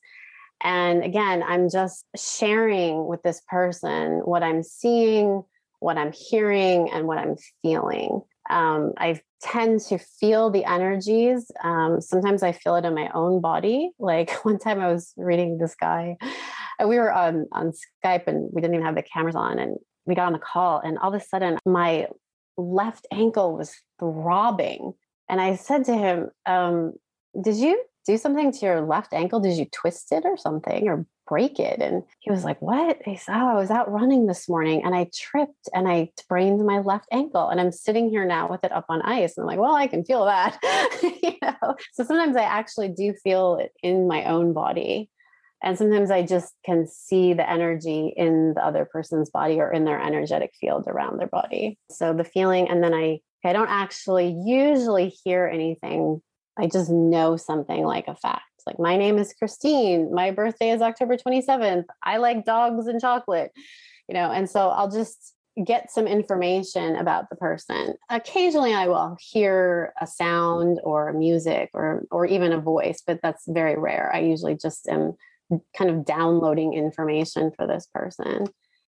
And 0.62 1.04
again, 1.04 1.42
I'm 1.46 1.68
just 1.68 2.04
sharing 2.16 3.06
with 3.06 3.22
this 3.22 3.42
person 3.48 4.20
what 4.24 4.42
I'm 4.42 4.62
seeing, 4.62 5.42
what 5.80 5.98
I'm 5.98 6.12
hearing, 6.12 6.90
and 6.90 7.06
what 7.06 7.18
I'm 7.18 7.36
feeling. 7.62 8.22
Um, 8.48 8.92
I 8.98 9.20
tend 9.42 9.80
to 9.80 9.98
feel 9.98 10.50
the 10.50 10.64
energies. 10.64 11.50
Um, 11.62 12.00
sometimes 12.00 12.42
I 12.42 12.52
feel 12.52 12.76
it 12.76 12.84
in 12.84 12.94
my 12.94 13.10
own 13.14 13.40
body. 13.40 13.90
Like 13.98 14.44
one 14.44 14.58
time 14.58 14.80
I 14.80 14.92
was 14.92 15.12
reading 15.16 15.58
this 15.58 15.74
guy, 15.74 16.16
and 16.78 16.88
we 16.88 16.98
were 16.98 17.12
on, 17.12 17.46
on 17.52 17.72
Skype 18.04 18.26
and 18.26 18.50
we 18.52 18.60
didn't 18.60 18.74
even 18.74 18.86
have 18.86 18.96
the 18.96 19.02
cameras 19.02 19.36
on, 19.36 19.58
and 19.58 19.76
we 20.06 20.14
got 20.14 20.26
on 20.26 20.32
the 20.32 20.38
call, 20.38 20.80
and 20.80 20.98
all 20.98 21.14
of 21.14 21.20
a 21.20 21.24
sudden 21.24 21.58
my 21.64 22.08
left 22.56 23.06
ankle 23.12 23.56
was 23.56 23.74
throbbing. 23.98 24.92
And 25.28 25.40
I 25.40 25.56
said 25.56 25.84
to 25.86 25.96
him, 25.96 26.28
um, 26.46 26.92
Did 27.40 27.56
you 27.56 27.82
do 28.04 28.16
something 28.16 28.52
to 28.52 28.66
your 28.66 28.80
left 28.82 29.12
ankle? 29.12 29.40
Did 29.40 29.56
you 29.56 29.66
twist 29.66 30.12
it 30.12 30.24
or 30.24 30.36
something 30.36 30.88
or 30.88 31.06
break 31.26 31.58
it? 31.58 31.80
And 31.80 32.02
he 32.20 32.30
was 32.30 32.44
like, 32.44 32.60
What? 32.60 32.98
He 33.04 33.16
said, 33.16 33.34
Oh, 33.36 33.48
I 33.48 33.54
was 33.54 33.70
out 33.70 33.90
running 33.90 34.26
this 34.26 34.48
morning 34.48 34.82
and 34.84 34.94
I 34.94 35.08
tripped 35.14 35.68
and 35.72 35.88
I 35.88 36.10
sprained 36.18 36.64
my 36.64 36.80
left 36.80 37.08
ankle. 37.12 37.48
And 37.48 37.60
I'm 37.60 37.72
sitting 37.72 38.10
here 38.10 38.24
now 38.24 38.48
with 38.48 38.64
it 38.64 38.72
up 38.72 38.86
on 38.88 39.02
ice. 39.02 39.36
And 39.36 39.44
I'm 39.44 39.48
like, 39.48 39.58
Well, 39.58 39.74
I 39.74 39.86
can 39.86 40.04
feel 40.04 40.24
that. 40.26 40.58
you 41.02 41.34
know? 41.42 41.76
So 41.92 42.04
sometimes 42.04 42.36
I 42.36 42.42
actually 42.42 42.88
do 42.88 43.14
feel 43.22 43.56
it 43.56 43.72
in 43.82 44.06
my 44.06 44.24
own 44.24 44.52
body. 44.52 45.10
And 45.62 45.78
sometimes 45.78 46.10
I 46.10 46.22
just 46.22 46.52
can 46.66 46.86
see 46.86 47.32
the 47.32 47.48
energy 47.48 48.12
in 48.14 48.52
the 48.54 48.62
other 48.62 48.84
person's 48.84 49.30
body 49.30 49.60
or 49.60 49.72
in 49.72 49.86
their 49.86 49.98
energetic 49.98 50.52
field 50.60 50.84
around 50.86 51.18
their 51.18 51.26
body. 51.26 51.78
So 51.90 52.12
the 52.12 52.24
feeling, 52.24 52.68
and 52.68 52.82
then 52.82 52.92
I 52.92 53.20
I 53.46 53.52
don't 53.52 53.68
actually 53.68 54.34
usually 54.46 55.10
hear 55.22 55.46
anything 55.46 56.22
I 56.56 56.66
just 56.66 56.90
know 56.90 57.36
something 57.36 57.84
like 57.84 58.08
a 58.08 58.14
fact. 58.14 58.42
Like, 58.66 58.78
my 58.78 58.96
name 58.96 59.18
is 59.18 59.34
Christine. 59.34 60.14
My 60.14 60.30
birthday 60.30 60.70
is 60.70 60.80
October 60.80 61.16
27th. 61.16 61.84
I 62.02 62.16
like 62.16 62.46
dogs 62.46 62.86
and 62.86 63.00
chocolate, 63.00 63.52
you 64.08 64.14
know, 64.14 64.30
and 64.30 64.48
so 64.48 64.70
I'll 64.70 64.90
just 64.90 65.34
get 65.64 65.90
some 65.90 66.06
information 66.06 66.96
about 66.96 67.30
the 67.30 67.36
person. 67.36 67.94
Occasionally 68.10 68.74
I 68.74 68.88
will 68.88 69.16
hear 69.20 69.92
a 70.00 70.06
sound 70.06 70.80
or 70.82 71.12
music 71.12 71.70
or 71.74 72.04
or 72.10 72.26
even 72.26 72.52
a 72.52 72.60
voice, 72.60 73.02
but 73.06 73.20
that's 73.22 73.44
very 73.46 73.78
rare. 73.78 74.10
I 74.12 74.20
usually 74.20 74.56
just 74.56 74.88
am 74.88 75.12
kind 75.76 75.90
of 75.90 76.04
downloading 76.04 76.74
information 76.74 77.52
for 77.56 77.66
this 77.66 77.86
person. 77.94 78.46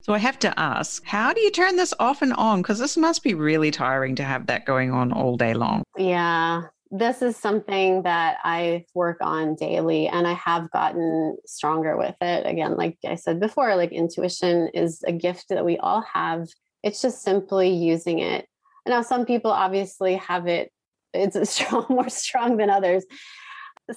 So 0.02 0.14
I 0.14 0.20
have 0.20 0.38
to 0.40 0.60
ask, 0.60 1.04
how 1.04 1.34
do 1.34 1.42
you 1.42 1.50
turn 1.50 1.78
this 1.78 1.94
off 2.00 2.22
and 2.22 2.32
on? 2.34 2.62
Because 2.62 2.80
this 2.80 2.96
must 2.96 3.24
be 3.24 3.34
really 3.34 3.72
tiring 3.72 4.16
to 4.16 4.24
have 4.24 4.46
that 4.46 4.66
going 4.66 4.92
on 4.92 5.12
all 5.12 5.36
day 5.36 5.56
long. 5.56 5.84
Yeah, 5.98 6.62
this 6.98 7.22
is 7.22 7.36
something 7.36 8.04
that 8.04 8.38
I 8.44 8.86
work 8.94 9.18
on 9.22 9.56
daily 9.56 10.08
and 10.08 10.26
I 10.26 10.34
have 10.34 10.72
gotten 10.72 11.38
stronger 11.46 11.98
with 11.98 12.16
it. 12.22 12.46
Again, 12.46 12.78
like 12.78 12.98
I 13.06 13.16
said 13.16 13.40
before, 13.40 13.76
like 13.76 13.92
intuition 13.92 14.70
is 14.74 15.04
a 15.06 15.12
gift 15.12 15.50
that 15.50 15.66
we 15.66 15.78
all 15.78 16.02
have. 16.02 16.48
It's 16.84 17.02
just 17.02 17.22
simply 17.22 17.70
using 17.70 18.20
it. 18.20 18.48
Now, 18.88 19.02
some 19.02 19.26
people 19.26 19.52
obviously 19.52 20.16
have 20.16 20.48
it, 20.48 20.72
it's 21.14 21.50
strong, 21.54 21.86
more 21.90 22.10
strong 22.10 22.58
than 22.58 22.70
others. 22.70 23.04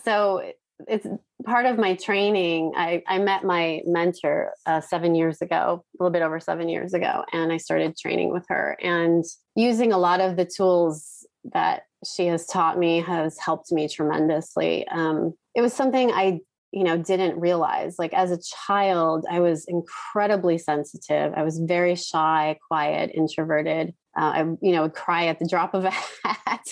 So 0.02 0.42
it's 0.86 1.06
part 1.44 1.66
of 1.66 1.78
my 1.78 1.94
training. 1.94 2.72
I, 2.76 3.02
I 3.06 3.18
met 3.18 3.44
my 3.44 3.80
mentor 3.84 4.52
uh, 4.66 4.80
seven 4.80 5.14
years 5.14 5.42
ago, 5.42 5.84
a 5.98 6.02
little 6.02 6.12
bit 6.12 6.22
over 6.22 6.40
seven 6.40 6.68
years 6.68 6.94
ago, 6.94 7.24
and 7.32 7.52
I 7.52 7.56
started 7.56 7.96
training 7.96 8.32
with 8.32 8.44
her. 8.48 8.76
And 8.80 9.24
using 9.56 9.92
a 9.92 9.98
lot 9.98 10.20
of 10.20 10.36
the 10.36 10.44
tools 10.44 11.17
that 11.52 11.82
she 12.04 12.26
has 12.26 12.46
taught 12.46 12.78
me 12.78 13.00
has 13.00 13.38
helped 13.38 13.72
me 13.72 13.88
tremendously. 13.88 14.86
Um, 14.88 15.34
it 15.54 15.60
was 15.60 15.72
something 15.72 16.10
I, 16.12 16.40
you 16.72 16.84
know, 16.84 16.96
didn't 16.96 17.40
realize. 17.40 17.96
Like 17.98 18.12
as 18.12 18.30
a 18.30 18.38
child, 18.66 19.24
I 19.30 19.40
was 19.40 19.64
incredibly 19.66 20.58
sensitive. 20.58 21.32
I 21.36 21.42
was 21.42 21.58
very 21.58 21.94
shy, 21.94 22.58
quiet, 22.68 23.10
introverted. 23.14 23.94
Uh, 24.16 24.24
I, 24.24 24.38
you 24.60 24.72
know, 24.72 24.82
would 24.82 24.94
cry 24.94 25.26
at 25.26 25.38
the 25.38 25.48
drop 25.48 25.74
of 25.74 25.84
a 25.84 25.90
hat. 26.24 26.66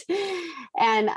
and 0.79 1.11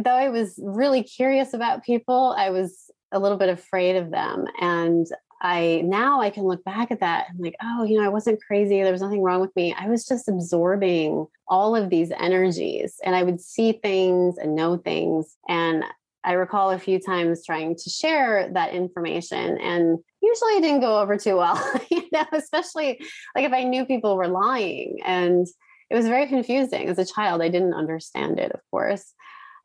though 0.00 0.10
I 0.10 0.28
was 0.28 0.58
really 0.62 1.02
curious 1.02 1.54
about 1.54 1.84
people, 1.84 2.34
I 2.36 2.50
was 2.50 2.90
a 3.12 3.20
little 3.20 3.38
bit 3.38 3.48
afraid 3.48 3.96
of 3.96 4.10
them. 4.10 4.46
And 4.60 5.06
I 5.40 5.82
now 5.84 6.20
I 6.20 6.30
can 6.30 6.44
look 6.44 6.64
back 6.64 6.90
at 6.90 7.00
that 7.00 7.26
and 7.28 7.40
like, 7.40 7.56
oh, 7.62 7.84
you 7.84 7.98
know, 7.98 8.04
I 8.04 8.08
wasn't 8.08 8.42
crazy. 8.42 8.82
There 8.82 8.92
was 8.92 9.02
nothing 9.02 9.22
wrong 9.22 9.40
with 9.40 9.54
me. 9.54 9.74
I 9.78 9.88
was 9.88 10.06
just 10.06 10.28
absorbing 10.28 11.26
all 11.48 11.76
of 11.76 11.90
these 11.90 12.10
energies 12.18 12.98
and 13.04 13.14
I 13.14 13.22
would 13.22 13.40
see 13.40 13.72
things 13.72 14.38
and 14.38 14.54
know 14.54 14.76
things. 14.78 15.36
And 15.48 15.84
I 16.24 16.32
recall 16.32 16.70
a 16.70 16.78
few 16.78 16.98
times 16.98 17.44
trying 17.44 17.76
to 17.76 17.90
share 17.90 18.50
that 18.52 18.72
information 18.74 19.58
and 19.58 19.98
usually 20.22 20.54
it 20.54 20.62
didn't 20.62 20.80
go 20.80 21.00
over 21.00 21.16
too 21.16 21.36
well, 21.36 21.62
you 21.90 22.02
know, 22.12 22.26
especially 22.32 23.00
like 23.34 23.44
if 23.44 23.52
I 23.52 23.64
knew 23.64 23.86
people 23.86 24.16
were 24.16 24.28
lying. 24.28 24.98
And 25.04 25.46
it 25.90 25.94
was 25.94 26.08
very 26.08 26.26
confusing 26.26 26.88
as 26.88 26.98
a 26.98 27.04
child. 27.04 27.42
I 27.42 27.48
didn't 27.48 27.74
understand 27.74 28.40
it, 28.40 28.50
of 28.52 28.60
course. 28.70 29.14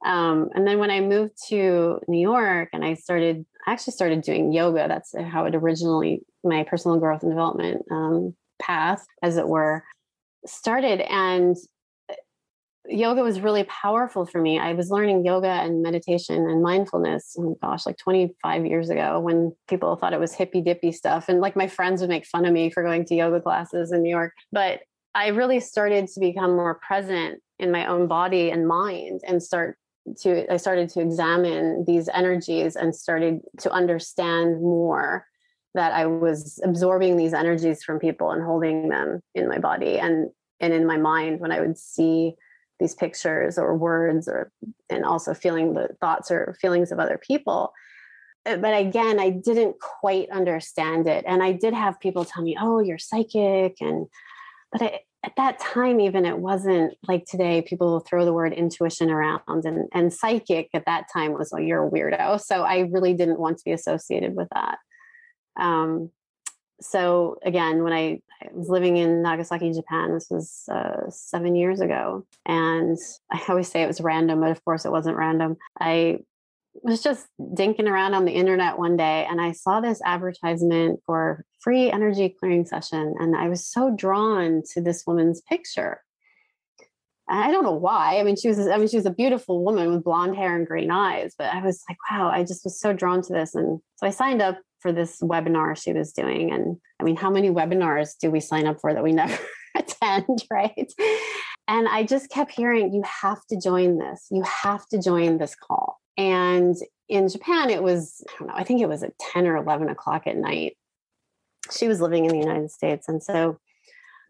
Um, 0.06 0.50
and 0.56 0.66
then 0.66 0.80
when 0.80 0.92
I 0.92 1.00
moved 1.00 1.34
to 1.50 2.00
New 2.08 2.20
York 2.20 2.70
and 2.74 2.84
I 2.84 2.96
started, 2.96 3.46
I 3.68 3.72
actually 3.72 3.94
started 3.94 4.22
doing 4.22 4.52
yoga. 4.52 4.88
That's 4.88 5.14
how 5.18 5.46
it 5.46 5.56
originally, 5.56 6.24
my 6.44 6.64
personal 6.64 6.98
growth 7.00 7.24
and 7.24 7.32
development 7.32 7.84
um, 7.92 8.36
path, 8.62 9.06
as 9.22 9.38
it 9.38 9.48
were, 9.48 9.84
started. 10.46 11.02
And 11.02 11.56
uh, 12.10 12.16
yoga 12.88 13.22
was 13.22 13.42
really 13.42 13.64
powerful 13.66 14.26
for 14.26 14.42
me. 14.42 14.58
I 14.58 14.74
was 14.74 14.90
learning 14.90 15.24
yoga 15.24 15.48
and 15.48 15.84
meditation 15.84 16.50
and 16.50 16.64
mindfulness, 16.64 17.36
oh 17.38 17.58
gosh, 17.62 17.86
like 17.86 17.98
25 17.98 18.66
years 18.66 18.90
ago 18.90 19.20
when 19.20 19.56
people 19.68 19.96
thought 19.96 20.14
it 20.14 20.20
was 20.20 20.34
hippy 20.34 20.62
dippy 20.62 20.92
stuff. 20.92 21.30
And 21.30 21.42
like 21.42 21.56
my 21.56 21.68
friends 21.68 22.02
would 22.02 22.10
make 22.10 22.26
fun 22.26 22.46
of 22.46 22.54
me 22.54 22.72
for 22.72 22.82
going 22.82 23.06
to 23.06 23.16
yoga 23.16 23.40
classes 23.40 23.92
in 23.92 24.02
New 24.02 24.10
York. 24.10 24.34
But 24.52 24.82
I 25.14 25.28
really 25.28 25.60
started 25.60 26.08
to 26.08 26.20
become 26.20 26.56
more 26.56 26.76
present 26.76 27.42
in 27.60 27.72
my 27.72 27.86
own 27.86 28.08
body 28.08 28.50
and 28.50 28.68
mind 28.68 29.22
and 29.28 29.44
start 29.44 29.78
to 30.18 30.52
i 30.52 30.58
started 30.58 30.90
to 30.90 31.00
examine 31.00 31.84
these 31.86 32.10
energies 32.14 32.76
and 32.76 32.96
started 32.96 33.40
to 33.60 33.72
understand 33.72 34.62
more 34.62 35.26
that 35.74 35.94
i 35.94 36.06
was 36.06 36.60
absorbing 36.64 37.18
these 37.18 37.34
energies 37.34 37.84
from 37.84 38.00
people 38.00 38.32
and 38.32 38.44
holding 38.44 38.90
them 38.90 39.22
in 39.36 39.48
my 39.48 39.58
body 39.58 40.00
and 40.00 40.30
and 40.60 40.74
in 40.74 40.86
my 40.86 40.98
mind 40.98 41.40
when 41.40 41.52
i 41.52 41.60
would 41.60 41.78
see 41.78 42.36
these 42.82 42.96
pictures 42.96 43.58
or 43.58 43.78
words 43.78 44.28
or 44.28 44.52
and 44.90 45.06
also 45.06 45.34
feeling 45.34 45.74
the 45.74 45.90
thoughts 46.02 46.32
or 46.32 46.58
feelings 46.60 46.92
of 46.92 47.00
other 47.00 47.20
people. 47.26 47.72
Uh, 48.44 48.58
but 48.58 48.74
again 48.74 49.20
i 49.20 49.30
didn't 49.30 49.76
quite 49.80 50.28
understand 50.32 51.08
it. 51.08 51.24
And 51.28 51.44
i 51.44 51.52
did 51.52 51.76
have 51.76 52.00
people 52.00 52.26
tell 52.26 52.44
me 52.44 52.58
oh 52.60 52.80
you're 52.80 52.98
psychic 52.98 53.78
and 53.80 54.08
but 54.72 54.82
I, 54.82 55.00
at 55.24 55.34
that 55.38 55.60
time 55.60 56.00
even 56.00 56.26
it 56.26 56.38
wasn't 56.38 56.94
like 57.08 57.26
today 57.26 57.62
people 57.62 58.00
throw 58.00 58.26
the 58.26 58.34
word 58.34 58.54
intuition 58.54 59.12
around 59.12 59.66
and 59.66 59.88
and 59.94 60.14
psychic 60.14 60.70
at 60.74 60.86
that 60.86 61.06
time 61.14 61.34
was 61.34 61.52
like 61.52 61.64
you're 61.66 61.88
a 61.88 61.90
weirdo. 61.90 62.42
So 62.42 62.64
i 62.64 62.80
really 62.80 63.14
didn't 63.14 63.40
want 63.40 63.58
to 63.58 63.64
be 63.64 63.72
associated 63.72 64.36
with 64.36 64.48
that. 64.54 64.78
Um, 65.60 66.12
so 66.80 67.38
again 67.46 67.84
when 67.84 67.94
I, 67.94 68.22
I, 68.42 68.50
was 68.54 68.70
living 68.70 68.98
in 68.98 69.22
nagasaki 69.22 69.72
japan 69.72 70.16
this 70.16 70.28
was 70.32 70.64
uh, 70.72 71.10
seven 71.10 71.56
years 71.56 71.80
ago 71.80 72.26
and 72.48 72.98
i 73.32 73.40
always 73.48 73.68
say 73.68 73.84
it 73.84 73.88
was 73.88 74.02
random 74.02 74.40
but 74.40 74.50
of 74.50 74.66
course 74.66 74.86
it 74.86 74.92
wasn't 74.92 75.18
random. 75.18 75.58
I 75.80 76.20
was 76.74 77.02
just 77.02 77.28
dinking 77.40 77.88
around 77.88 78.14
on 78.14 78.26
the 78.26 78.32
internet 78.32 78.78
one 78.78 78.98
day 78.98 79.28
and 79.30 79.42
I 79.42 79.52
saw 79.52 79.82
this 79.82 80.02
advertisement 80.06 81.02
for 81.06 81.46
free 81.60 81.92
energy 81.92 82.30
clearing 82.40 82.66
session. 82.66 83.16
And 83.20 83.36
I 83.36 83.50
was 83.50 83.66
so 83.66 83.94
drawn 83.96 84.64
to 84.74 84.82
this 84.82 85.04
woman's 85.06 85.42
picture. 85.42 86.02
I 87.30 87.52
don't 87.52 87.64
know 87.64 87.72
why. 87.72 88.20
I 88.20 88.24
mean, 88.24 88.36
she 88.36 88.50
was, 88.50 88.60
I 88.60 88.78
mean, 88.78 88.90
she 88.90 88.98
was 88.98 89.06
a 89.06 89.12
beautiful 89.12 89.64
woman 89.64 89.92
with 89.92 90.04
blonde 90.04 90.36
hair 90.36 90.56
and 90.56 90.68
green 90.68 90.92
eyes, 90.92 91.34
but 91.38 91.54
I 91.54 91.64
was 91.64 91.82
like, 91.88 91.98
wow, 92.10 92.30
I 92.30 92.44
just 92.44 92.66
was 92.66 92.80
so 92.80 92.92
drawn 92.92 93.22
to 93.22 93.34
this. 93.34 93.56
And 93.56 93.80
so 93.96 94.08
I 94.08 94.10
signed 94.10 94.42
up 94.42 94.60
for 94.80 94.92
this 94.92 95.22
webinar 95.22 95.82
she 95.82 95.94
was 95.94 96.12
doing. 96.12 96.52
And 96.52 96.78
I 97.00 97.04
mean, 97.04 97.16
how 97.16 97.30
many 97.30 97.50
webinars 97.50 98.18
do 98.20 98.32
we 98.32 98.40
sign 98.40 98.68
up 98.68 98.82
for 98.82 98.94
that 98.94 99.04
we 99.04 99.12
never 99.14 99.38
attend, 99.78 100.44
right? 100.52 100.92
And 101.68 101.88
I 101.88 102.04
just 102.04 102.30
kept 102.30 102.52
hearing, 102.52 102.94
you 102.94 103.04
have 103.04 103.46
to 103.50 103.58
join 103.58 103.98
this. 103.98 104.28
You 104.30 104.44
have 104.44 104.86
to 104.90 105.02
join 105.02 105.38
this 105.38 105.56
call. 105.56 106.01
And 106.18 106.76
in 107.10 107.30
Japan, 107.30 107.70
it 107.70 107.84
was, 107.84 108.24
I 108.30 108.34
don't 108.40 108.48
know, 108.48 108.54
I 108.56 108.64
think 108.64 108.82
it 108.82 108.90
was 108.90 109.04
at 109.04 109.18
10 109.20 109.48
or 109.48 109.58
11 109.58 109.90
o'clock 109.90 110.28
at 110.28 110.38
night. 110.38 110.78
She 111.72 111.88
was 111.88 112.02
living 112.02 112.26
in 112.26 112.32
the 112.32 112.38
United 112.38 112.72
States. 112.72 113.08
And 113.08 113.22
so 113.22 113.58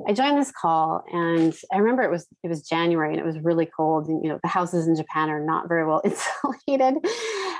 I 0.08 0.14
joined 0.14 0.38
this 0.38 0.52
call 0.52 1.04
and 1.12 1.56
I 1.72 1.78
remember 1.78 2.02
it 2.02 2.12
was 2.12 2.28
it 2.44 2.48
was 2.48 2.68
January 2.68 3.12
and 3.12 3.20
it 3.20 3.26
was 3.26 3.38
really 3.40 3.68
cold 3.68 4.08
and 4.08 4.24
you 4.24 4.30
know 4.30 4.40
the 4.42 4.50
houses 4.50 4.88
in 4.88 4.96
Japan 4.96 5.30
are 5.30 5.44
not 5.44 5.68
very 5.68 5.86
well 5.86 6.02
insulated. 6.06 6.96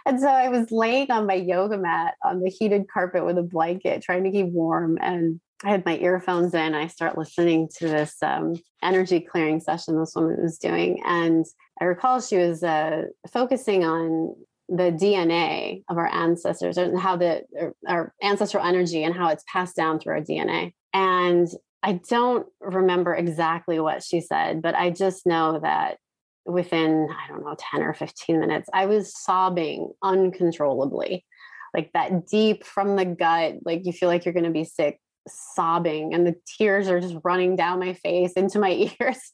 And 0.06 0.20
so 0.20 0.28
I 0.28 0.50
was 0.50 0.72
laying 0.72 1.12
on 1.12 1.28
my 1.28 1.36
yoga 1.36 1.78
mat 1.78 2.16
on 2.24 2.42
the 2.42 2.50
heated 2.50 2.88
carpet 2.92 3.26
with 3.26 3.38
a 3.38 3.44
blanket 3.44 4.02
trying 4.02 4.24
to 4.24 4.32
keep 4.32 4.48
warm 4.48 4.98
and 5.02 5.40
I 5.64 5.70
had 5.70 5.86
my 5.86 5.98
earphones 5.98 6.54
in. 6.54 6.74
I 6.74 6.88
start 6.88 7.18
listening 7.18 7.70
to 7.78 7.88
this 7.88 8.16
um, 8.24 8.56
energy 8.82 9.20
clearing 9.20 9.60
session 9.60 10.00
this 10.00 10.16
woman 10.16 10.42
was 10.42 10.58
doing, 10.58 11.04
and 11.06 11.46
I 11.82 11.86
recall 11.86 12.22
she 12.22 12.38
was 12.38 12.64
uh, 12.64 13.06
focusing 13.34 13.84
on 13.84 14.36
the 14.70 14.92
DNA 14.92 15.84
of 15.90 15.98
our 15.98 16.08
ancestors 16.08 16.78
and 16.78 16.98
how 16.98 17.18
the 17.18 17.42
our 17.88 18.14
ancestral 18.24 18.64
energy 18.64 19.04
and 19.04 19.16
how 19.16 19.30
it's 19.30 19.44
passed 19.52 19.76
down 19.76 20.00
through 20.00 20.14
our 20.14 20.22
DNA. 20.22 20.74
And 20.94 21.48
I 21.84 22.00
don't 22.08 22.46
remember 22.62 23.16
exactly 23.16 23.80
what 23.80 24.04
she 24.04 24.22
said, 24.22 24.62
but 24.62 24.76
I 24.76 24.92
just 24.92 25.26
know 25.26 25.60
that 25.62 25.98
within 26.46 27.10
I 27.10 27.28
don't 27.28 27.44
know 27.44 27.56
10 27.58 27.82
or 27.82 27.96
15 27.96 28.40
minutes, 28.40 28.70
I 28.72 28.86
was 28.86 29.20
sobbing 29.20 29.92
uncontrollably. 30.04 31.26
Like 31.74 31.92
that 31.94 32.28
deep 32.28 32.64
from 32.64 32.96
the 32.96 33.06
gut, 33.06 33.56
like 33.66 33.86
you 33.86 33.92
feel 33.94 34.08
like 34.08 34.26
you're 34.26 34.34
going 34.34 34.44
to 34.44 34.52
be 34.52 34.66
sick 34.66 35.00
sobbing 35.28 36.14
and 36.14 36.28
the 36.28 36.36
tears 36.58 36.90
are 36.90 37.00
just 37.00 37.16
running 37.24 37.56
down 37.56 37.80
my 37.80 37.94
face 37.94 38.34
into 38.34 38.60
my 38.60 38.72
ears. 39.00 39.32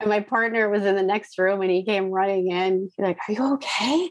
And 0.00 0.08
my 0.08 0.20
partner 0.20 0.68
was 0.68 0.84
in 0.84 0.94
the 0.94 1.02
next 1.02 1.38
room 1.38 1.60
and 1.60 1.70
he 1.70 1.84
came 1.84 2.10
running 2.10 2.50
in. 2.50 2.82
He's 2.96 3.04
like, 3.04 3.18
Are 3.28 3.32
you 3.32 3.54
okay? 3.54 4.10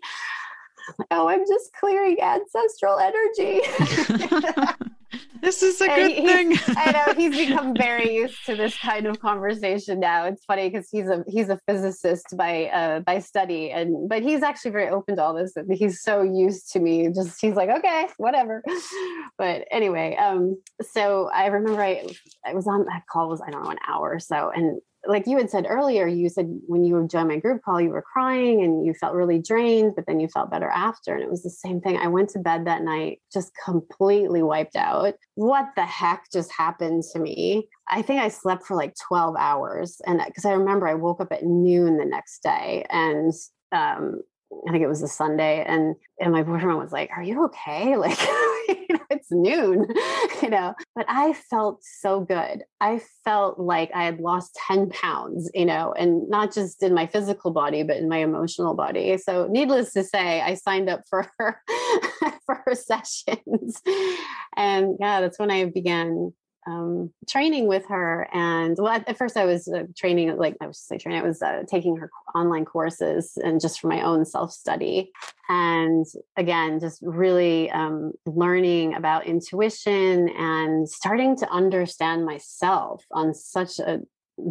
I'm 0.88 0.96
like, 1.00 1.08
oh, 1.12 1.28
I'm 1.28 1.46
just 1.48 1.74
clearing 1.74 2.18
ancestral 2.22 2.98
energy. 2.98 3.62
this 5.42 5.62
is 5.64 5.82
a 5.82 5.88
good 5.88 6.16
thing. 6.16 6.58
I 6.78 6.92
know 6.92 7.14
he's 7.18 7.36
become 7.36 7.76
very 7.76 8.14
used 8.14 8.46
to 8.46 8.56
this 8.56 8.78
kind 8.78 9.06
of 9.06 9.20
conversation 9.20 10.00
now. 10.00 10.26
It's 10.26 10.46
funny 10.46 10.70
because 10.70 10.90
he's 10.90 11.10
a 11.10 11.24
he's 11.28 11.50
a 11.50 11.60
physicist 11.68 12.36
by 12.38 12.68
uh, 12.68 13.00
by 13.02 13.20
study, 13.20 13.72
and 13.72 14.08
but 14.08 14.24
he's 14.24 14.44
actually 14.44 14.72
very 14.72 14.90
open 14.90 15.18
to 15.18 15.24
all 15.24 15.34
this. 15.34 15.54
He's 15.72 16.02
so 16.02 16.22
used 16.22 16.72
to 16.74 16.80
me. 16.80 17.10
Just 17.10 17.40
he's 17.42 17.56
like, 17.56 17.70
okay, 17.70 18.08
whatever. 18.18 18.64
But 19.38 19.68
anyway, 19.72 20.16
um, 20.16 20.62
so 20.82 21.30
I 21.34 21.48
remember 21.48 21.82
I 21.82 22.08
I 22.46 22.54
was 22.54 22.68
on 22.68 22.86
that 22.86 23.04
call 23.12 23.30
was 23.30 23.42
I 23.42 23.50
don't 23.50 23.64
know 23.64 23.72
an 23.72 23.80
hour 23.88 24.14
or 24.14 24.20
so, 24.20 24.52
and 24.54 24.82
like 25.08 25.26
you 25.26 25.38
had 25.38 25.50
said 25.50 25.66
earlier, 25.68 26.06
you 26.06 26.30
said 26.30 26.48
when 26.68 26.84
you 26.84 27.08
joined 27.10 27.30
my 27.30 27.38
group 27.38 27.62
call, 27.64 27.80
you 27.80 27.90
were 27.90 28.02
crying 28.02 28.64
and 28.64 28.86
you 28.86 28.94
felt 28.94 29.16
really 29.16 29.40
drained, 29.40 29.96
but 29.96 30.06
then 30.06 30.20
you 30.20 30.28
felt 30.28 30.52
better 30.52 30.70
after. 30.70 31.14
And 31.14 31.24
it 31.24 31.30
was 31.30 31.44
the 31.44 31.50
same 31.50 31.80
thing. 31.82 31.98
I 31.98 32.08
went 32.08 32.30
to 32.32 32.40
bed 32.40 32.66
that 32.66 32.84
night 32.84 33.22
just 33.32 33.52
completely 33.64 34.44
wiped 34.44 34.76
out. 34.76 35.14
What 35.36 35.70
the 35.76 35.86
heck 35.86 36.26
just 36.32 36.52
happened 36.52 37.04
to 37.14 37.20
me? 37.20 37.70
I 37.88 38.02
think 38.02 38.22
I 38.22 38.28
slept 38.28 38.66
for 38.66 38.76
like 38.76 38.96
12 39.08 39.36
hours. 39.38 40.02
And 40.06 40.22
because 40.26 40.46
I 40.46 40.52
remember 40.52 40.88
I 40.88 40.96
woke 40.96 41.22
up 41.22 41.32
at 41.32 41.44
noon 41.44 41.98
the 41.98 42.06
next 42.06 42.44
day 42.44 42.86
and 42.90 43.34
um, 43.72 44.22
I 44.68 44.72
think 44.72 44.84
it 44.84 44.88
was 44.88 45.02
a 45.02 45.08
Sunday, 45.08 45.64
and 45.68 45.96
and 46.20 46.32
my 46.32 46.44
boyfriend 46.44 46.78
was 46.78 46.92
like, 46.92 47.10
"Are 47.16 47.24
you 47.24 47.46
okay?" 47.46 47.96
Like, 47.98 48.18
it's 49.10 49.32
noon, 49.32 49.88
you 50.42 50.50
know. 50.50 50.74
But 50.96 51.06
I 51.08 51.34
felt 51.34 51.84
so 51.84 52.22
good. 52.22 52.64
I 52.82 53.02
felt 53.24 53.60
like 53.60 53.92
I 53.94 54.04
had 54.04 54.20
lost 54.20 54.58
ten 54.68 54.90
pounds, 54.90 55.50
you 55.54 55.66
know, 55.66 55.94
and 55.94 56.28
not 56.30 56.54
just 56.54 56.84
in 56.84 56.94
my 56.94 57.08
physical 57.08 57.52
body, 57.52 57.84
but 57.84 57.98
in 57.98 58.10
my 58.10 58.18
emotional 58.18 58.74
body. 58.74 59.18
So, 59.18 59.48
needless 59.50 59.94
to 59.94 60.04
say, 60.04 60.42
I 60.42 60.56
signed 60.56 60.90
up 60.90 61.02
for 61.10 61.28
her 61.38 61.62
for 62.46 62.62
her 62.66 62.76
sessions, 62.76 63.82
and 64.56 64.98
yeah, 65.00 65.22
that's 65.22 65.40
when 65.40 65.52
I 65.52 65.66
began 65.66 66.34
um, 66.68 67.12
training 67.28 67.68
with 67.68 67.86
her. 67.88 68.28
And 68.34 68.78
well, 68.78 68.90
at, 68.94 69.08
at 69.08 69.18
first 69.18 69.38
I 69.38 69.46
was 69.46 69.68
uh, 69.68 69.84
training, 69.96 70.36
like 70.38 70.56
I 70.62 70.68
was 70.68 70.80
say 70.80 70.98
training, 70.98 71.22
I 71.22 71.28
was 71.28 71.42
uh, 71.42 71.64
taking 71.70 71.96
her 71.98 72.12
online 72.36 72.66
courses 72.66 73.38
and 73.44 73.62
just 73.62 73.80
for 73.80 73.88
my 73.88 74.02
own 74.02 74.26
self 74.26 74.52
study. 74.52 75.12
And 75.50 76.06
again, 76.36 76.80
just 76.80 77.00
really 77.02 77.72
um, 77.72 78.12
learning 78.26 78.96
about 78.96 79.26
intuition 79.26 80.30
and 80.30 80.88
starting 80.90 81.38
to 81.38 81.50
understand 81.50 82.26
myself 82.26 83.06
on 83.12 83.34
such 83.34 83.80
a 83.80 84.02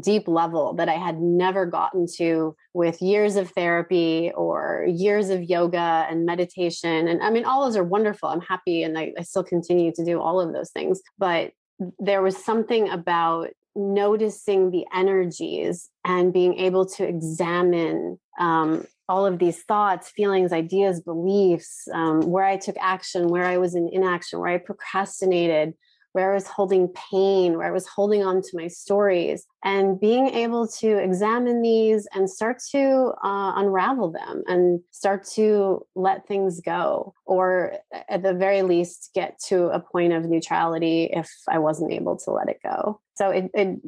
deep 0.01 0.27
level 0.27 0.75
that 0.75 0.89
I 0.89 0.95
had 0.95 1.21
never 1.21 1.65
gotten 1.65 2.07
to 2.17 2.57
with 2.73 3.01
years 3.01 3.37
of 3.37 3.51
therapy 3.51 4.33
or 4.35 4.85
years 4.89 5.31
of 5.31 5.45
yoga 5.45 6.07
and 6.11 6.27
meditation. 6.27 7.07
And 7.07 7.23
I 7.23 7.31
mean, 7.31 7.45
all 7.45 7.65
those 7.65 7.77
are 7.77 7.85
wonderful. 7.85 8.29
I'm 8.29 8.41
happy 8.41 8.83
and 8.83 8.99
I, 8.99 9.13
I 9.17 9.23
still 9.23 9.45
continue 9.45 9.93
to 9.95 10.05
do 10.05 10.21
all 10.21 10.41
of 10.41 10.53
those 10.53 10.71
things. 10.71 11.01
But 11.19 11.53
there 11.99 12.23
was 12.23 12.43
something 12.43 12.89
about 12.89 13.51
noticing 13.75 14.71
the 14.71 14.87
energies 14.95 15.91
and 16.05 16.33
being 16.33 16.59
able 16.59 16.87
to 16.87 17.07
examine 17.07 18.19
um, 18.41 18.87
all 19.09 19.27
of 19.27 19.39
these 19.39 19.63
thoughts, 19.63 20.11
feelings, 20.11 20.53
ideas, 20.53 21.01
beliefs, 21.01 21.87
um, 21.93 22.23
where 22.23 22.45
I 22.45 22.57
took 22.57 22.77
action, 22.81 23.29
where 23.29 23.45
I 23.45 23.59
was 23.59 23.75
in 23.75 23.89
inaction, 23.93 24.41
where 24.41 24.49
I 24.49 24.59
procrastinated, 24.59 25.75
where 26.17 26.31
I 26.31 26.35
was 26.35 26.47
holding 26.47 26.89
pain, 27.11 27.59
where 27.59 27.67
I 27.67 27.71
was 27.71 27.87
holding 27.87 28.25
on 28.25 28.41
to 28.41 28.49
my 28.55 28.69
stories, 28.69 29.45
and 29.63 30.01
being 30.01 30.29
able 30.29 30.67
to 30.81 30.97
examine 30.97 31.61
these 31.61 32.09
and 32.15 32.31
start 32.31 32.57
to 32.71 33.13
uh, 33.23 33.53
unravel 33.57 34.13
them 34.13 34.43
and 34.47 34.81
start 34.93 35.27
to 35.35 35.85
let 35.95 36.27
things 36.27 36.63
go, 36.63 37.13
or 37.27 37.75
at 38.09 38.23
the 38.23 38.33
very 38.33 38.63
least, 38.63 39.11
get 39.15 39.39
to 39.49 39.67
a 39.67 39.79
point 39.79 40.15
of 40.15 40.25
neutrality 40.25 41.11
if 41.13 41.31
I 41.51 41.59
wasn't 41.59 41.93
able 41.93 42.17
to 42.25 42.31
let 42.31 42.49
it 42.49 42.61
go. 42.65 42.99
So 43.17 43.29
it, 43.29 43.51
it, 43.53 43.79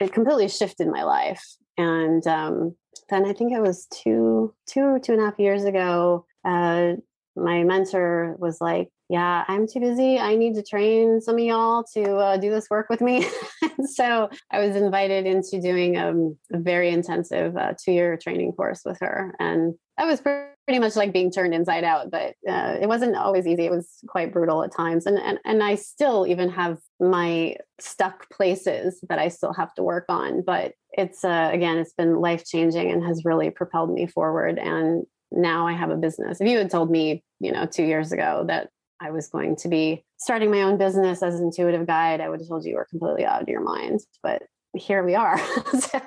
it 0.00 0.14
completely 0.14 0.48
shifted 0.48 0.88
my 0.88 1.02
life. 1.02 1.44
And 1.76 2.26
um, 2.26 2.74
then 3.10 3.26
I 3.26 3.34
think 3.34 3.52
it 3.52 3.60
was 3.60 3.86
two, 3.92 4.54
two, 4.66 4.98
two 5.02 5.12
and 5.12 5.20
a 5.20 5.26
half 5.26 5.38
years 5.38 5.64
ago. 5.64 6.24
Uh, 6.42 6.94
my 7.36 7.64
mentor 7.64 8.34
was 8.38 8.62
like, 8.62 8.88
yeah, 9.08 9.44
I'm 9.46 9.68
too 9.68 9.78
busy. 9.78 10.18
I 10.18 10.34
need 10.34 10.54
to 10.56 10.64
train 10.64 11.20
some 11.20 11.36
of 11.36 11.40
y'all 11.40 11.84
to 11.94 12.16
uh, 12.16 12.36
do 12.38 12.50
this 12.50 12.68
work 12.68 12.88
with 12.90 13.00
me. 13.00 13.24
so 13.94 14.28
I 14.50 14.58
was 14.58 14.74
invited 14.74 15.26
into 15.26 15.60
doing 15.60 15.96
um, 15.96 16.36
a 16.52 16.58
very 16.58 16.90
intensive 16.90 17.56
uh, 17.56 17.74
two 17.82 17.92
year 17.92 18.18
training 18.20 18.52
course 18.52 18.82
with 18.84 18.98
her. 19.00 19.32
And 19.38 19.74
that 19.96 20.06
was 20.06 20.20
pretty 20.20 20.80
much 20.80 20.96
like 20.96 21.12
being 21.12 21.30
turned 21.30 21.54
inside 21.54 21.84
out, 21.84 22.10
but 22.10 22.34
uh, 22.48 22.76
it 22.80 22.88
wasn't 22.88 23.14
always 23.14 23.46
easy. 23.46 23.64
It 23.64 23.70
was 23.70 23.88
quite 24.08 24.32
brutal 24.32 24.64
at 24.64 24.74
times. 24.74 25.06
And, 25.06 25.18
and, 25.18 25.38
and 25.44 25.62
I 25.62 25.76
still 25.76 26.26
even 26.26 26.48
have 26.50 26.78
my 26.98 27.56
stuck 27.78 28.28
places 28.30 28.98
that 29.08 29.20
I 29.20 29.28
still 29.28 29.52
have 29.52 29.72
to 29.74 29.84
work 29.84 30.06
on. 30.08 30.42
But 30.42 30.72
it's, 30.92 31.24
uh, 31.24 31.50
again, 31.52 31.78
it's 31.78 31.92
been 31.92 32.16
life 32.16 32.44
changing 32.44 32.90
and 32.90 33.06
has 33.06 33.24
really 33.24 33.50
propelled 33.50 33.92
me 33.92 34.08
forward. 34.08 34.58
And 34.58 35.04
now 35.30 35.66
I 35.68 35.74
have 35.74 35.90
a 35.90 35.96
business. 35.96 36.40
If 36.40 36.48
you 36.48 36.58
had 36.58 36.70
told 36.70 36.90
me, 36.90 37.22
you 37.38 37.52
know, 37.52 37.66
two 37.66 37.84
years 37.84 38.10
ago 38.10 38.44
that 38.48 38.70
I 39.00 39.10
was 39.10 39.28
going 39.28 39.56
to 39.56 39.68
be 39.68 40.04
starting 40.18 40.50
my 40.50 40.62
own 40.62 40.78
business 40.78 41.22
as 41.22 41.38
an 41.38 41.46
intuitive 41.46 41.86
guide, 41.86 42.20
I 42.20 42.28
would 42.28 42.40
have 42.40 42.48
told 42.48 42.64
you 42.64 42.70
you 42.70 42.76
were 42.76 42.86
completely 42.88 43.24
out 43.24 43.42
of 43.42 43.48
your 43.48 43.60
mind. 43.60 44.00
But 44.22 44.42
here 44.74 45.04
we 45.04 45.14
are. 45.14 45.38
so. 45.78 46.00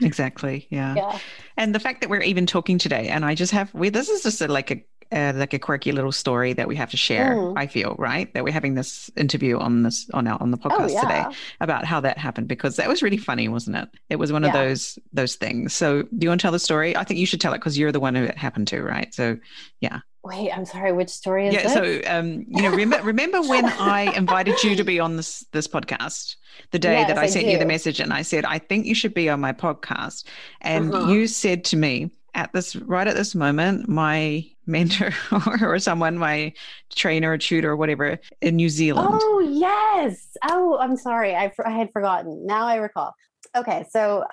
Exactly. 0.00 0.66
Yeah. 0.70 0.94
Yeah. 0.94 1.18
And 1.56 1.74
the 1.74 1.80
fact 1.80 2.00
that 2.00 2.10
we're 2.10 2.22
even 2.22 2.46
talking 2.46 2.78
today, 2.78 3.08
and 3.08 3.24
I 3.24 3.34
just 3.34 3.52
have 3.52 3.72
we 3.74 3.88
this 3.88 4.08
is 4.08 4.22
just 4.22 4.40
a, 4.40 4.48
like 4.48 4.70
a 4.70 4.84
uh, 5.12 5.32
like 5.36 5.52
a 5.52 5.58
quirky 5.58 5.92
little 5.92 6.12
story 6.12 6.54
that 6.54 6.66
we 6.66 6.76
have 6.76 6.90
to 6.90 6.96
share. 6.96 7.34
Mm. 7.34 7.54
I 7.56 7.66
feel 7.66 7.94
right 7.98 8.32
that 8.34 8.44
we're 8.44 8.52
having 8.52 8.74
this 8.74 9.10
interview 9.16 9.58
on 9.58 9.82
this 9.82 10.08
on 10.14 10.26
our 10.26 10.40
on 10.40 10.50
the 10.50 10.58
oh, 10.64 10.68
podcast 10.68 10.90
oh, 10.90 10.92
yeah. 10.92 11.00
today 11.00 11.36
about 11.60 11.84
how 11.84 12.00
that 12.00 12.18
happened 12.18 12.48
because 12.48 12.76
that 12.76 12.88
was 12.88 13.02
really 13.02 13.18
funny, 13.18 13.48
wasn't 13.48 13.76
it? 13.76 13.88
It 14.08 14.16
was 14.16 14.32
one 14.32 14.42
yeah. 14.42 14.48
of 14.48 14.54
those 14.54 14.98
those 15.12 15.34
things. 15.36 15.74
So, 15.74 16.02
do 16.02 16.08
you 16.20 16.28
want 16.28 16.40
to 16.40 16.42
tell 16.42 16.52
the 16.52 16.58
story? 16.58 16.96
I 16.96 17.04
think 17.04 17.20
you 17.20 17.26
should 17.26 17.40
tell 17.40 17.52
it 17.52 17.58
because 17.58 17.76
you're 17.76 17.92
the 17.92 18.00
one 18.00 18.14
who 18.14 18.24
it 18.24 18.38
happened 18.38 18.68
to, 18.68 18.82
right? 18.82 19.12
So, 19.14 19.38
yeah. 19.80 20.00
Wait, 20.24 20.50
I'm 20.56 20.64
sorry. 20.64 20.92
Which 20.92 21.08
story 21.08 21.48
is 21.48 21.54
yeah, 21.54 21.62
this? 21.62 21.72
so 21.72 22.00
um, 22.06 22.44
you 22.48 22.62
know, 22.62 22.70
remember 22.70 23.02
remember 23.02 23.42
when 23.42 23.64
I 23.64 24.02
invited 24.16 24.62
you 24.62 24.76
to 24.76 24.84
be 24.84 25.00
on 25.00 25.16
this 25.16 25.44
this 25.52 25.66
podcast 25.66 26.36
the 26.70 26.78
day 26.78 27.00
yes, 27.00 27.08
that 27.08 27.18
I, 27.18 27.22
I 27.22 27.26
sent 27.26 27.46
do. 27.46 27.52
you 27.52 27.58
the 27.58 27.66
message 27.66 27.98
and 27.98 28.12
I 28.12 28.22
said 28.22 28.44
I 28.44 28.58
think 28.58 28.86
you 28.86 28.94
should 28.94 29.14
be 29.14 29.28
on 29.28 29.40
my 29.40 29.52
podcast, 29.52 30.24
and 30.60 30.94
uh-huh. 30.94 31.10
you 31.10 31.26
said 31.26 31.64
to 31.66 31.76
me 31.76 32.10
at 32.34 32.52
this 32.52 32.76
right 32.76 33.06
at 33.06 33.16
this 33.16 33.34
moment, 33.34 33.88
my 33.88 34.46
mentor 34.66 35.12
or, 35.60 35.78
someone, 35.78 36.16
my 36.18 36.52
trainer 36.94 37.32
or 37.32 37.38
tutor 37.38 37.70
or 37.70 37.76
whatever 37.76 38.18
in 38.40 38.56
New 38.56 38.68
Zealand. 38.68 39.08
Oh, 39.12 39.40
yes. 39.40 40.36
Oh, 40.48 40.78
I'm 40.78 40.96
sorry. 40.96 41.34
I, 41.34 41.52
I 41.64 41.70
had 41.70 41.90
forgotten. 41.92 42.46
Now 42.46 42.66
I 42.66 42.76
recall. 42.76 43.14
Okay. 43.56 43.84
So 43.90 44.24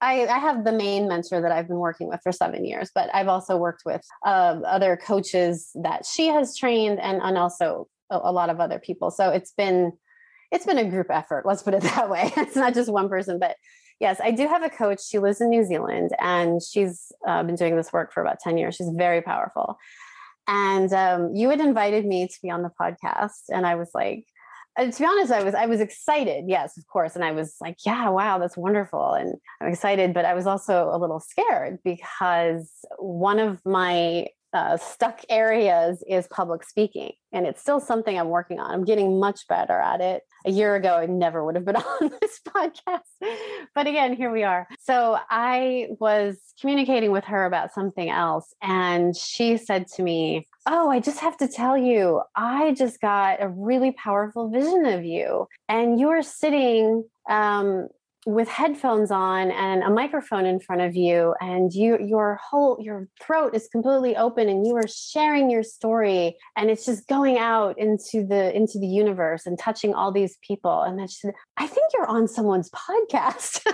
I, 0.00 0.26
I, 0.26 0.38
have 0.38 0.64
the 0.64 0.72
main 0.72 1.08
mentor 1.08 1.40
that 1.40 1.50
I've 1.50 1.66
been 1.66 1.78
working 1.78 2.08
with 2.08 2.20
for 2.22 2.30
seven 2.30 2.64
years, 2.64 2.90
but 2.94 3.12
I've 3.12 3.28
also 3.28 3.56
worked 3.56 3.82
with 3.84 4.02
uh, 4.24 4.60
other 4.64 4.96
coaches 4.96 5.70
that 5.74 6.06
she 6.06 6.28
has 6.28 6.56
trained 6.56 7.00
and, 7.00 7.20
and 7.20 7.36
also 7.36 7.88
a, 8.10 8.20
a 8.22 8.32
lot 8.32 8.50
of 8.50 8.60
other 8.60 8.78
people. 8.78 9.10
So 9.10 9.30
it's 9.30 9.52
been 9.52 9.92
it's 10.50 10.64
been 10.64 10.78
a 10.78 10.88
group 10.88 11.08
effort. 11.10 11.44
Let's 11.44 11.62
put 11.62 11.74
it 11.74 11.82
that 11.94 12.08
way. 12.08 12.32
it's 12.36 12.56
not 12.56 12.74
just 12.74 12.90
one 12.90 13.08
person, 13.08 13.38
but 13.38 13.56
yes, 14.00 14.20
I 14.22 14.30
do 14.30 14.46
have 14.46 14.62
a 14.62 14.70
coach. 14.70 15.00
She 15.06 15.18
lives 15.18 15.40
in 15.40 15.50
New 15.50 15.64
Zealand 15.64 16.10
and 16.20 16.62
she's 16.62 17.12
uh, 17.26 17.42
been 17.42 17.56
doing 17.56 17.76
this 17.76 17.92
work 17.92 18.12
for 18.12 18.22
about 18.22 18.40
10 18.40 18.56
years. 18.56 18.76
She's 18.76 18.90
very 18.96 19.22
powerful. 19.22 19.76
And 20.46 20.90
um, 20.94 21.34
you 21.34 21.50
had 21.50 21.60
invited 21.60 22.06
me 22.06 22.26
to 22.26 22.34
be 22.42 22.50
on 22.50 22.62
the 22.62 22.70
podcast. 22.80 23.50
And 23.50 23.66
I 23.66 23.74
was 23.74 23.90
like, 23.94 24.24
uh, 24.78 24.90
to 24.90 24.98
be 24.98 25.04
honest, 25.04 25.32
I 25.32 25.42
was 25.42 25.54
I 25.54 25.66
was 25.66 25.80
excited, 25.80 26.44
yes, 26.46 26.78
of 26.78 26.86
course, 26.86 27.16
and 27.16 27.24
I 27.24 27.32
was 27.32 27.56
like, 27.60 27.76
yeah, 27.84 28.08
wow, 28.08 28.38
that's 28.38 28.56
wonderful, 28.56 29.12
and 29.14 29.34
I'm 29.60 29.68
excited, 29.68 30.14
but 30.14 30.24
I 30.24 30.34
was 30.34 30.46
also 30.46 30.90
a 30.92 30.98
little 30.98 31.20
scared 31.20 31.78
because 31.84 32.70
one 32.98 33.38
of 33.38 33.60
my 33.66 34.28
uh, 34.52 34.76
stuck 34.76 35.20
areas 35.28 36.02
is 36.08 36.26
public 36.28 36.64
speaking. 36.64 37.12
And 37.32 37.46
it's 37.46 37.60
still 37.60 37.80
something 37.80 38.18
I'm 38.18 38.28
working 38.28 38.58
on. 38.58 38.70
I'm 38.70 38.84
getting 38.84 39.20
much 39.20 39.46
better 39.48 39.78
at 39.78 40.00
it. 40.00 40.22
A 40.46 40.50
year 40.50 40.74
ago, 40.76 40.96
I 40.96 41.06
never 41.06 41.44
would 41.44 41.54
have 41.56 41.64
been 41.64 41.76
on 41.76 42.10
this 42.20 42.40
podcast. 42.46 43.00
But 43.74 43.86
again, 43.86 44.14
here 44.14 44.32
we 44.32 44.44
are. 44.44 44.66
So 44.80 45.18
I 45.28 45.88
was 46.00 46.38
communicating 46.60 47.12
with 47.12 47.24
her 47.24 47.44
about 47.44 47.74
something 47.74 48.08
else. 48.08 48.54
And 48.62 49.14
she 49.16 49.56
said 49.56 49.86
to 49.96 50.02
me, 50.02 50.48
Oh, 50.66 50.90
I 50.90 51.00
just 51.00 51.20
have 51.20 51.36
to 51.38 51.48
tell 51.48 51.78
you, 51.78 52.20
I 52.36 52.74
just 52.74 53.00
got 53.00 53.42
a 53.42 53.48
really 53.48 53.92
powerful 53.92 54.50
vision 54.50 54.84
of 54.86 55.04
you. 55.04 55.46
And 55.68 55.98
you're 55.98 56.22
sitting 56.22 57.04
um, 57.28 57.88
with 58.28 58.46
headphones 58.46 59.10
on 59.10 59.50
and 59.50 59.82
a 59.82 59.88
microphone 59.88 60.44
in 60.44 60.60
front 60.60 60.82
of 60.82 60.94
you 60.94 61.34
and 61.40 61.72
you 61.72 61.96
your 61.98 62.38
whole 62.46 62.76
your 62.78 63.08
throat 63.18 63.54
is 63.54 63.68
completely 63.68 64.14
open 64.18 64.50
and 64.50 64.66
you 64.66 64.76
are 64.76 64.86
sharing 64.86 65.50
your 65.50 65.62
story 65.62 66.36
and 66.54 66.68
it's 66.68 66.84
just 66.84 67.08
going 67.08 67.38
out 67.38 67.78
into 67.78 68.26
the 68.26 68.54
into 68.54 68.78
the 68.78 68.86
universe 68.86 69.46
and 69.46 69.58
touching 69.58 69.94
all 69.94 70.12
these 70.12 70.36
people. 70.46 70.82
And 70.82 71.00
she 71.10 71.16
said 71.20 71.32
i 71.56 71.66
think 71.66 71.90
you're 71.94 72.06
on 72.06 72.28
someone's 72.28 72.70
podcast 72.90 73.66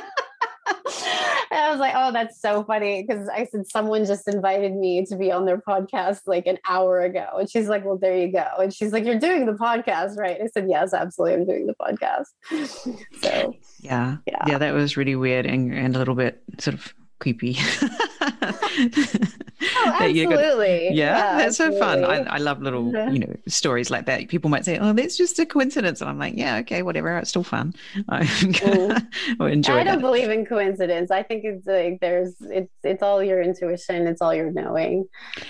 I 1.51 1.69
was 1.71 1.79
like, 1.79 1.95
oh, 1.97 2.13
that's 2.13 2.41
so 2.41 2.65
funny. 2.65 3.03
Because 3.03 3.29
I 3.29 3.45
said, 3.45 3.67
someone 3.69 4.05
just 4.05 4.27
invited 4.29 4.75
me 4.75 5.05
to 5.07 5.17
be 5.17 5.31
on 5.31 5.45
their 5.45 5.59
podcast 5.59 6.21
like 6.27 6.47
an 6.47 6.59
hour 6.69 7.01
ago. 7.01 7.27
And 7.39 7.51
she's 7.51 7.69
like, 7.69 7.85
well, 7.85 7.99
there 7.99 8.17
you 8.17 8.33
go. 8.33 8.47
And 8.59 8.73
she's 8.73 8.93
like, 8.93 9.05
you're 9.05 9.19
doing 9.19 9.47
the 9.47 9.53
podcast, 9.53 10.17
right? 10.19 10.39
I 10.43 10.47
said, 10.47 10.67
yes, 10.69 10.93
absolutely. 10.93 11.41
I'm 11.41 11.47
doing 11.47 11.67
the 11.67 11.75
podcast. 11.75 12.27
so, 13.23 13.57
yeah. 13.81 14.17
Yeah. 14.27 14.45
Yeah. 14.47 14.59
That 14.59 14.75
was 14.75 14.97
really 14.97 15.17
weird 15.17 15.47
and, 15.47 15.73
and 15.73 15.95
a 15.95 15.99
little 15.99 16.15
bit 16.15 16.43
sort 16.59 16.75
of 16.75 16.95
creepy. 17.19 17.59
absolutely. 20.01 20.87
yeah, 20.87 20.93
yeah, 20.93 21.37
that's 21.37 21.61
absolutely. 21.61 21.79
so 21.79 21.85
fun. 21.85 22.05
I, 22.05 22.35
I 22.35 22.39
love 22.39 22.61
little, 22.61 22.93
yeah. 22.93 23.11
you 23.15 23.19
know, 23.21 23.37
stories 23.47 23.91
like 23.91 24.07
that. 24.07 24.29
People 24.29 24.51
might 24.51 24.65
say, 24.65 24.79
"Oh, 24.79 24.93
that's 24.93 25.17
just 25.17 25.39
a 25.39 25.47
coincidence," 25.47 26.01
and 26.01 26.11
I'm 26.11 26.19
like, 26.19 26.35
"Yeah, 26.37 26.59
okay, 26.59 26.83
whatever. 26.83 27.17
It's 27.19 27.31
still 27.31 27.45
fun. 27.45 27.75
I 28.09 28.23
mm. 28.23 29.51
enjoy." 29.53 29.75
I 29.75 29.85
don't 29.85 29.97
that. 29.97 30.01
believe 30.01 30.31
in 30.31 30.47
coincidence. 30.47 31.11
I 31.11 31.23
think 31.23 31.45
it's 31.45 31.67
like 31.67 32.01
there's 32.01 32.35
it's 32.41 32.73
it's 32.83 33.03
all 33.03 33.23
your 33.23 33.43
intuition. 33.43 34.07
It's 34.07 34.21
all 34.21 34.35
your 34.35 34.51
knowing. 34.51 35.07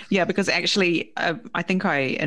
Yeah, 0.09 0.25
because 0.25 0.49
actually, 0.49 1.11
uh, 1.17 1.35
I 1.53 1.61
think 1.61 1.85
I 1.85 2.17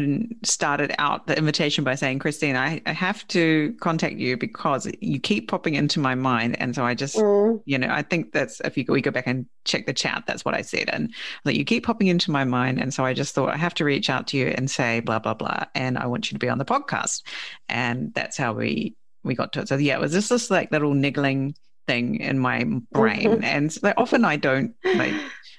started 0.44 0.94
out 0.98 1.26
the 1.26 1.36
invitation 1.38 1.84
by 1.84 1.94
saying, 1.94 2.18
"Christine, 2.18 2.56
I, 2.56 2.80
I 2.86 2.92
have 2.92 3.26
to 3.28 3.74
contact 3.80 4.16
you 4.16 4.36
because 4.36 4.90
you 5.00 5.20
keep 5.20 5.48
popping 5.48 5.74
into 5.74 6.00
my 6.00 6.14
mind," 6.14 6.60
and 6.60 6.74
so 6.74 6.84
I 6.84 6.94
just, 6.94 7.16
mm. 7.16 7.60
you 7.64 7.78
know, 7.78 7.88
I 7.90 8.02
think 8.02 8.32
that's 8.32 8.60
if 8.60 8.76
you 8.76 8.84
we 8.88 9.02
go 9.02 9.10
back 9.10 9.26
and 9.26 9.46
check 9.68 9.86
the 9.86 9.92
chat, 9.92 10.24
that's 10.26 10.44
what 10.44 10.54
I 10.54 10.62
said, 10.62 10.90
and 10.92 11.14
that 11.44 11.56
you 11.56 11.64
keep 11.64 11.84
popping 11.86 12.08
into 12.08 12.30
my 12.30 12.44
mind. 12.44 12.80
And 12.80 12.92
so 12.92 13.04
I 13.04 13.14
just 13.14 13.34
thought 13.34 13.54
I 13.54 13.56
have 13.56 13.74
to 13.74 13.84
reach 13.84 14.10
out 14.10 14.26
to 14.28 14.36
you 14.36 14.48
and 14.48 14.70
say 14.70 15.00
blah 15.00 15.20
blah 15.20 15.34
blah, 15.34 15.64
and 15.74 15.98
I 15.98 16.06
want 16.06 16.30
you 16.30 16.34
to 16.34 16.44
be 16.44 16.48
on 16.48 16.58
the 16.58 16.64
podcast. 16.64 17.22
And 17.68 18.12
that's 18.14 18.36
how 18.36 18.54
we 18.54 18.96
we 19.22 19.34
got 19.34 19.52
to 19.52 19.60
it. 19.60 19.68
So 19.68 19.76
yeah, 19.76 19.94
it 19.94 20.00
was 20.00 20.12
just 20.12 20.30
this 20.30 20.50
like 20.50 20.72
little 20.72 20.94
niggling 20.94 21.54
thing 21.86 22.16
in 22.16 22.38
my 22.38 22.64
brain, 22.92 23.30
mm-hmm. 23.30 23.44
and 23.44 23.76
like, 23.82 23.94
often 23.96 24.24
I 24.24 24.36
don't 24.36 24.74
like. 24.84 25.14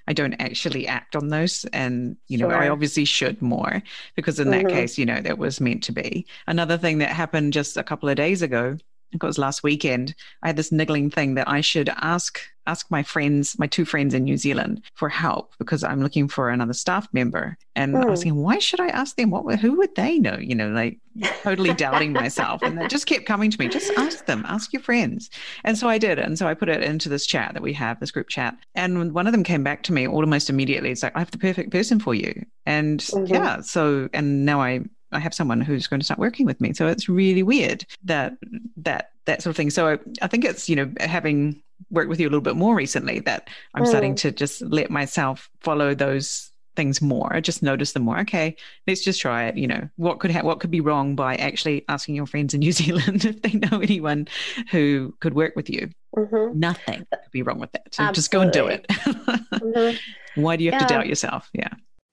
I 0.07 0.14
don't 0.14 0.34
actually 0.39 0.88
act 0.88 1.16
on 1.16 1.28
those. 1.28 1.66
And, 1.72 2.18
you 2.28 2.39
know, 2.39 2.49
sure. 2.49 2.57
I 2.57 2.70
obviously 2.70 3.05
should 3.05 3.43
more 3.43 3.84
because 4.16 4.39
in 4.39 4.49
that 4.49 4.66
mm-hmm. 4.66 4.76
case, 4.76 4.97
you 4.97 5.05
know, 5.05 5.22
that 5.22 5.38
was 5.38 5.62
meant 5.62 5.84
to 5.84 5.91
be. 5.91 6.26
Another 6.47 6.80
thing 6.80 6.97
that 6.97 7.10
happened 7.10 7.53
just 7.53 7.78
a 7.78 7.84
couple 7.84 8.10
of 8.10 8.16
days 8.16 8.41
ago 8.41 8.78
I 9.10 9.14
think 9.14 9.24
it 9.24 9.28
was 9.28 9.39
last 9.39 9.64
weekend, 9.64 10.14
I 10.43 10.47
had 10.47 10.55
this 10.55 10.72
niggling 10.72 11.10
thing 11.10 11.34
that 11.34 11.49
I 11.49 11.62
should 11.62 11.89
ask 11.89 12.39
ask 12.68 12.91
my 12.91 13.01
friends, 13.01 13.57
my 13.57 13.66
two 13.66 13.84
friends 13.84 14.14
in 14.14 14.24
New 14.24 14.38
Zealand, 14.38 14.84
for 14.93 15.10
help 15.10 15.55
because 15.57 15.84
I'm 15.84 16.03
looking 16.03 16.28
for 16.28 16.49
another 16.49 16.74
staff 16.74 17.07
member. 17.12 17.57
And 17.76 17.95
mm. 17.95 18.03
I 18.03 18.05
was 18.07 18.20
hmm. 18.20 18.26
thinking, 18.26 18.43
why 18.43 18.60
should 18.60 18.80
I 18.80 18.89
ask 18.89 19.16
them? 19.16 19.32
What 19.32 19.60
who 19.60 19.76
would 19.78 19.95
they 19.95 20.20
know? 20.20 20.38
You 20.38 20.53
know, 20.53 20.70
like 20.70 20.99
totally 21.41 21.74
doubting 21.74 22.14
myself. 22.14 22.62
And 22.62 22.80
it 22.80 22.91
just 22.91 23.07
kept 23.07 23.26
coming 23.26 23.49
to 23.49 23.60
me. 23.60 23.70
Just 23.70 23.91
ask 23.97 24.28
them, 24.28 24.45
ask 24.47 24.72
your 24.72 24.84
friends. 24.84 25.32
And 25.64 25.80
so 25.80 25.89
I 25.89 25.97
did. 25.97 26.20
And 26.20 26.38
so 26.38 26.47
I 26.47 26.53
put 26.53 26.70
it 26.70 26.84
into 26.84 27.10
this 27.10 27.26
chat 27.26 27.53
that 27.53 27.64
we 27.64 27.74
have, 27.74 27.99
this 27.99 28.12
group 28.12 28.30
chat. 28.30 28.55
And 28.76 29.14
one 29.14 29.26
of 29.26 29.34
them 29.34 29.43
came 29.43 29.64
back 29.64 29.82
to 29.84 29.93
me 29.93 30.07
almost 30.07 30.51
immediately. 30.51 30.91
It's 30.91 31.01
like, 31.01 31.16
I 31.16 31.20
have 31.20 31.32
the 31.32 31.39
perfect 31.39 31.72
person 31.72 31.99
for 31.99 32.14
you. 32.14 32.45
And 32.68 32.99
mm-hmm. 32.99 33.34
yeah, 33.34 33.62
so 33.62 34.10
and 34.14 34.45
now 34.45 34.62
I 34.62 34.82
I 35.12 35.20
have 35.20 35.34
someone 35.34 35.62
who's 35.62 35.88
going 35.88 35.99
to 35.99 36.05
start 36.05 36.20
working 36.20 36.45
with 36.45 36.62
me. 36.62 36.74
So 36.74 36.88
it's 36.88 37.10
really 37.10 37.43
weird 37.43 37.86
that 38.03 38.34
that 38.78 39.12
that 39.26 39.41
sort 39.41 39.51
of 39.51 39.57
thing. 39.57 39.70
So 39.70 39.88
I, 39.88 39.99
I 40.22 40.28
think 40.28 40.45
it's 40.45 40.70
you 40.70 40.76
know 40.76 40.91
having 40.99 41.62
worked 41.89 42.10
with 42.10 42.20
you 42.20 42.28
a 42.28 42.30
little 42.30 42.41
bit 42.41 42.55
more 42.55 42.76
recently 42.76 43.20
that 43.22 43.49
I'm 43.74 43.84
mm. 43.84 43.88
starting 43.88 44.16
to 44.16 44.32
just 44.32 44.62
let 44.62 44.89
myself 44.89 45.49
follow 45.62 45.95
those 45.95 46.51
things 46.76 47.01
more. 47.01 47.34
I 47.34 47.41
just 47.41 47.64
notice 47.64 47.93
them 47.93 48.03
more. 48.03 48.20
Okay, 48.20 48.55
let's 48.88 49.03
just 49.03 49.20
try 49.20 49.45
it. 49.45 49.57
You 49.57 49.68
know, 49.68 49.89
what 49.95 50.20
could 50.20 50.32
ha- 50.32 50.43
what 50.43 50.60
could 50.60 50.72
be 50.72 50.82
wrong 50.82 51.16
by 51.16 51.36
actually 51.36 51.86
asking 51.89 52.16
your 52.16 52.26
friends 52.26 52.53
in 52.53 52.60
New 52.60 52.72
Zealand 52.82 53.26
if 53.26 53.41
they 53.41 53.53
know 53.53 53.80
anyone 53.80 54.28
who 54.72 55.16
could 55.20 55.34
work 55.34 55.55
with 55.55 55.70
you? 55.70 55.89
Mm-hmm. 56.16 56.60
Nothing 56.60 57.05
could 57.12 57.32
be 57.32 57.43
wrong 57.43 57.60
with 57.60 57.72
that. 57.74 57.93
So 57.93 58.03
Absolutely. 58.03 58.16
just 58.16 58.32
go 58.32 58.41
and 58.41 58.51
do 58.51 58.68
it. 58.68 58.88
mm-hmm. 58.89 60.41
Why 60.41 60.55
do 60.55 60.64
you 60.64 60.72
have 60.72 60.82
yeah. 60.82 60.88
to 60.88 60.93
doubt 60.93 61.07
yourself? 61.07 61.49
Yeah 61.53 61.70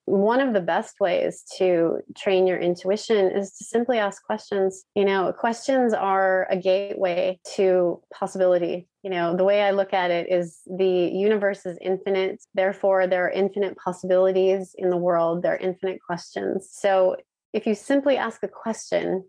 one 0.07 0.41
of 0.41 0.55
the 0.55 0.61
best 0.61 1.01
ways 1.01 1.43
to 1.59 1.99
train 2.17 2.47
your 2.47 2.59
intuition 2.59 3.31
is 3.31 3.51
to 3.59 3.65
simply 3.65 3.99
ask 3.99 4.25
questions. 4.25 4.85
You 4.95 5.05
know, 5.05 5.33
questions 5.33 5.93
are 5.93 6.47
a 6.49 6.57
gateway 6.57 7.41
to 7.57 8.01
possibility. 8.15 8.89
You 9.03 9.11
know, 9.11 9.37
the 9.37 9.45
way 9.45 9.63
I 9.63 9.73
look 9.73 9.93
at 9.93 10.13
it 10.13 10.31
is 10.31 10.61
the 10.67 10.87
universe 10.87 11.67
is 11.67 11.77
infinite. 11.81 12.43
Therefore, 12.55 13.09
there 13.09 13.27
are 13.27 13.31
infinite 13.31 13.77
possibilities 13.77 14.77
in 14.79 14.91
the 14.91 14.97
world, 14.97 15.43
there 15.43 15.55
are 15.55 15.59
infinite 15.59 15.99
questions. 16.01 16.69
So, 16.73 17.17
if 17.53 17.67
you 17.67 17.75
simply 17.75 18.17
ask 18.17 18.43
a 18.43 18.49
question, 18.49 19.25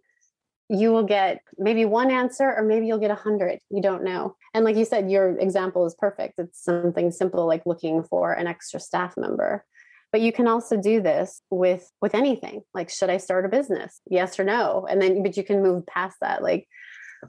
you 0.69 0.91
will 0.91 1.03
get 1.03 1.39
maybe 1.57 1.86
one 1.86 2.11
answer 2.11 2.53
or 2.55 2.61
maybe 2.61 2.86
you'll 2.86 2.97
get 2.99 3.09
a 3.09 3.15
hundred 3.15 3.57
you 3.69 3.82
don't 3.82 4.03
know 4.03 4.36
and 4.53 4.65
like 4.65 4.75
you 4.75 4.84
said 4.84 5.09
your 5.09 5.38
example 5.39 5.86
is 5.86 5.95
perfect 5.97 6.34
it's 6.38 6.61
something 6.61 7.09
simple 7.09 7.47
like 7.47 7.65
looking 7.65 8.03
for 8.03 8.34
an 8.34 8.47
extra 8.47 8.78
staff 8.78 9.15
member 9.15 9.63
but 10.11 10.21
you 10.21 10.31
can 10.31 10.47
also 10.47 10.77
do 10.77 11.01
this 11.01 11.41
with 11.49 11.91
with 12.01 12.15
anything 12.15 12.61
like 12.73 12.89
should 12.89 13.09
i 13.09 13.17
start 13.17 13.45
a 13.45 13.49
business? 13.49 14.01
Yes 14.09 14.39
or 14.39 14.43
no? 14.43 14.87
And 14.89 15.01
then 15.01 15.23
but 15.23 15.37
you 15.37 15.43
can 15.43 15.61
move 15.61 15.85
past 15.85 16.17
that 16.21 16.41
like 16.41 16.67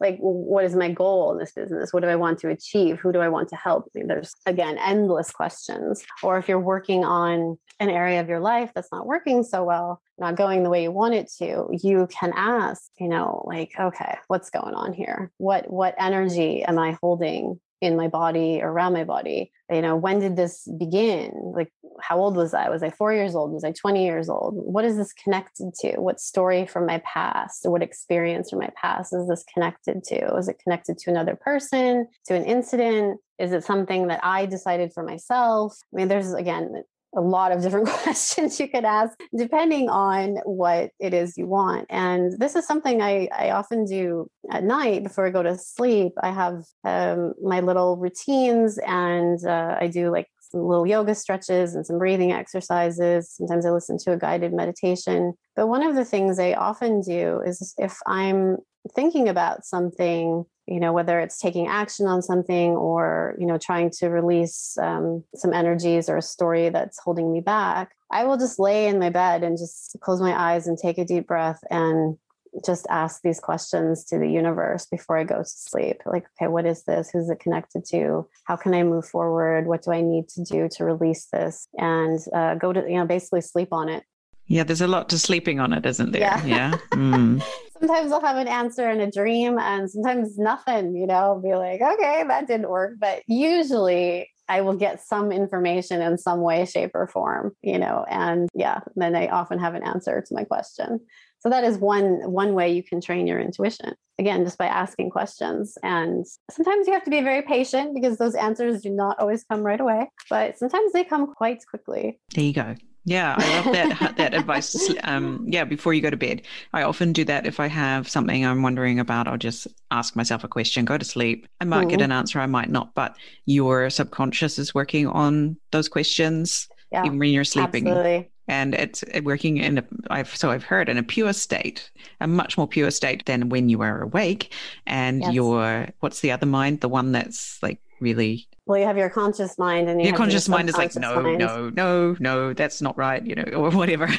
like 0.00 0.18
what 0.18 0.64
is 0.64 0.76
my 0.76 0.90
goal 0.90 1.32
in 1.32 1.38
this 1.38 1.52
business? 1.52 1.92
What 1.92 2.02
do 2.02 2.08
i 2.08 2.16
want 2.16 2.38
to 2.40 2.48
achieve? 2.48 2.98
Who 3.00 3.12
do 3.12 3.20
i 3.20 3.28
want 3.28 3.48
to 3.50 3.56
help? 3.56 3.84
I 3.94 3.98
mean, 3.98 4.08
there's 4.08 4.34
again 4.46 4.78
endless 4.78 5.30
questions. 5.30 6.04
Or 6.22 6.38
if 6.38 6.48
you're 6.48 6.60
working 6.60 7.04
on 7.04 7.58
an 7.80 7.90
area 7.90 8.20
of 8.20 8.28
your 8.28 8.40
life 8.40 8.72
that's 8.74 8.92
not 8.92 9.06
working 9.06 9.44
so 9.44 9.62
well 9.64 10.02
not 10.18 10.34
going 10.34 10.64
the 10.64 10.70
way 10.70 10.82
you 10.82 10.90
want 10.90 11.14
it 11.14 11.30
to 11.38 11.68
you 11.80 12.08
can 12.10 12.32
ask 12.34 12.90
you 12.98 13.06
know 13.06 13.44
like 13.46 13.70
okay 13.78 14.18
what's 14.28 14.50
going 14.50 14.74
on 14.74 14.92
here? 14.92 15.30
What 15.38 15.70
what 15.70 15.94
energy 15.98 16.64
am 16.64 16.78
i 16.78 16.96
holding 17.02 17.60
in 17.80 17.96
my 17.96 18.08
body 18.08 18.60
or 18.62 18.70
around 18.70 18.92
my 18.92 19.04
body 19.04 19.52
you 19.70 19.82
know 19.82 19.96
when 19.96 20.18
did 20.18 20.36
this 20.36 20.66
begin? 20.78 21.32
Like 21.54 21.72
how 22.00 22.18
old 22.18 22.36
was 22.36 22.54
i? 22.54 22.68
Was 22.68 22.82
i 22.82 22.90
four 22.90 23.12
years 23.12 23.34
old? 23.34 23.52
Was 23.52 23.64
i 23.64 23.72
20 23.72 24.04
years 24.04 24.28
old? 24.28 24.54
What 24.54 24.84
is 24.84 24.96
this 24.96 25.12
connected 25.12 25.74
to? 25.80 25.96
What 26.00 26.20
story 26.20 26.66
from 26.66 26.86
my 26.86 26.98
past 27.04 27.66
what 27.68 27.82
experience 27.82 28.50
from 28.50 28.60
my 28.60 28.70
past 28.80 29.12
is 29.12 29.28
this 29.28 29.44
connected 29.52 30.04
to? 30.04 30.36
Is 30.36 30.48
it 30.48 30.60
connected 30.62 30.98
to 30.98 31.10
another 31.10 31.36
person 31.36 32.08
to 32.26 32.34
an 32.34 32.44
incident? 32.44 33.20
Is 33.38 33.52
it 33.52 33.64
something 33.64 34.08
that 34.08 34.20
i 34.22 34.46
decided 34.46 34.92
for 34.92 35.02
myself? 35.02 35.76
I 35.92 35.96
mean 35.96 36.08
there's 36.08 36.32
again 36.32 36.82
a 37.16 37.20
lot 37.20 37.52
of 37.52 37.62
different 37.62 37.88
questions 38.02 38.60
you 38.60 38.68
could 38.68 38.84
ask 38.84 39.18
depending 39.36 39.88
on 39.88 40.36
what 40.44 40.90
it 40.98 41.14
is 41.14 41.36
you 41.36 41.46
want. 41.46 41.86
And 41.90 42.38
this 42.38 42.54
is 42.54 42.66
something 42.66 43.00
I, 43.02 43.28
I 43.36 43.50
often 43.50 43.84
do 43.84 44.30
at 44.50 44.64
night 44.64 45.02
before 45.02 45.26
I 45.26 45.30
go 45.30 45.42
to 45.42 45.56
sleep. 45.56 46.12
I 46.22 46.30
have 46.30 46.64
um, 46.84 47.34
my 47.42 47.60
little 47.60 47.96
routines 47.96 48.78
and 48.86 49.44
uh, 49.44 49.76
I 49.80 49.88
do 49.88 50.10
like 50.10 50.26
some 50.50 50.62
little 50.66 50.86
yoga 50.86 51.14
stretches 51.14 51.74
and 51.74 51.86
some 51.86 51.98
breathing 51.98 52.32
exercises. 52.32 53.32
Sometimes 53.32 53.66
I 53.66 53.70
listen 53.70 53.98
to 53.98 54.12
a 54.12 54.16
guided 54.16 54.52
meditation. 54.52 55.34
But 55.56 55.68
one 55.68 55.82
of 55.82 55.94
the 55.94 56.04
things 56.04 56.38
I 56.38 56.54
often 56.54 57.00
do 57.00 57.40
is 57.44 57.74
if 57.78 57.98
I'm 58.06 58.56
thinking 58.94 59.28
about 59.28 59.64
something 59.64 60.44
you 60.66 60.80
know 60.80 60.92
whether 60.92 61.18
it's 61.20 61.38
taking 61.38 61.66
action 61.66 62.06
on 62.06 62.22
something 62.22 62.72
or 62.72 63.34
you 63.38 63.46
know 63.46 63.58
trying 63.58 63.90
to 63.90 64.08
release 64.08 64.76
um, 64.80 65.24
some 65.34 65.52
energies 65.52 66.08
or 66.08 66.16
a 66.16 66.22
story 66.22 66.68
that's 66.68 66.98
holding 67.00 67.32
me 67.32 67.40
back 67.40 67.92
i 68.10 68.24
will 68.24 68.36
just 68.36 68.58
lay 68.58 68.86
in 68.86 68.98
my 68.98 69.10
bed 69.10 69.42
and 69.42 69.58
just 69.58 69.96
close 70.00 70.20
my 70.20 70.34
eyes 70.38 70.66
and 70.66 70.78
take 70.78 70.98
a 70.98 71.04
deep 71.04 71.26
breath 71.26 71.60
and 71.70 72.16
just 72.64 72.86
ask 72.88 73.20
these 73.22 73.40
questions 73.40 74.04
to 74.04 74.18
the 74.18 74.28
universe 74.28 74.86
before 74.86 75.18
i 75.18 75.24
go 75.24 75.38
to 75.38 75.44
sleep. 75.44 76.00
Like 76.06 76.26
okay 76.40 76.48
what 76.48 76.66
is 76.66 76.84
this? 76.84 77.10
Who's 77.12 77.28
it 77.28 77.40
connected 77.40 77.84
to? 77.90 78.26
How 78.44 78.56
can 78.56 78.74
i 78.74 78.82
move 78.82 79.06
forward? 79.06 79.66
What 79.66 79.82
do 79.82 79.92
i 79.92 80.00
need 80.00 80.28
to 80.30 80.42
do 80.42 80.68
to 80.72 80.84
release 80.84 81.26
this? 81.32 81.68
And 81.76 82.18
uh, 82.34 82.54
go 82.54 82.72
to 82.72 82.80
you 82.80 82.96
know 82.96 83.06
basically 83.06 83.42
sleep 83.42 83.68
on 83.72 83.88
it 83.88 84.02
yeah, 84.48 84.64
there's 84.64 84.80
a 84.80 84.88
lot 84.88 85.08
to 85.10 85.18
sleeping 85.18 85.60
on 85.60 85.72
it, 85.72 85.86
isn't 85.86 86.12
there? 86.12 86.22
Yeah. 86.22 86.44
yeah? 86.44 86.78
Mm. 86.92 87.42
sometimes 87.78 88.10
I'll 88.10 88.20
have 88.20 88.38
an 88.38 88.48
answer 88.48 88.90
in 88.90 89.00
a 89.00 89.10
dream 89.10 89.58
and 89.58 89.88
sometimes 89.88 90.36
nothing, 90.36 90.96
you 90.96 91.06
know, 91.06 91.14
I'll 91.14 91.40
be 91.40 91.54
like, 91.54 91.80
okay, 91.80 92.24
that 92.26 92.48
didn't 92.48 92.68
work. 92.68 92.94
But 92.98 93.22
usually 93.28 94.30
I 94.48 94.62
will 94.62 94.74
get 94.74 95.00
some 95.00 95.30
information 95.30 96.00
in 96.00 96.18
some 96.18 96.40
way, 96.40 96.64
shape, 96.64 96.92
or 96.94 97.06
form, 97.06 97.54
you 97.62 97.78
know, 97.78 98.04
and 98.08 98.48
yeah, 98.54 98.80
then 98.96 99.14
I 99.14 99.28
often 99.28 99.58
have 99.58 99.74
an 99.74 99.84
answer 99.84 100.24
to 100.26 100.34
my 100.34 100.44
question. 100.44 101.00
So 101.40 101.50
that 101.50 101.62
is 101.62 101.78
one 101.78 102.32
one 102.32 102.54
way 102.54 102.72
you 102.72 102.82
can 102.82 103.00
train 103.00 103.26
your 103.26 103.38
intuition. 103.38 103.94
Again, 104.18 104.44
just 104.44 104.58
by 104.58 104.66
asking 104.66 105.10
questions. 105.10 105.78
And 105.84 106.26
sometimes 106.50 106.88
you 106.88 106.94
have 106.94 107.04
to 107.04 107.10
be 107.10 107.20
very 107.20 107.42
patient 107.42 107.94
because 107.94 108.18
those 108.18 108.34
answers 108.34 108.82
do 108.82 108.90
not 108.90 109.20
always 109.20 109.44
come 109.44 109.62
right 109.62 109.80
away, 109.80 110.10
but 110.28 110.58
sometimes 110.58 110.92
they 110.92 111.04
come 111.04 111.32
quite 111.32 111.64
quickly. 111.70 112.18
There 112.34 112.44
you 112.44 112.52
go. 112.52 112.74
Yeah, 113.04 113.36
I 113.38 113.60
love 113.60 113.72
that 113.72 114.16
that 114.16 114.34
advice. 114.34 114.94
Um, 115.04 115.46
yeah, 115.48 115.64
before 115.64 115.94
you 115.94 116.02
go 116.02 116.10
to 116.10 116.16
bed, 116.16 116.42
I 116.72 116.82
often 116.82 117.12
do 117.12 117.24
that. 117.24 117.46
If 117.46 117.58
I 117.58 117.66
have 117.66 118.08
something 118.08 118.44
I'm 118.44 118.62
wondering 118.62 119.00
about, 119.00 119.26
I'll 119.26 119.38
just 119.38 119.66
ask 119.90 120.14
myself 120.14 120.44
a 120.44 120.48
question, 120.48 120.84
go 120.84 120.98
to 120.98 121.04
sleep. 121.04 121.46
I 121.60 121.64
might 121.64 121.82
mm-hmm. 121.82 121.90
get 121.90 122.00
an 122.02 122.12
answer, 122.12 122.38
I 122.40 122.46
might 122.46 122.70
not, 122.70 122.94
but 122.94 123.16
your 123.46 123.88
subconscious 123.88 124.58
is 124.58 124.74
working 124.74 125.06
on 125.06 125.56
those 125.70 125.88
questions 125.88 126.68
yeah, 126.92 127.04
even 127.04 127.18
when 127.18 127.30
you're 127.30 127.44
sleeping. 127.44 127.86
Absolutely. 127.86 128.30
And 128.50 128.74
it's 128.74 129.04
working 129.22 129.58
in 129.58 129.78
a, 129.78 129.84
I've 130.08 130.34
so 130.34 130.50
I've 130.50 130.64
heard 130.64 130.88
in 130.88 130.96
a 130.96 131.02
pure 131.02 131.34
state, 131.34 131.90
a 132.20 132.26
much 132.26 132.56
more 132.56 132.66
pure 132.66 132.90
state 132.90 133.26
than 133.26 133.50
when 133.50 133.68
you 133.68 133.82
are 133.82 134.02
awake. 134.02 134.54
And 134.86 135.20
yes. 135.20 135.34
your 135.34 135.88
what's 136.00 136.20
the 136.20 136.32
other 136.32 136.46
mind, 136.46 136.80
the 136.80 136.88
one 136.88 137.12
that's 137.12 137.62
like 137.62 137.78
really 138.00 138.47
well 138.68 138.78
you 138.78 138.84
have 138.84 138.96
your 138.96 139.10
conscious 139.10 139.58
mind 139.58 139.88
and 139.88 140.00
you 140.00 140.08
your 140.08 140.16
conscious 140.16 140.46
your 140.46 140.56
mind 140.56 140.68
is 140.68 140.76
like 140.76 140.94
no 140.94 141.22
mind. 141.22 141.38
no 141.38 141.70
no 141.70 142.16
no 142.20 142.52
that's 142.52 142.80
not 142.80 142.96
right 142.96 143.26
you 143.26 143.34
know 143.34 143.44
or 143.54 143.70
whatever. 143.70 144.08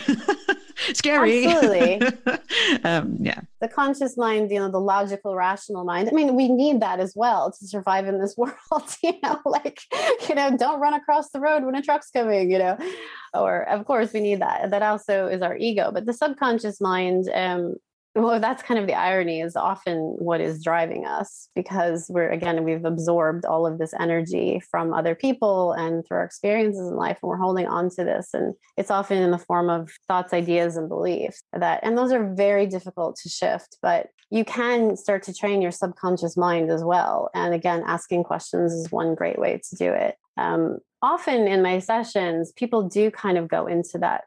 Scary. 0.93 1.45
Absolutely. 1.45 2.02
Um, 2.84 3.18
yeah. 3.20 3.41
The 3.62 3.68
conscious 3.68 4.18
mind 4.18 4.52
you 4.52 4.60
know 4.60 4.70
the 4.70 4.80
logical 4.80 5.36
rational 5.36 5.84
mind. 5.84 6.10
I 6.10 6.12
mean 6.12 6.36
we 6.36 6.47
need 6.50 6.82
that 6.82 7.00
as 7.00 7.14
well 7.16 7.52
to 7.52 7.68
survive 7.68 8.08
in 8.08 8.20
this 8.20 8.36
world 8.38 8.54
you 9.04 9.14
know 9.24 9.39
like 9.45 9.80
you 10.28 10.36
know 10.36 10.56
don't 10.58 10.80
run 10.80 10.93
across 10.93 11.30
the 11.30 11.39
road 11.39 11.64
when 11.64 11.76
a 11.76 11.82
truck's 11.82 12.10
coming 12.10 12.52
you 12.52 12.58
know. 12.60 12.78
Or 13.34 13.68
of 13.70 13.86
course 13.86 14.14
we 14.14 14.20
need 14.20 14.41
that. 14.41 14.72
That 14.72 14.82
also 14.82 15.28
is 15.28 15.41
our 15.41 15.56
ego. 15.58 15.91
But 15.91 16.06
the 16.06 16.14
subconscious 16.14 16.82
mind 16.82 17.30
um 17.34 17.76
well 18.16 18.39
that's 18.39 18.64
kind 18.64 18.80
of 18.80 18.88
the 18.88 18.93
irony 18.93 19.41
is 19.41 19.55
often 19.55 19.97
what 20.18 20.41
is 20.41 20.64
driving 20.64 21.05
us 21.05 21.49
because 21.55 22.07
we're 22.10 22.30
again 22.30 22.64
we've 22.64 22.86
absorbed 22.86 23.45
all 23.45 23.68
of 23.68 23.78
this 23.78 23.93
energy 23.99 24.62
from 24.72 24.93
other 24.93 25.16
people 25.16 25.74
and 25.74 26.05
through 26.05 26.18
our 26.18 26.24
experiences 26.24 26.88
in 26.88 26.95
life 26.95 27.20
and 27.22 27.30
we're 27.30 27.38
holding 27.38 27.68
on 27.68 27.89
to 27.89 28.03
this. 28.03 28.30
And 28.34 28.53
it's 28.78 28.91
often 28.91 29.18
in 29.18 29.32
the 29.32 29.38
form 29.38 29.70
of 29.70 29.91
thoughts 30.07 30.34
ideas 30.34 30.76
and 30.76 30.89
beliefs 30.89 31.43
that 31.53 31.80
and 31.84 31.97
those 31.97 32.12
are 32.12 32.34
very 32.34 32.66
difficult 32.66 33.18
to 33.18 33.30
shift 33.30 33.78
but 33.82 34.07
you 34.32 34.45
can 34.45 34.95
start 34.95 35.24
to 35.24 35.34
train 35.34 35.62
your 35.62 35.72
subconscious 35.72 36.38
mind 36.38 36.70
as 36.72 36.84
well. 36.84 37.30
And 37.34 37.53
again 37.53 37.84
asking 37.86 38.24
questions 38.24 38.74
is 38.74 38.91
one 38.91 39.16
great 39.16 39.39
way 39.39 39.62
to 39.70 39.76
do 39.76 39.91
it 39.91 40.16
um, 40.40 40.80
often 41.02 41.48
in 41.48 41.62
my 41.62 41.80
sessions, 41.80 42.52
people 42.54 42.84
do 42.84 43.10
kind 43.10 43.38
of 43.38 43.48
go 43.48 43.68
into 43.68 43.98
that, 44.00 44.26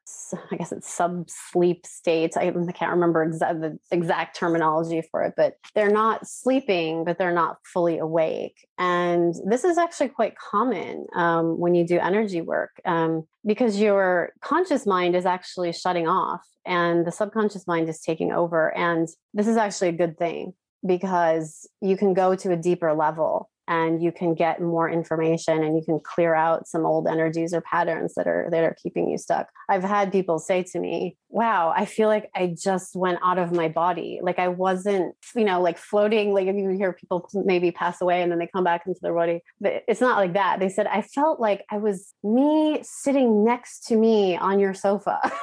I 0.51 0.57
guess 0.57 0.73
it's 0.73 0.93
sub 0.93 1.29
sleep 1.29 1.87
state. 1.87 2.37
I, 2.37 2.51
can't 2.51 2.93
remember 2.93 3.29
exa- 3.29 3.61
the 3.61 3.79
exact 3.91 4.37
terminology 4.37 5.03
for 5.11 5.23
it, 5.25 5.35
but 5.37 5.57
they're 5.75 5.91
not 5.91 6.27
sleeping, 6.27 7.05
but 7.05 7.19
they're 7.19 7.35
not 7.35 7.59
fully 7.65 7.99
awake. 7.99 8.67
And 8.79 9.35
this 9.47 9.65
is 9.65 9.79
actually 9.79 10.09
quite 10.09 10.37
common 10.37 11.07
um, 11.15 11.59
when 11.59 11.75
you 11.75 11.87
do 11.87 11.99
energy 11.99 12.41
work 12.41 12.81
um, 12.85 13.27
because 13.45 13.79
your 13.79 14.33
conscious 14.41 14.87
mind 14.87 15.15
is 15.15 15.27
actually 15.27 15.73
shutting 15.73 16.09
off 16.09 16.47
and 16.65 17.07
the 17.07 17.13
subconscious 17.13 17.67
mind 17.67 17.89
is 17.89 18.01
taking 18.01 18.33
over. 18.33 18.75
And 18.77 19.09
this 19.35 19.47
is 19.47 19.57
actually 19.57 19.89
a 19.89 19.93
good 19.93 20.17
thing 20.17 20.55
because 20.87 21.69
you 21.81 21.97
can 21.97 22.15
go 22.15 22.35
to 22.35 22.53
a 22.53 22.57
deeper 22.57 22.93
level 22.93 23.51
and 23.73 24.03
you 24.03 24.13
can 24.13 24.35
get 24.35 24.61
more 24.61 24.91
information 24.91 25.65
and 25.65 25.77
you 25.77 25.83
can 25.83 25.99
clear 25.99 26.35
out 26.35 26.69
some 26.69 26.85
old 26.85 27.09
energies 27.09 27.55
or 27.55 27.63
patterns 27.63 28.13
that 28.17 28.27
are 28.27 28.49
that 28.51 28.63
are 28.63 28.77
keeping 28.83 29.09
you 29.09 29.17
stuck. 29.17 29.49
I've 29.71 29.83
had 29.83 30.13
people 30.13 30.39
say 30.39 30.63
to 30.73 30.79
me, 30.79 31.17
"Wow, 31.31 31.73
I 31.75 31.87
feel 31.87 32.09
like 32.09 32.29
I 32.35 32.55
just 32.55 32.95
went 32.95 33.19
out 33.25 33.39
of 33.39 33.51
my 33.51 33.69
body. 33.69 34.21
Like 34.23 34.39
I 34.39 34.49
wasn't, 34.49 35.15
you 35.35 35.45
know, 35.45 35.63
like 35.63 35.79
floating 35.79 36.35
like 36.35 36.49
if 36.49 36.57
you 36.57 36.69
hear 36.71 36.93
people 36.93 37.27
maybe 37.33 37.71
pass 37.71 38.03
away 38.03 38.21
and 38.21 38.31
then 38.31 38.39
they 38.39 38.47
come 38.47 38.65
back 38.65 38.83
into 38.87 39.01
their 39.01 39.15
body. 39.15 39.41
But 39.59 39.85
it's 39.89 40.03
not 40.03 40.19
like 40.19 40.35
that. 40.35 40.61
They 40.61 40.69
said 40.69 40.87
I 40.87 41.01
felt 41.01 41.41
like 41.41 41.65
I 41.71 41.79
was 41.79 42.13
me 42.23 42.81
sitting 42.83 43.43
next 43.43 43.87
to 43.87 43.97
me 43.97 44.37
on 44.37 44.61
your 44.61 44.75
sofa." 44.75 45.19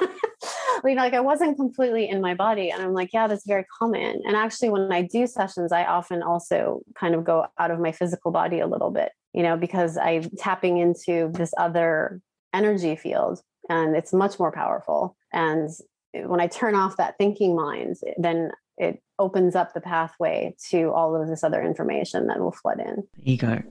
you 0.88 0.94
know, 0.94 1.02
like 1.02 1.14
I 1.14 1.20
wasn't 1.20 1.56
completely 1.56 2.08
in 2.08 2.20
my 2.20 2.34
body. 2.34 2.70
And 2.70 2.82
I'm 2.82 2.92
like, 2.92 3.10
yeah, 3.12 3.26
that's 3.26 3.46
very 3.46 3.64
common. 3.78 4.22
And 4.24 4.36
actually, 4.36 4.70
when 4.70 4.90
I 4.92 5.02
do 5.02 5.26
sessions, 5.26 5.72
I 5.72 5.84
often 5.84 6.22
also 6.22 6.80
kind 6.98 7.14
of 7.14 7.24
go 7.24 7.46
out 7.58 7.70
of 7.70 7.80
my 7.80 7.92
physical 7.92 8.19
body 8.28 8.60
a 8.60 8.66
little 8.66 8.90
bit, 8.90 9.12
you 9.32 9.42
know, 9.42 9.56
because 9.56 9.96
I'm 9.96 10.28
tapping 10.38 10.78
into 10.78 11.30
this 11.32 11.54
other 11.56 12.20
energy 12.52 12.96
field 12.96 13.40
and 13.68 13.96
it's 13.96 14.12
much 14.12 14.38
more 14.38 14.52
powerful. 14.52 15.16
And 15.32 15.70
when 16.12 16.40
I 16.40 16.46
turn 16.46 16.74
off 16.74 16.96
that 16.98 17.16
thinking 17.18 17.56
mind, 17.56 17.96
then 18.18 18.50
it 18.76 19.02
opens 19.18 19.54
up 19.54 19.74
the 19.74 19.80
pathway 19.80 20.54
to 20.70 20.90
all 20.90 21.20
of 21.20 21.28
this 21.28 21.44
other 21.44 21.62
information 21.62 22.26
that 22.26 22.40
will 22.40 22.52
flood 22.52 22.80
in. 22.80 23.04
Ego. 23.22 23.62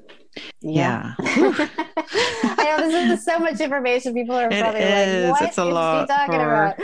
Yeah. 0.61 1.15
yeah. 1.19 1.53
I 2.43 2.75
know 2.77 2.87
this 2.87 3.19
is 3.19 3.25
so 3.25 3.39
much 3.39 3.59
information. 3.59 4.13
People 4.13 4.35
are 4.35 4.49
probably 4.49 4.81
is. 4.81 5.29
like, 5.31 5.41
what 5.41 5.49
it's 5.49 5.57
a 5.57 5.65
lot 5.65 6.07
talking 6.07 6.35
for, 6.35 6.75
about? 6.75 6.79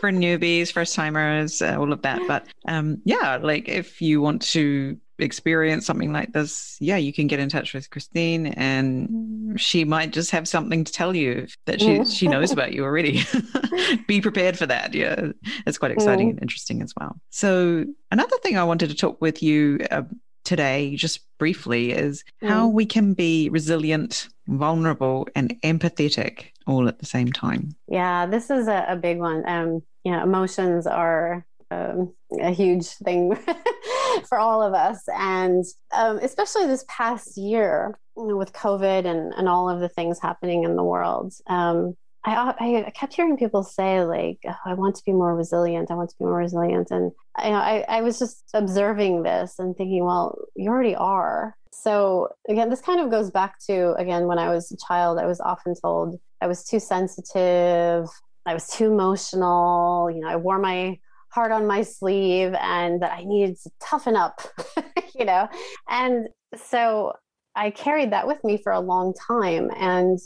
for 0.00 0.12
newbies, 0.12 0.70
first 0.70 0.94
timers, 0.94 1.62
uh, 1.62 1.76
all 1.78 1.92
of 1.92 2.02
that. 2.02 2.20
But 2.28 2.46
um, 2.66 3.00
yeah, 3.04 3.38
like 3.40 3.68
if 3.68 4.00
you 4.00 4.20
want 4.20 4.42
to 4.42 4.98
experience 5.18 5.86
something 5.86 6.12
like 6.12 6.32
this, 6.32 6.76
yeah, 6.80 6.96
you 6.96 7.12
can 7.12 7.26
get 7.26 7.40
in 7.40 7.48
touch 7.48 7.74
with 7.74 7.90
Christine 7.90 8.48
and 8.48 9.60
she 9.60 9.84
might 9.84 10.12
just 10.12 10.30
have 10.30 10.46
something 10.46 10.84
to 10.84 10.92
tell 10.92 11.14
you 11.14 11.46
that 11.66 11.80
she, 11.80 11.98
mm. 11.98 12.16
she 12.18 12.28
knows 12.28 12.52
about 12.52 12.72
you 12.72 12.84
already. 12.84 13.22
Be 14.06 14.20
prepared 14.20 14.58
for 14.58 14.66
that. 14.66 14.94
Yeah, 14.94 15.32
it's 15.66 15.78
quite 15.78 15.90
exciting 15.90 16.28
mm. 16.28 16.30
and 16.32 16.42
interesting 16.42 16.82
as 16.82 16.92
well. 16.98 17.16
So, 17.30 17.84
another 18.10 18.36
thing 18.38 18.56
I 18.56 18.64
wanted 18.64 18.90
to 18.90 18.96
talk 18.96 19.20
with 19.20 19.42
you 19.42 19.80
uh, 19.90 20.02
today, 20.44 20.96
just 20.96 21.20
briefly, 21.38 21.92
is 21.92 22.24
mm. 22.42 22.48
how 22.48 22.68
we 22.68 22.86
can 22.86 23.14
be 23.14 23.48
resilient, 23.50 24.28
vulnerable, 24.46 25.28
and 25.34 25.60
empathetic 25.62 26.46
all 26.66 26.88
at 26.88 26.98
the 26.98 27.06
same 27.06 27.32
time. 27.32 27.74
Yeah, 27.88 28.26
this 28.26 28.50
is 28.50 28.68
a, 28.68 28.86
a 28.88 28.96
big 28.96 29.18
one. 29.18 29.42
Um, 29.48 29.82
you 30.04 30.12
know, 30.12 30.22
emotions 30.22 30.86
are 30.86 31.44
um, 31.70 32.14
a 32.40 32.50
huge 32.50 32.86
thing 32.86 33.36
for 34.28 34.38
all 34.38 34.62
of 34.62 34.74
us. 34.74 35.02
And 35.08 35.64
um, 35.94 36.18
especially 36.18 36.66
this 36.66 36.84
past 36.88 37.36
year 37.36 37.98
you 38.16 38.26
know, 38.26 38.36
with 38.36 38.52
COVID 38.52 39.06
and, 39.06 39.32
and 39.36 39.48
all 39.48 39.68
of 39.68 39.80
the 39.80 39.88
things 39.88 40.18
happening 40.20 40.64
in 40.64 40.76
the 40.76 40.84
world. 40.84 41.34
Um, 41.46 41.96
I, 42.24 42.84
I, 42.86 42.90
kept 42.90 43.14
hearing 43.14 43.36
people 43.36 43.62
say 43.62 44.04
like, 44.04 44.38
oh, 44.46 44.54
I 44.66 44.74
want 44.74 44.96
to 44.96 45.02
be 45.04 45.12
more 45.12 45.34
resilient. 45.34 45.90
I 45.90 45.94
want 45.94 46.10
to 46.10 46.16
be 46.18 46.24
more 46.24 46.36
resilient. 46.36 46.90
And 46.90 47.12
you 47.42 47.50
know, 47.50 47.56
I, 47.56 47.84
I 47.88 48.02
was 48.02 48.18
just 48.18 48.42
observing 48.54 49.22
this 49.22 49.54
and 49.58 49.76
thinking, 49.76 50.04
well, 50.04 50.36
you 50.56 50.68
already 50.68 50.96
are. 50.96 51.56
So 51.72 52.28
again, 52.48 52.70
this 52.70 52.80
kind 52.80 53.00
of 53.00 53.10
goes 53.10 53.30
back 53.30 53.54
to, 53.66 53.92
again, 53.94 54.26
when 54.26 54.38
I 54.38 54.50
was 54.50 54.72
a 54.72 54.76
child, 54.86 55.18
I 55.18 55.26
was 55.26 55.40
often 55.40 55.74
told 55.80 56.18
I 56.40 56.48
was 56.48 56.64
too 56.64 56.80
sensitive. 56.80 58.08
I 58.46 58.54
was 58.54 58.68
too 58.68 58.86
emotional. 58.86 60.10
You 60.10 60.20
know, 60.20 60.28
I 60.28 60.36
wore 60.36 60.58
my 60.58 60.98
heart 61.38 61.52
on 61.52 61.68
my 61.68 61.82
sleeve 61.82 62.52
and 62.54 63.00
that 63.00 63.12
I 63.12 63.22
needed 63.22 63.56
to 63.62 63.70
toughen 63.80 64.16
up, 64.16 64.40
you 65.14 65.24
know? 65.24 65.48
And 65.88 66.26
so 66.56 67.12
I 67.54 67.70
carried 67.70 68.10
that 68.10 68.26
with 68.26 68.42
me 68.42 68.56
for 68.60 68.72
a 68.72 68.80
long 68.80 69.14
time. 69.14 69.70
And 69.76 70.18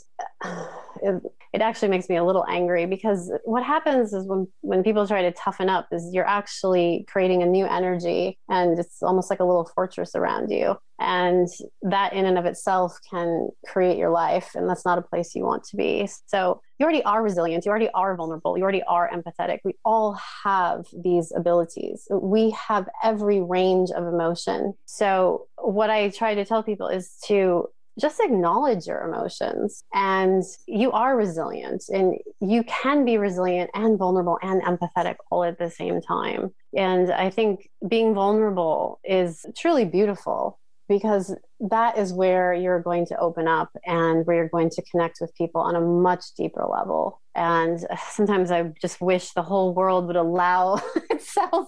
uh, 0.43 0.65
it, 1.03 1.21
it 1.53 1.61
actually 1.61 1.89
makes 1.89 2.09
me 2.09 2.15
a 2.15 2.23
little 2.23 2.45
angry 2.49 2.85
because 2.85 3.31
what 3.43 3.63
happens 3.63 4.13
is 4.13 4.25
when 4.25 4.47
when 4.61 4.83
people 4.83 5.05
try 5.05 5.21
to 5.21 5.31
toughen 5.31 5.69
up 5.69 5.87
is 5.91 6.09
you're 6.13 6.27
actually 6.27 7.05
creating 7.09 7.43
a 7.43 7.45
new 7.45 7.65
energy 7.65 8.39
and 8.49 8.79
it's 8.79 9.03
almost 9.03 9.29
like 9.29 9.39
a 9.39 9.45
little 9.45 9.69
fortress 9.75 10.15
around 10.15 10.49
you. 10.49 10.75
And 10.99 11.49
that 11.81 12.13
in 12.13 12.25
and 12.25 12.37
of 12.37 12.45
itself 12.45 12.97
can 13.09 13.49
create 13.67 13.97
your 13.97 14.09
life 14.09 14.51
and 14.55 14.69
that's 14.69 14.85
not 14.85 14.97
a 14.97 15.01
place 15.01 15.35
you 15.35 15.43
want 15.43 15.65
to 15.65 15.75
be. 15.75 16.07
So 16.27 16.61
you 16.79 16.85
already 16.85 17.03
are 17.03 17.21
resilient 17.21 17.65
you 17.65 17.69
already 17.69 17.89
are 17.93 18.15
vulnerable 18.15 18.57
you 18.57 18.63
already 18.63 18.83
are 18.83 19.09
empathetic. 19.09 19.59
We 19.63 19.73
all 19.83 20.17
have 20.43 20.85
these 21.03 21.33
abilities. 21.35 22.07
We 22.11 22.51
have 22.51 22.87
every 23.03 23.41
range 23.41 23.91
of 23.91 24.05
emotion. 24.07 24.73
So 24.85 25.47
what 25.57 25.89
i 25.89 26.09
try 26.09 26.35
to 26.35 26.45
tell 26.45 26.63
people 26.63 26.87
is 26.87 27.17
to 27.25 27.67
just 27.99 28.19
acknowledge 28.19 28.87
your 28.87 29.01
emotions. 29.01 29.83
And 29.93 30.43
you 30.67 30.91
are 30.91 31.15
resilient 31.15 31.85
and 31.89 32.17
you 32.41 32.63
can 32.63 33.05
be 33.05 33.17
resilient 33.17 33.71
and 33.73 33.97
vulnerable 33.97 34.39
and 34.41 34.61
empathetic 34.63 35.15
all 35.29 35.43
at 35.43 35.59
the 35.59 35.69
same 35.69 36.01
time. 36.01 36.53
And 36.75 37.11
i 37.11 37.29
think 37.29 37.69
being 37.87 38.13
vulnerable 38.13 38.99
is 39.03 39.45
truly 39.57 39.85
beautiful 39.85 40.59
because 40.87 41.35
that 41.59 41.97
is 41.97 42.11
where 42.11 42.53
you're 42.53 42.81
going 42.81 43.05
to 43.05 43.17
open 43.17 43.47
up 43.47 43.69
and 43.85 44.25
where 44.25 44.35
you're 44.35 44.49
going 44.49 44.69
to 44.69 44.81
connect 44.91 45.19
with 45.21 45.33
people 45.35 45.61
on 45.61 45.75
a 45.75 45.81
much 45.81 46.23
deeper 46.37 46.65
level. 46.65 47.21
And 47.35 47.79
sometimes 48.09 48.51
I 48.51 48.71
just 48.81 49.01
wish 49.01 49.31
the 49.31 49.41
whole 49.41 49.73
world 49.73 50.07
would 50.07 50.15
allow 50.15 50.81
itself 51.09 51.67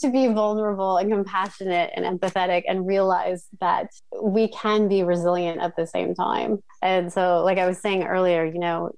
to 0.00 0.10
be 0.10 0.26
vulnerable 0.28 0.98
and 0.98 1.10
compassionate 1.10 1.90
and 1.96 2.04
empathetic 2.04 2.64
and 2.68 2.86
realize 2.86 3.46
that 3.60 3.88
we 4.22 4.48
can 4.48 4.88
be 4.88 5.02
resilient 5.02 5.60
at 5.60 5.74
the 5.76 5.86
same 5.86 6.14
time. 6.14 6.58
And 6.82 7.12
so, 7.12 7.42
like 7.42 7.58
I 7.58 7.66
was 7.66 7.78
saying 7.78 8.04
earlier, 8.04 8.44
you 8.44 8.58
know, 8.58 8.90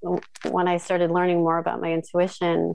when 0.50 0.68
I 0.68 0.76
started 0.78 1.10
learning 1.10 1.38
more 1.38 1.58
about 1.58 1.80
my 1.80 1.92
intuition, 1.92 2.74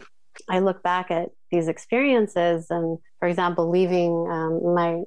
I 0.49 0.59
look 0.59 0.83
back 0.83 1.11
at 1.11 1.29
these 1.51 1.67
experiences 1.67 2.67
and, 2.69 2.97
for 3.19 3.27
example, 3.27 3.69
leaving 3.69 4.11
um, 4.29 4.75
my 4.75 5.03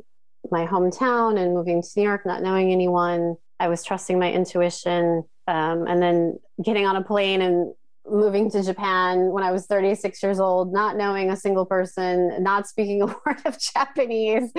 my 0.50 0.66
hometown 0.66 1.38
and 1.38 1.54
moving 1.54 1.82
to 1.82 1.88
New 1.96 2.02
York, 2.02 2.26
not 2.26 2.42
knowing 2.42 2.72
anyone. 2.72 3.36
I 3.58 3.68
was 3.68 3.84
trusting 3.84 4.18
my 4.18 4.32
intuition. 4.32 5.24
Um, 5.46 5.86
and 5.86 6.00
then 6.00 6.38
getting 6.64 6.86
on 6.86 6.96
a 6.96 7.02
plane 7.02 7.42
and 7.42 7.74
moving 8.06 8.50
to 8.50 8.62
Japan 8.62 9.30
when 9.30 9.42
I 9.42 9.52
was 9.52 9.66
36 9.66 10.22
years 10.22 10.40
old, 10.40 10.72
not 10.72 10.96
knowing 10.96 11.30
a 11.30 11.36
single 11.36 11.66
person, 11.66 12.42
not 12.42 12.66
speaking 12.66 13.02
a 13.02 13.06
word 13.26 13.40
of 13.44 13.58
Japanese, 13.58 14.50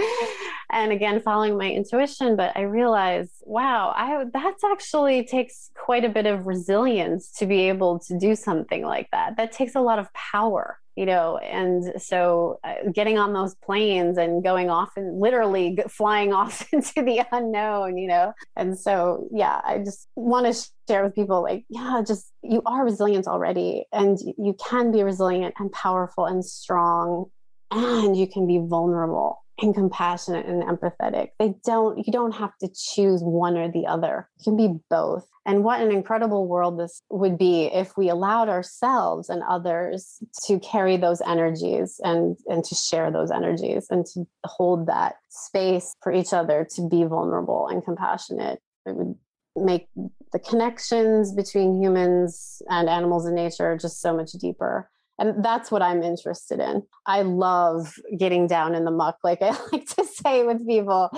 and 0.72 0.92
again 0.92 1.22
following 1.22 1.58
my 1.58 1.70
intuition. 1.70 2.36
But 2.36 2.56
I 2.56 2.62
realized, 2.62 3.32
wow, 3.42 3.94
I 3.96 4.26
that 4.34 4.56
actually 4.72 5.26
takes 5.26 5.72
quite 5.76 6.06
a 6.06 6.10
bit 6.10 6.26
of 6.26 6.46
resilience 6.46 7.32
to 7.40 7.46
be 7.46 7.70
able 7.70 8.00
to 8.00 8.18
do 8.18 8.36
something 8.36 8.86
like 8.86 9.08
that. 9.12 9.38
That 9.38 9.52
takes 9.52 9.76
a 9.76 9.82
lot 9.82 10.00
of 10.00 10.12
power 10.14 10.81
you 10.96 11.06
know 11.06 11.38
and 11.38 12.02
so 12.02 12.60
uh, 12.64 12.76
getting 12.94 13.18
on 13.18 13.34
those 13.34 13.56
planes 13.56 14.18
and 14.18 14.44
going 14.44 14.70
off 14.70 14.92
and 14.96 15.20
literally 15.20 15.78
flying 15.90 16.34
off 16.42 16.68
into 16.74 17.02
the 17.02 17.22
unknown 17.32 17.98
you 17.98 18.08
know? 18.08 18.34
And 18.56 18.78
so 18.78 19.28
yeah 19.32 19.62
i 19.64 19.80
just 19.80 20.08
want 20.16 20.46
to 20.46 20.70
share 20.88 21.04
with 21.04 21.16
people 21.16 21.42
like 21.44 21.66
yeah 21.70 22.02
just 22.06 22.32
you 22.42 22.62
are 22.66 22.84
resilient 22.84 23.28
already 23.28 23.86
and 23.92 24.20
you 24.20 24.56
can 24.68 24.92
be 24.92 25.04
resilient 25.04 25.56
and 25.60 25.72
powerful 25.72 26.26
and 26.26 26.44
strong 26.44 27.26
and 27.72 28.18
you 28.18 28.28
can 28.28 28.46
be 28.48 28.60
vulnerable 28.60 29.44
and 29.62 29.74
compassionate 29.74 30.46
and 30.46 30.64
empathetic. 30.64 31.30
They 31.40 31.56
don't 31.66 31.98
you 32.06 32.12
don't 32.12 32.34
have 32.34 32.58
to 32.60 32.70
choose 32.74 33.22
one 33.22 33.58
or 33.58 33.72
the 33.72 33.86
other. 33.86 34.30
You 34.40 34.44
can 34.44 34.58
be 34.58 34.80
both. 34.90 35.28
And 35.46 35.64
what 35.64 35.82
an 35.82 35.92
incredible 35.92 36.48
world 36.48 36.80
this 36.80 37.02
would 37.10 37.38
be 37.38 37.66
if 37.66 37.98
we 37.98 38.10
allowed 38.10 38.50
ourselves 38.50 39.30
and 39.30 39.42
others 39.44 40.22
to 40.46 40.60
carry 40.60 40.98
those 40.98 41.22
energies 41.22 42.00
and 42.04 42.38
and 42.48 42.64
to 42.64 42.76
share 42.76 43.12
those 43.12 43.32
energies 43.32 43.88
and 43.90 44.06
to 44.14 44.26
hold 44.46 44.88
that 44.88 45.16
space 45.30 45.94
for 46.02 46.12
each 46.12 46.34
other 46.34 46.68
to 46.76 46.88
be 46.88 47.04
vulnerable 47.04 47.68
and 47.68 47.84
compassionate. 47.84 48.62
It 48.86 48.96
would 48.96 49.16
make 49.56 49.88
the 50.32 50.40
connections 50.40 51.34
between 51.34 51.82
humans 51.82 52.62
and 52.70 52.88
animals 52.88 53.26
in 53.26 53.36
nature 53.36 53.78
just 53.78 54.02
so 54.02 54.16
much 54.16 54.32
deeper 54.34 54.90
and 55.22 55.46
that's 55.46 55.72
what 55.72 55.82
i'm 55.82 56.04
interested 56.04 56.60
in. 56.60 56.84
I 57.06 57.22
love 57.22 57.96
getting 58.18 58.48
down 58.48 58.76
in 58.76 58.86
the 58.86 58.92
muck 58.92 59.18
like 59.24 59.42
i 59.42 59.50
like 59.72 59.86
to 59.96 60.06
say 60.06 60.44
with 60.44 60.68
people. 60.68 61.10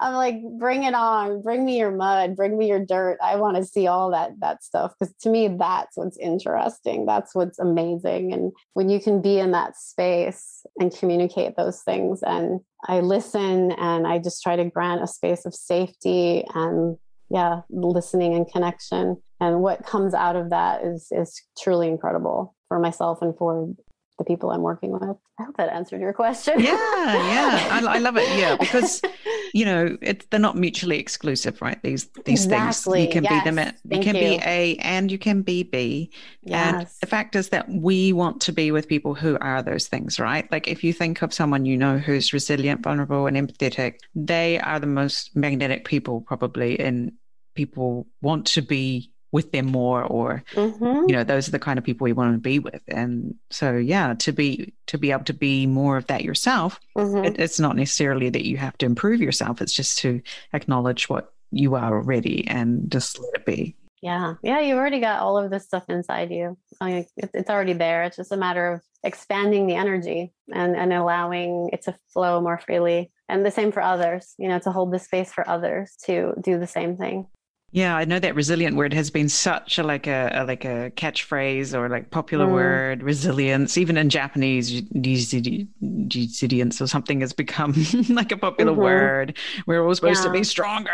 I'm 0.00 0.14
like 0.14 0.36
bring 0.58 0.82
it 0.84 0.94
on. 0.94 1.42
Bring 1.42 1.64
me 1.64 1.78
your 1.78 1.90
mud. 1.90 2.36
Bring 2.36 2.58
me 2.58 2.68
your 2.68 2.84
dirt. 2.84 3.18
I 3.22 3.36
want 3.36 3.56
to 3.56 3.64
see 3.64 3.86
all 3.86 4.10
that 4.10 4.32
that 4.40 4.62
stuff 4.64 4.94
because 4.98 5.14
to 5.22 5.30
me 5.30 5.48
that's 5.48 5.96
what's 5.96 6.18
interesting. 6.18 7.06
That's 7.06 7.34
what's 7.34 7.58
amazing. 7.58 8.32
And 8.32 8.52
when 8.74 8.88
you 8.88 9.00
can 9.00 9.22
be 9.22 9.38
in 9.38 9.52
that 9.52 9.76
space 9.76 10.66
and 10.78 10.94
communicate 10.94 11.56
those 11.56 11.82
things 11.82 12.22
and 12.22 12.60
i 12.88 13.00
listen 13.00 13.72
and 13.72 14.06
i 14.06 14.18
just 14.18 14.42
try 14.42 14.56
to 14.56 14.64
grant 14.64 15.02
a 15.02 15.06
space 15.06 15.44
of 15.44 15.54
safety 15.54 16.44
and 16.54 16.96
yeah 17.30 17.62
listening 17.70 18.34
and 18.34 18.50
connection. 18.50 19.16
And 19.40 19.60
what 19.60 19.86
comes 19.86 20.14
out 20.14 20.36
of 20.36 20.50
that 20.50 20.84
is 20.84 21.08
is 21.10 21.42
truly 21.58 21.88
incredible 21.88 22.54
for 22.72 22.78
myself 22.78 23.20
and 23.20 23.36
for 23.36 23.68
the 24.16 24.24
people 24.24 24.50
I'm 24.50 24.62
working 24.62 24.92
with. 24.92 25.02
I 25.02 25.42
hope 25.42 25.56
that 25.58 25.68
answered 25.68 26.00
your 26.00 26.14
question. 26.14 26.58
yeah, 26.58 26.72
yeah, 26.72 27.68
I, 27.70 27.96
I, 27.96 27.98
love 27.98 28.16
it. 28.16 28.26
Yeah, 28.38 28.56
because 28.56 29.02
you 29.52 29.66
know 29.66 29.98
it's 30.00 30.24
they're 30.30 30.40
not 30.40 30.56
mutually 30.56 30.98
exclusive, 30.98 31.60
right? 31.60 31.78
These 31.82 32.06
these 32.24 32.44
exactly. 32.44 33.00
things 33.00 33.06
you 33.06 33.12
can 33.12 33.24
yes. 33.24 33.44
be 33.44 33.50
them. 33.50 33.58
At, 33.58 33.76
you 33.90 34.00
can 34.00 34.16
you. 34.16 34.22
be 34.22 34.40
A 34.42 34.76
and 34.76 35.12
you 35.12 35.18
can 35.18 35.42
be 35.42 35.64
B. 35.64 36.10
Yes. 36.42 36.74
And 36.74 36.86
the 37.02 37.06
fact 37.06 37.36
is 37.36 37.50
that 37.50 37.68
we 37.68 38.14
want 38.14 38.40
to 38.42 38.52
be 38.52 38.70
with 38.70 38.88
people 38.88 39.14
who 39.14 39.36
are 39.42 39.62
those 39.62 39.86
things, 39.86 40.18
right? 40.18 40.50
Like 40.50 40.66
if 40.66 40.82
you 40.82 40.94
think 40.94 41.20
of 41.20 41.34
someone 41.34 41.66
you 41.66 41.76
know 41.76 41.98
who's 41.98 42.32
resilient, 42.32 42.80
vulnerable, 42.82 43.26
and 43.26 43.36
empathetic, 43.36 43.96
they 44.14 44.58
are 44.60 44.80
the 44.80 44.86
most 44.86 45.36
magnetic 45.36 45.84
people 45.84 46.22
probably, 46.22 46.80
and 46.80 47.12
people 47.54 48.06
want 48.22 48.46
to 48.46 48.62
be 48.62 49.11
with 49.32 49.50
them 49.50 49.66
more 49.66 50.04
or 50.04 50.44
mm-hmm. 50.52 51.08
you 51.08 51.16
know 51.16 51.24
those 51.24 51.48
are 51.48 51.52
the 51.52 51.58
kind 51.58 51.78
of 51.78 51.84
people 51.84 52.04
we 52.04 52.12
want 52.12 52.34
to 52.34 52.38
be 52.38 52.58
with. 52.58 52.82
And 52.88 53.34
so 53.50 53.72
yeah 53.76 54.14
to 54.20 54.32
be 54.32 54.72
to 54.86 54.98
be 54.98 55.10
able 55.10 55.24
to 55.24 55.32
be 55.32 55.66
more 55.66 55.96
of 55.96 56.06
that 56.06 56.22
yourself 56.22 56.78
mm-hmm. 56.96 57.24
it, 57.24 57.40
it's 57.40 57.58
not 57.58 57.76
necessarily 57.76 58.28
that 58.28 58.46
you 58.46 58.58
have 58.58 58.78
to 58.78 58.86
improve 58.86 59.20
yourself. 59.20 59.60
It's 59.60 59.72
just 59.72 59.98
to 59.98 60.20
acknowledge 60.52 61.08
what 61.08 61.32
you 61.50 61.74
are 61.74 61.96
already 61.96 62.46
and 62.46 62.90
just 62.90 63.18
let 63.18 63.40
it 63.40 63.46
be. 63.46 63.76
Yeah. 64.02 64.34
Yeah 64.42 64.60
you've 64.60 64.78
already 64.78 65.00
got 65.00 65.20
all 65.20 65.38
of 65.38 65.50
this 65.50 65.64
stuff 65.64 65.84
inside 65.88 66.30
you. 66.30 66.58
I 66.80 66.86
mean, 66.86 67.06
it's 67.16 67.50
already 67.50 67.72
there. 67.72 68.04
It's 68.04 68.16
just 68.16 68.32
a 68.32 68.36
matter 68.36 68.74
of 68.74 68.82
expanding 69.02 69.66
the 69.66 69.74
energy 69.74 70.32
and 70.52 70.76
and 70.76 70.92
allowing 70.92 71.70
it 71.72 71.82
to 71.82 71.96
flow 72.12 72.40
more 72.40 72.58
freely. 72.58 73.10
And 73.28 73.46
the 73.46 73.50
same 73.50 73.72
for 73.72 73.80
others 73.80 74.34
you 74.36 74.48
know 74.48 74.58
to 74.58 74.70
hold 74.70 74.92
the 74.92 74.98
space 74.98 75.32
for 75.32 75.48
others 75.48 75.96
to 76.04 76.34
do 76.42 76.58
the 76.58 76.66
same 76.66 76.98
thing 76.98 77.28
yeah, 77.72 77.96
I 77.96 78.04
know 78.04 78.18
that 78.18 78.34
resilient 78.34 78.76
word 78.76 78.92
has 78.92 79.10
been 79.10 79.30
such 79.30 79.78
a 79.78 79.82
like 79.82 80.06
a, 80.06 80.30
a 80.34 80.44
like 80.44 80.66
a 80.66 80.92
catchphrase 80.94 81.72
or 81.72 81.88
like 81.88 82.10
popular 82.10 82.46
mm. 82.46 82.52
word. 82.52 83.02
Resilience, 83.02 83.78
even 83.78 83.96
in 83.96 84.10
Japanese, 84.10 84.82
resilience 84.94 86.82
or 86.82 86.86
something 86.86 87.22
has 87.22 87.32
become 87.32 87.74
like 88.10 88.30
a 88.30 88.36
popular 88.36 88.72
mm-hmm. 88.72 88.80
word. 88.82 89.38
We're 89.66 89.82
all 89.86 89.94
supposed 89.94 90.20
yeah. 90.20 90.26
to 90.26 90.32
be 90.32 90.44
stronger, 90.44 90.90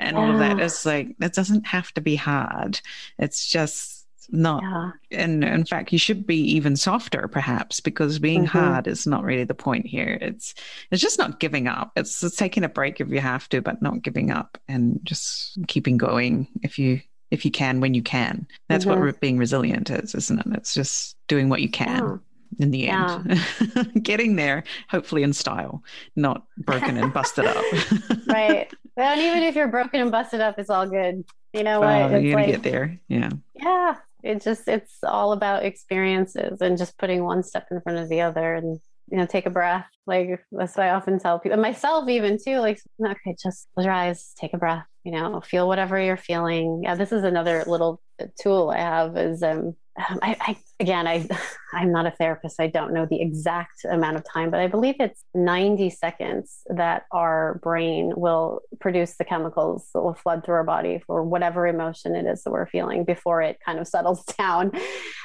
and 0.00 0.16
yeah. 0.16 0.20
all 0.20 0.32
of 0.32 0.40
that. 0.40 0.58
It's 0.58 0.84
like 0.84 1.16
that 1.18 1.32
doesn't 1.32 1.64
have 1.68 1.92
to 1.92 2.00
be 2.00 2.16
hard. 2.16 2.80
It's 3.20 3.46
just 3.46 4.03
not 4.30 4.62
yeah. 4.62 4.90
and 5.10 5.44
in 5.44 5.64
fact 5.64 5.92
you 5.92 5.98
should 5.98 6.26
be 6.26 6.36
even 6.36 6.76
softer 6.76 7.28
perhaps 7.28 7.80
because 7.80 8.18
being 8.18 8.44
mm-hmm. 8.44 8.58
hard 8.58 8.86
is 8.86 9.06
not 9.06 9.24
really 9.24 9.44
the 9.44 9.54
point 9.54 9.86
here 9.86 10.18
it's 10.20 10.54
it's 10.90 11.02
just 11.02 11.18
not 11.18 11.40
giving 11.40 11.66
up 11.66 11.92
it's, 11.96 12.22
it's 12.22 12.36
taking 12.36 12.64
a 12.64 12.68
break 12.68 13.00
if 13.00 13.08
you 13.08 13.20
have 13.20 13.48
to 13.48 13.60
but 13.60 13.80
not 13.82 14.02
giving 14.02 14.30
up 14.30 14.58
and 14.68 15.00
just 15.04 15.58
keeping 15.66 15.96
going 15.96 16.48
if 16.62 16.78
you 16.78 17.00
if 17.30 17.44
you 17.44 17.50
can 17.50 17.80
when 17.80 17.94
you 17.94 18.02
can 18.02 18.46
that's 18.68 18.84
mm-hmm. 18.84 19.04
what 19.04 19.20
being 19.20 19.38
resilient 19.38 19.90
is 19.90 20.14
isn't 20.14 20.40
it 20.40 20.46
it's 20.52 20.74
just 20.74 21.16
doing 21.28 21.48
what 21.48 21.60
you 21.60 21.68
can 21.68 21.98
yeah 21.98 22.16
in 22.60 22.70
the 22.70 22.88
end. 22.88 23.40
Yeah. 23.74 23.82
Getting 24.02 24.36
there, 24.36 24.64
hopefully 24.88 25.22
in 25.22 25.32
style, 25.32 25.82
not 26.16 26.46
broken 26.58 26.96
and 26.96 27.12
busted 27.12 27.46
up. 27.46 27.64
right. 28.28 28.72
And 28.96 29.20
even 29.20 29.42
if 29.42 29.56
you're 29.56 29.68
broken 29.68 30.00
and 30.00 30.10
busted 30.12 30.40
up, 30.40 30.58
it's 30.58 30.70
all 30.70 30.86
good. 30.86 31.24
You 31.52 31.64
know 31.64 31.80
what? 31.80 31.88
Uh, 31.88 32.18
you're 32.18 32.32
gonna 32.32 32.46
like, 32.46 32.46
get 32.46 32.62
there. 32.62 32.98
Yeah. 33.08 33.30
Yeah 33.54 33.96
it 34.24 34.40
just 34.42 34.66
it's 34.66 34.98
all 35.04 35.32
about 35.32 35.64
experiences 35.64 36.60
and 36.60 36.78
just 36.78 36.98
putting 36.98 37.22
one 37.22 37.42
step 37.42 37.66
in 37.70 37.80
front 37.82 37.98
of 37.98 38.08
the 38.08 38.22
other 38.22 38.54
and 38.54 38.80
you 39.10 39.18
know 39.18 39.26
take 39.26 39.46
a 39.46 39.50
breath. 39.50 39.86
Like 40.06 40.40
that's 40.50 40.76
what 40.76 40.86
i 40.86 40.90
often 40.90 41.18
tell 41.18 41.38
people 41.38 41.54
and 41.54 41.62
myself 41.62 42.08
even 42.08 42.38
too 42.42 42.58
like 42.58 42.78
okay 43.02 43.36
just 43.42 43.68
close 43.74 43.84
your 43.84 43.94
eyes 43.94 44.32
take 44.38 44.52
a 44.52 44.58
breath 44.58 44.84
you 45.02 45.12
know 45.12 45.40
feel 45.40 45.68
whatever 45.68 46.00
you're 46.00 46.16
feeling. 46.16 46.80
Yeah 46.82 46.94
this 46.94 47.12
is 47.12 47.22
another 47.22 47.64
little 47.66 48.00
tool 48.40 48.70
I 48.70 48.78
have 48.78 49.16
is 49.16 49.42
um, 49.42 49.74
um, 49.96 50.18
I, 50.22 50.36
I, 50.40 50.56
again, 50.80 51.06
I, 51.06 51.26
I'm 51.72 51.92
not 51.92 52.06
a 52.06 52.10
therapist. 52.10 52.60
I 52.60 52.66
don't 52.66 52.92
know 52.92 53.06
the 53.06 53.20
exact 53.20 53.84
amount 53.88 54.16
of 54.16 54.24
time, 54.24 54.50
but 54.50 54.60
I 54.60 54.66
believe 54.66 54.96
it's 54.98 55.24
90 55.34 55.90
seconds 55.90 56.60
that 56.66 57.04
our 57.12 57.60
brain 57.62 58.12
will 58.16 58.60
produce 58.80 59.16
the 59.16 59.24
chemicals 59.24 59.88
that 59.94 60.02
will 60.02 60.14
flood 60.14 60.44
through 60.44 60.56
our 60.56 60.64
body 60.64 61.02
for 61.06 61.22
whatever 61.22 61.66
emotion 61.66 62.16
it 62.16 62.26
is 62.26 62.42
that 62.42 62.50
we're 62.50 62.66
feeling 62.66 63.04
before 63.04 63.42
it 63.42 63.58
kind 63.64 63.78
of 63.78 63.86
settles 63.94 64.24
down. 64.24 64.72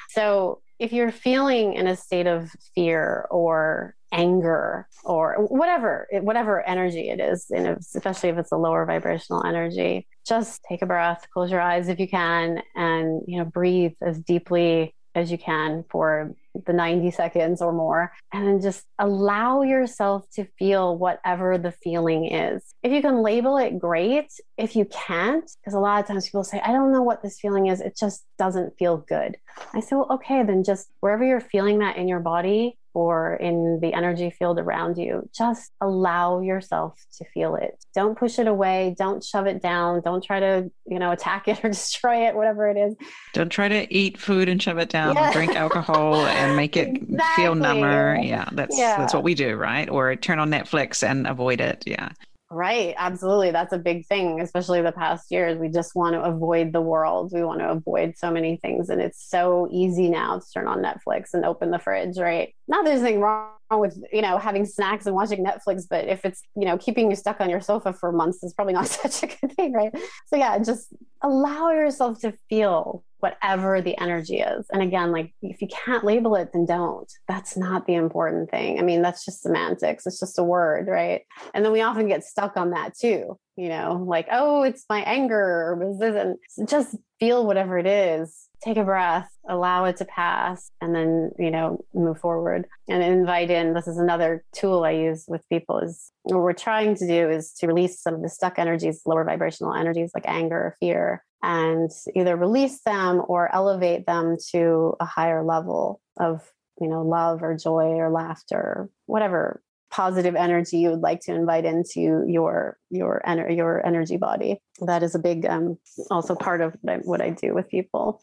So 0.09 0.61
if 0.77 0.93
you're 0.93 1.11
feeling 1.11 1.73
in 1.73 1.87
a 1.87 1.95
state 1.95 2.27
of 2.27 2.51
fear 2.73 3.27
or 3.29 3.95
anger 4.11 4.87
or 5.03 5.35
whatever 5.49 6.07
whatever 6.21 6.67
energy 6.67 7.09
it 7.09 7.19
is 7.19 7.45
and 7.51 7.67
especially 7.67 8.29
if 8.29 8.37
it's 8.37 8.51
a 8.51 8.57
lower 8.57 8.85
vibrational 8.85 9.45
energy 9.45 10.07
just 10.27 10.61
take 10.67 10.81
a 10.81 10.85
breath 10.85 11.27
close 11.31 11.51
your 11.51 11.61
eyes 11.61 11.87
if 11.87 11.99
you 11.99 12.07
can 12.07 12.61
and 12.75 13.21
you 13.27 13.37
know 13.37 13.45
breathe 13.45 13.93
as 14.01 14.19
deeply 14.19 14.93
as 15.15 15.31
you 15.31 15.37
can 15.37 15.83
for 15.89 16.33
the 16.65 16.73
90 16.73 17.11
seconds 17.11 17.61
or 17.61 17.71
more 17.71 18.11
and 18.33 18.47
then 18.47 18.61
just 18.61 18.85
allow 18.97 19.61
yourself 19.61 20.25
to 20.31 20.45
feel 20.57 20.97
whatever 20.97 21.57
the 21.57 21.71
feeling 21.71 22.25
is. 22.25 22.63
If 22.83 22.91
you 22.91 23.01
can 23.01 23.21
label 23.21 23.57
it 23.57 23.77
great. 23.79 24.31
If 24.57 24.75
you 24.75 24.85
can't 24.85 25.49
because 25.61 25.73
a 25.73 25.79
lot 25.79 26.01
of 26.01 26.07
times 26.07 26.25
people 26.25 26.43
say 26.43 26.59
i 26.65 26.71
don't 26.71 26.91
know 26.91 27.03
what 27.03 27.21
this 27.21 27.39
feeling 27.39 27.67
is. 27.67 27.81
It 27.81 27.95
just 27.97 28.25
doesn't 28.37 28.77
feel 28.77 28.97
good. 28.97 29.37
I 29.73 29.79
say 29.79 29.95
well 29.95 30.07
okay 30.11 30.43
then 30.43 30.63
just 30.63 30.89
wherever 30.99 31.23
you're 31.23 31.41
feeling 31.41 31.79
that 31.79 31.97
in 31.97 32.07
your 32.07 32.19
body 32.19 32.77
or 32.99 33.35
in 33.35 33.79
the 33.81 33.93
energy 33.93 34.29
field 34.29 34.59
around 34.59 34.97
you, 34.97 35.29
just 35.33 35.71
allow 35.79 36.41
yourself 36.41 36.99
to 37.17 37.23
feel 37.33 37.55
it. 37.55 37.81
Don't 37.95 38.17
push 38.17 38.39
it 38.39 38.45
away. 38.45 38.93
Don't 38.97 39.23
shove 39.23 39.47
it 39.47 39.61
down. 39.61 40.01
Don't 40.01 40.21
try 40.21 40.41
to, 40.41 40.69
you 40.85 40.99
know, 40.99 41.11
attack 41.11 41.47
it 41.47 41.63
or 41.63 41.69
destroy 41.69 42.27
it, 42.27 42.35
whatever 42.35 42.67
it 42.67 42.75
is. 42.75 42.95
Don't 43.33 43.49
try 43.49 43.69
to 43.69 43.93
eat 43.93 44.17
food 44.17 44.49
and 44.49 44.61
shove 44.61 44.79
it 44.79 44.89
down 44.89 45.15
yeah. 45.15 45.31
drink 45.31 45.55
alcohol 45.55 46.25
and 46.25 46.57
make 46.57 46.75
it 46.75 46.89
exactly. 46.97 47.43
feel 47.43 47.55
number. 47.55 48.19
Yeah, 48.21 48.49
that's 48.51 48.77
yeah. 48.77 48.97
that's 48.97 49.13
what 49.13 49.23
we 49.23 49.33
do, 49.33 49.55
right? 49.55 49.89
Or 49.89 50.17
turn 50.17 50.39
on 50.39 50.51
Netflix 50.51 51.01
and 51.01 51.25
avoid 51.25 51.61
it. 51.61 51.83
Yeah. 51.87 52.09
Right, 52.51 52.95
absolutely. 52.97 53.51
That's 53.51 53.73
a 53.73 53.77
big 53.77 54.07
thing, 54.07 54.41
especially 54.41 54.81
the 54.81 54.91
past 54.91 55.29
years. 55.29 55.59
We 55.59 55.69
just 55.69 55.93
want 55.93 56.15
to 56.15 56.23
avoid 56.23 56.73
the 56.73 56.81
world. 56.81 57.31
We 57.31 57.43
want 57.43 57.59
to 57.59 57.69
avoid 57.69 58.15
so 58.17 58.31
many 58.31 58.57
things. 58.57 58.89
And 58.89 58.99
it's 58.99 59.23
so 59.23 59.67
easy 59.71 60.09
now 60.09 60.39
to 60.39 60.45
turn 60.51 60.67
on 60.67 60.81
Netflix 60.81 61.33
and 61.33 61.45
open 61.45 61.69
the 61.69 61.77
fridge, 61.77 62.17
right? 62.17 62.55
Not 62.69 62.85
there's 62.85 63.01
anything 63.01 63.19
wrong 63.19 63.49
with, 63.71 64.01
you 64.13 64.21
know, 64.21 64.37
having 64.37 64.63
snacks 64.63 65.07
and 65.07 65.15
watching 65.15 65.43
Netflix, 65.43 65.83
but 65.89 66.07
if 66.07 66.23
it's, 66.23 66.43
you 66.55 66.65
know, 66.65 66.77
keeping 66.77 67.09
you 67.09 67.15
stuck 67.15 67.41
on 67.41 67.49
your 67.49 67.61
sofa 67.61 67.93
for 67.93 68.11
months, 68.11 68.43
it's 68.43 68.53
probably 68.53 68.73
not 68.73 68.87
such 68.87 69.23
a 69.23 69.27
good 69.27 69.55
thing, 69.55 69.73
right? 69.73 69.91
So 70.27 70.37
yeah, 70.37 70.57
just 70.59 70.93
allow 71.21 71.71
yourself 71.71 72.19
to 72.21 72.33
feel 72.47 73.03
whatever 73.19 73.81
the 73.81 73.97
energy 73.99 74.39
is. 74.39 74.65
And 74.71 74.81
again, 74.81 75.11
like 75.11 75.33
if 75.41 75.61
you 75.61 75.67
can't 75.67 76.05
label 76.05 76.35
it, 76.35 76.51
then 76.53 76.65
don't. 76.65 77.11
That's 77.27 77.57
not 77.57 77.85
the 77.85 77.95
important 77.95 78.49
thing. 78.49 78.79
I 78.79 78.83
mean, 78.83 79.01
that's 79.01 79.25
just 79.25 79.41
semantics. 79.41 80.05
It's 80.05 80.19
just 80.19 80.39
a 80.39 80.43
word, 80.43 80.87
right? 80.87 81.23
And 81.53 81.65
then 81.65 81.71
we 81.71 81.81
often 81.81 82.07
get 82.07 82.23
stuck 82.23 82.55
on 82.55 82.69
that 82.71 82.97
too, 82.97 83.37
you 83.59 83.67
know, 83.67 84.05
like, 84.07 84.27
oh, 84.31 84.63
it's 84.63 84.85
my 84.89 85.01
anger 85.01 85.35
or 85.35 85.93
this 85.99 86.09
isn't. 86.09 86.39
just 86.69 86.95
feel 87.19 87.45
whatever 87.45 87.77
it 87.77 87.85
is. 87.85 88.47
Take 88.63 88.77
a 88.77 88.85
breath, 88.85 89.29
allow 89.49 89.83
it 89.83 89.97
to 89.97 90.05
pass, 90.05 90.71
and 90.79 90.95
then, 90.95 91.31
you 91.37 91.51
know, 91.51 91.83
move 91.93 92.19
forward 92.19 92.67
and 92.87 93.03
invite 93.03 93.51
in. 93.51 93.73
This 93.73 93.87
is 93.87 93.97
another 93.97 94.45
tool 94.53 94.85
I 94.85 94.91
use 94.91 95.25
with 95.27 95.47
people 95.49 95.79
is 95.79 96.11
what 96.23 96.39
we're 96.39 96.53
trying 96.53 96.95
to 96.95 97.07
do 97.07 97.29
is 97.29 97.51
to 97.55 97.67
release 97.67 98.01
some 98.01 98.13
of 98.13 98.21
the 98.21 98.29
stuck 98.29 98.59
energies, 98.59 99.01
lower 99.05 99.25
vibrational 99.25 99.73
energies 99.73 100.11
like 100.15 100.25
anger 100.25 100.55
or 100.55 100.77
fear 100.79 101.25
and 101.43 101.91
either 102.15 102.37
release 102.37 102.81
them 102.85 103.21
or 103.27 103.53
elevate 103.53 104.05
them 104.05 104.37
to 104.51 104.95
a 105.01 105.05
higher 105.05 105.43
level 105.43 106.01
of 106.17 106.41
you 106.81 106.87
know 106.87 107.01
love 107.01 107.43
or 107.43 107.55
joy 107.55 107.91
or 107.95 108.09
laughter 108.09 108.89
whatever 109.05 109.61
positive 109.91 110.35
energy 110.35 110.77
you 110.77 110.89
would 110.89 111.01
like 111.01 111.19
to 111.21 111.33
invite 111.33 111.65
into 111.65 112.23
your 112.27 112.77
your 112.89 113.21
ener- 113.27 113.55
your 113.55 113.85
energy 113.85 114.17
body 114.17 114.61
that 114.81 115.03
is 115.03 115.15
a 115.15 115.19
big 115.19 115.45
um, 115.45 115.77
also 116.11 116.35
part 116.35 116.61
of 116.61 116.75
what 117.03 117.21
I, 117.21 117.29
do 117.29 117.53
with 117.53 117.69
people 117.69 118.21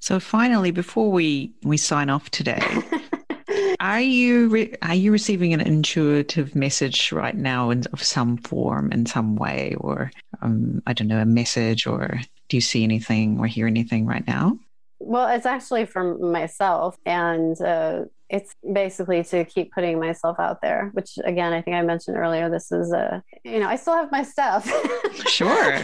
so 0.00 0.20
finally 0.20 0.70
before 0.70 1.10
we 1.10 1.52
we 1.62 1.76
sign 1.76 2.10
off 2.10 2.30
today 2.30 2.62
are 3.80 4.00
you 4.00 4.48
re- 4.48 4.74
are 4.82 4.94
you 4.94 5.12
receiving 5.12 5.52
an 5.52 5.60
intuitive 5.60 6.54
message 6.54 7.12
right 7.12 7.36
now 7.36 7.70
in 7.70 7.84
of 7.92 8.02
some 8.02 8.36
form 8.38 8.92
in 8.92 9.06
some 9.06 9.36
way 9.36 9.74
or 9.78 10.10
um, 10.42 10.82
i 10.86 10.92
don't 10.92 11.08
know 11.08 11.20
a 11.20 11.24
message 11.26 11.86
or 11.86 12.20
do 12.48 12.56
you 12.56 12.60
see 12.60 12.82
anything 12.82 13.38
or 13.38 13.46
hear 13.46 13.66
anything 13.66 14.06
right 14.06 14.26
now? 14.26 14.58
Well, 15.00 15.28
it's 15.28 15.46
actually 15.46 15.86
from 15.86 16.32
myself, 16.32 16.96
and 17.06 17.58
uh, 17.60 18.04
it's 18.30 18.54
basically 18.72 19.24
to 19.24 19.44
keep 19.44 19.72
putting 19.72 19.98
myself 19.98 20.38
out 20.38 20.60
there. 20.60 20.90
Which, 20.92 21.18
again, 21.24 21.52
I 21.52 21.62
think 21.62 21.76
I 21.76 21.82
mentioned 21.82 22.16
earlier. 22.16 22.50
This 22.50 22.70
is 22.70 22.92
a, 22.92 23.22
you 23.44 23.60
know, 23.60 23.66
I 23.66 23.76
still 23.76 23.94
have 23.94 24.12
my 24.12 24.22
stuff. 24.22 24.70
Sure. 25.26 25.76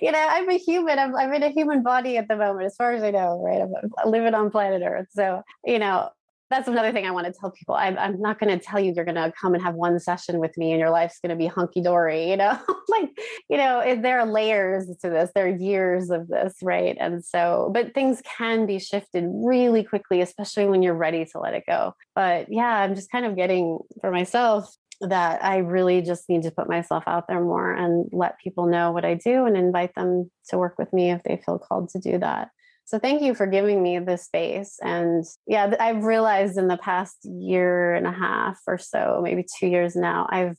you 0.00 0.10
know, 0.10 0.26
I'm 0.30 0.48
a 0.48 0.56
human. 0.56 0.98
I'm, 0.98 1.14
I'm 1.14 1.32
in 1.32 1.42
a 1.42 1.48
human 1.50 1.82
body 1.82 2.16
at 2.16 2.28
the 2.28 2.36
moment, 2.36 2.66
as 2.66 2.76
far 2.76 2.92
as 2.92 3.02
I 3.02 3.10
know, 3.10 3.40
right? 3.42 3.62
I'm 3.62 4.10
living 4.10 4.34
on 4.34 4.50
planet 4.50 4.82
Earth. 4.84 5.08
So, 5.10 5.42
you 5.64 5.78
know, 5.78 6.10
that's 6.52 6.68
another 6.68 6.92
thing 6.92 7.06
I 7.06 7.10
want 7.10 7.26
to 7.26 7.32
tell 7.32 7.50
people. 7.50 7.74
I'm, 7.74 7.98
I'm 7.98 8.20
not 8.20 8.38
going 8.38 8.56
to 8.56 8.64
tell 8.64 8.78
you 8.78 8.92
you're 8.94 9.04
going 9.04 9.16
to 9.16 9.32
come 9.40 9.54
and 9.54 9.62
have 9.62 9.74
one 9.74 9.98
session 9.98 10.38
with 10.38 10.56
me 10.56 10.72
and 10.72 10.80
your 10.80 10.90
life's 10.90 11.18
going 11.20 11.30
to 11.30 11.36
be 11.36 11.46
hunky 11.46 11.80
dory. 11.80 12.30
You 12.30 12.36
know, 12.36 12.58
like, 12.88 13.10
you 13.48 13.56
know, 13.56 13.82
there 14.00 14.20
are 14.20 14.26
layers 14.26 14.86
to 14.86 15.10
this, 15.10 15.30
there 15.34 15.46
are 15.46 15.56
years 15.56 16.10
of 16.10 16.28
this, 16.28 16.54
right? 16.62 16.96
And 17.00 17.24
so, 17.24 17.70
but 17.72 17.94
things 17.94 18.22
can 18.38 18.66
be 18.66 18.78
shifted 18.78 19.24
really 19.28 19.82
quickly, 19.82 20.20
especially 20.20 20.66
when 20.66 20.82
you're 20.82 20.94
ready 20.94 21.24
to 21.24 21.38
let 21.38 21.54
it 21.54 21.64
go. 21.66 21.94
But 22.14 22.46
yeah, 22.50 22.82
I'm 22.82 22.94
just 22.94 23.10
kind 23.10 23.26
of 23.26 23.36
getting 23.36 23.78
for 24.00 24.10
myself 24.10 24.76
that 25.00 25.42
I 25.44 25.58
really 25.58 26.00
just 26.02 26.28
need 26.28 26.42
to 26.42 26.50
put 26.50 26.68
myself 26.68 27.04
out 27.06 27.26
there 27.28 27.40
more 27.40 27.72
and 27.72 28.08
let 28.12 28.38
people 28.38 28.66
know 28.66 28.92
what 28.92 29.04
I 29.04 29.14
do 29.14 29.46
and 29.46 29.56
invite 29.56 29.94
them 29.94 30.30
to 30.48 30.58
work 30.58 30.78
with 30.78 30.92
me 30.92 31.10
if 31.10 31.22
they 31.24 31.40
feel 31.44 31.58
called 31.58 31.88
to 31.90 31.98
do 31.98 32.18
that. 32.18 32.50
So 32.92 32.98
thank 32.98 33.22
you 33.22 33.34
for 33.34 33.46
giving 33.46 33.82
me 33.82 34.00
this 34.00 34.24
space. 34.24 34.78
And 34.82 35.24
yeah, 35.46 35.74
I've 35.80 36.04
realized 36.04 36.58
in 36.58 36.68
the 36.68 36.76
past 36.76 37.16
year 37.24 37.94
and 37.94 38.06
a 38.06 38.12
half 38.12 38.60
or 38.66 38.76
so, 38.76 39.22
maybe 39.24 39.46
two 39.58 39.66
years 39.66 39.96
now, 39.96 40.26
I've 40.28 40.58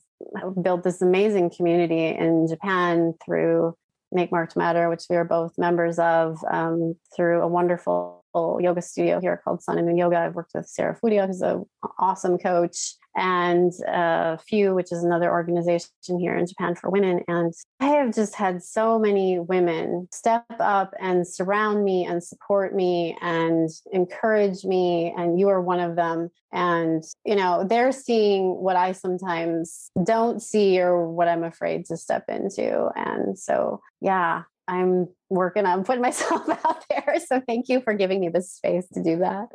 built 0.60 0.82
this 0.82 1.00
amazing 1.00 1.50
community 1.50 2.08
in 2.08 2.48
Japan 2.48 3.14
through 3.24 3.76
Make 4.10 4.32
Marked 4.32 4.56
Matter, 4.56 4.90
which 4.90 5.04
we 5.08 5.14
are 5.14 5.24
both 5.24 5.52
members 5.58 6.00
of, 6.00 6.38
um, 6.50 6.96
through 7.14 7.40
a 7.40 7.46
wonderful 7.46 8.24
yoga 8.34 8.82
studio 8.82 9.20
here 9.20 9.40
called 9.44 9.62
Sun 9.62 9.78
and 9.78 9.86
Moon 9.86 9.96
Yoga. 9.96 10.18
I've 10.18 10.34
worked 10.34 10.54
with 10.56 10.66
Sarah 10.66 10.98
Fudio, 11.00 11.28
who's 11.28 11.40
an 11.40 11.64
awesome 12.00 12.36
coach 12.36 12.96
and 13.16 13.72
uh, 13.86 14.36
Few, 14.38 14.74
which 14.74 14.92
is 14.92 15.04
another 15.04 15.30
organization 15.30 15.90
here 16.18 16.36
in 16.36 16.46
Japan 16.46 16.74
for 16.74 16.90
women. 16.90 17.20
And 17.28 17.52
I 17.80 17.86
have 17.86 18.14
just 18.14 18.34
had 18.34 18.62
so 18.62 18.98
many 18.98 19.38
women 19.38 20.08
step 20.12 20.44
up 20.58 20.94
and 21.00 21.26
surround 21.26 21.84
me 21.84 22.04
and 22.04 22.22
support 22.22 22.74
me 22.74 23.16
and 23.20 23.68
encourage 23.92 24.64
me. 24.64 25.14
And 25.16 25.38
you 25.38 25.48
are 25.48 25.60
one 25.60 25.80
of 25.80 25.96
them. 25.96 26.30
And, 26.52 27.02
you 27.24 27.36
know, 27.36 27.64
they're 27.68 27.92
seeing 27.92 28.56
what 28.56 28.76
I 28.76 28.92
sometimes 28.92 29.90
don't 30.04 30.40
see 30.40 30.80
or 30.80 31.08
what 31.08 31.28
I'm 31.28 31.44
afraid 31.44 31.86
to 31.86 31.96
step 31.96 32.24
into. 32.28 32.90
And 32.94 33.38
so, 33.38 33.80
yeah, 34.00 34.42
I'm 34.68 35.08
working 35.30 35.66
on 35.66 35.84
putting 35.84 36.02
myself 36.02 36.48
out 36.64 36.84
there. 36.88 37.16
So 37.26 37.42
thank 37.46 37.68
you 37.68 37.80
for 37.80 37.94
giving 37.94 38.20
me 38.20 38.28
the 38.28 38.42
space 38.42 38.86
to 38.94 39.02
do 39.02 39.18
that. 39.18 39.48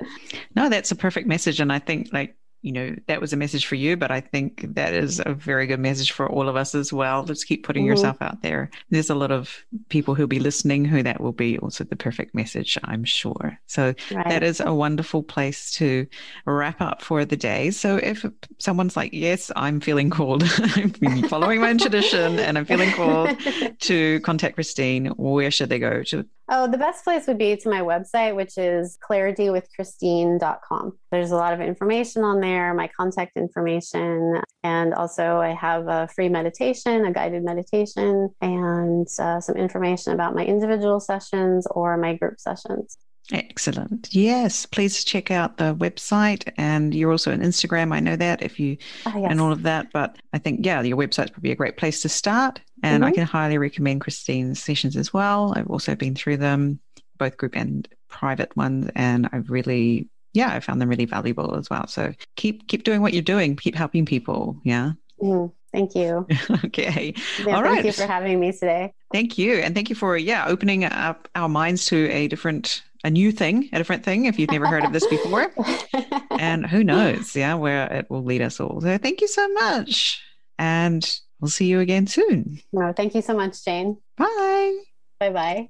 No, 0.55 0.69
that's 0.69 0.91
a 0.91 0.95
perfect 0.95 1.27
message. 1.27 1.59
And 1.59 1.71
I 1.71 1.79
think 1.79 2.09
like 2.11 2.35
you 2.61 2.71
know, 2.71 2.95
that 3.07 3.21
was 3.21 3.31
a 3.31 3.37
message 3.37 3.65
for 3.65 3.75
you, 3.75 3.95
but 3.95 4.11
I 4.11 4.19
think 4.19 4.65
that 4.75 4.93
is 4.93 5.21
a 5.25 5.33
very 5.33 5.65
good 5.65 5.79
message 5.79 6.11
for 6.11 6.29
all 6.29 6.49
of 6.49 6.55
us 6.55 6.75
as 6.75 6.91
well. 6.91 7.23
Let's 7.23 7.43
keep 7.43 7.65
putting 7.65 7.83
mm-hmm. 7.83 7.91
yourself 7.91 8.21
out 8.21 8.41
there. 8.41 8.69
There's 8.89 9.09
a 9.09 9.15
lot 9.15 9.31
of 9.31 9.63
people 9.87 10.13
who'll 10.13 10.27
be 10.27 10.39
listening 10.39 10.83
who 10.83 11.01
that 11.03 11.21
will 11.21 11.31
be 11.31 11.57
also 11.59 11.83
the 11.83 11.95
perfect 11.95 12.35
message, 12.35 12.77
I'm 12.83 13.05
sure. 13.05 13.57
So 13.67 13.93
right. 14.11 14.27
that 14.27 14.43
is 14.43 14.59
a 14.59 14.73
wonderful 14.73 15.23
place 15.23 15.71
to 15.75 16.05
wrap 16.45 16.81
up 16.81 17.01
for 17.01 17.23
the 17.23 17.37
day. 17.37 17.71
So 17.71 17.95
if 17.97 18.25
someone's 18.57 18.97
like, 18.97 19.13
yes, 19.13 19.51
I'm 19.55 19.79
feeling 19.79 20.09
called, 20.09 20.43
I'm 20.59 21.27
following 21.29 21.61
my 21.61 21.73
tradition 21.75 22.39
and 22.39 22.57
I'm 22.57 22.65
feeling 22.65 22.91
called 22.91 23.37
to 23.79 24.19
contact 24.21 24.55
Christine, 24.55 25.07
where 25.17 25.51
should 25.51 25.69
they 25.69 25.79
go 25.79 26.03
to 26.03 26.25
Oh, 26.51 26.67
the 26.67 26.79
best 26.79 27.03
place 27.03 27.27
would 27.27 27.37
be 27.37 27.55
to 27.55 27.69
my 27.69 27.81
website, 27.81 28.35
which 28.35 28.57
is 28.57 28.97
claritywithchristine.com. 29.07 30.97
There's 31.11 31.29
a 31.29 31.35
lot 31.35 31.53
of 31.53 31.61
information 31.61 32.23
on 32.23 32.41
there, 32.41 32.73
my 32.73 32.87
contact 32.87 33.37
information, 33.37 34.41
and 34.63 34.95
also 34.95 35.37
I 35.37 35.49
have 35.49 35.87
a 35.87 36.07
free 36.07 36.27
meditation, 36.27 37.05
a 37.05 37.13
guided 37.13 37.43
meditation, 37.43 38.29
and 38.41 39.07
uh, 39.19 39.39
some 39.39 39.57
information 39.57 40.13
about 40.13 40.33
my 40.33 40.43
individual 40.43 40.99
sessions 40.99 41.67
or 41.67 41.97
my 41.97 42.15
group 42.15 42.39
sessions. 42.39 42.97
Excellent. 43.31 44.09
Yes, 44.11 44.65
please 44.65 45.03
check 45.03 45.29
out 45.29 45.57
the 45.57 45.75
website. 45.75 46.51
And 46.57 46.95
you're 46.95 47.11
also 47.11 47.31
on 47.31 47.41
Instagram. 47.41 47.93
I 47.93 47.99
know 47.99 48.15
that 48.15 48.41
if 48.41 48.59
you 48.59 48.77
uh, 49.05 49.13
yes. 49.15 49.27
and 49.29 49.39
all 49.39 49.51
of 49.51 49.63
that. 49.63 49.91
But 49.93 50.17
I 50.33 50.39
think, 50.39 50.65
yeah, 50.65 50.81
your 50.81 50.97
website's 50.97 51.29
probably 51.29 51.51
a 51.51 51.55
great 51.55 51.77
place 51.77 52.01
to 52.01 52.09
start. 52.09 52.59
And 52.83 53.03
mm-hmm. 53.03 53.09
I 53.09 53.11
can 53.11 53.25
highly 53.25 53.57
recommend 53.57 54.01
Christine's 54.01 54.61
sessions 54.61 54.95
as 54.95 55.13
well. 55.13 55.53
I've 55.55 55.69
also 55.69 55.95
been 55.95 56.15
through 56.15 56.37
them. 56.37 56.79
both 57.17 57.37
group 57.37 57.55
and 57.55 57.87
private 58.09 58.55
ones, 58.57 58.89
and 58.95 59.29
I've 59.31 59.49
really, 59.49 60.07
yeah, 60.33 60.53
I 60.53 60.59
found 60.59 60.81
them 60.81 60.89
really 60.89 61.05
valuable 61.05 61.55
as 61.55 61.69
well. 61.69 61.87
So 61.87 62.13
keep 62.35 62.67
keep 62.67 62.83
doing 62.83 63.01
what 63.01 63.13
you're 63.13 63.21
doing. 63.21 63.55
Keep 63.55 63.75
helping 63.75 64.05
people. 64.05 64.59
Yeah. 64.63 64.93
Mm, 65.21 65.51
thank 65.71 65.95
you. 65.95 66.27
okay. 66.65 67.13
Yeah, 67.45 67.55
All 67.55 67.63
thank 67.63 67.85
you 67.85 67.91
for 67.91 68.05
having 68.05 68.39
me 68.39 68.51
today. 68.51 68.93
Thank 69.11 69.37
you, 69.37 69.55
and 69.55 69.75
thank 69.75 69.89
you 69.89 69.95
for 69.95 70.17
yeah 70.17 70.45
opening 70.47 70.85
up 70.85 71.27
our 71.35 71.49
minds 71.49 71.85
to 71.87 72.09
a 72.09 72.27
different, 72.27 72.83
a 73.03 73.09
new 73.09 73.31
thing, 73.31 73.69
a 73.73 73.77
different 73.77 74.03
thing. 74.03 74.25
If 74.25 74.39
you've 74.39 74.51
never 74.51 74.67
heard 74.67 74.83
of 74.83 74.93
this 74.93 75.07
before, 75.07 75.53
and 76.31 76.65
who 76.65 76.83
knows, 76.83 77.35
yeah, 77.35 77.55
where 77.55 77.91
it 77.91 78.09
will 78.09 78.23
lead 78.23 78.41
us 78.41 78.59
all. 78.59 78.81
So 78.81 78.97
thank 78.97 79.21
you 79.21 79.27
so 79.27 79.47
much, 79.49 80.23
and 80.57 81.03
we'll 81.39 81.49
see 81.49 81.65
you 81.65 81.79
again 81.79 82.07
soon. 82.07 82.59
no, 82.71 82.93
thank 82.93 83.15
you 83.15 83.21
so 83.21 83.35
much, 83.35 83.63
Jane. 83.63 83.97
Bye. 84.17 84.77
Bye 85.19 85.31
bye. 85.31 85.69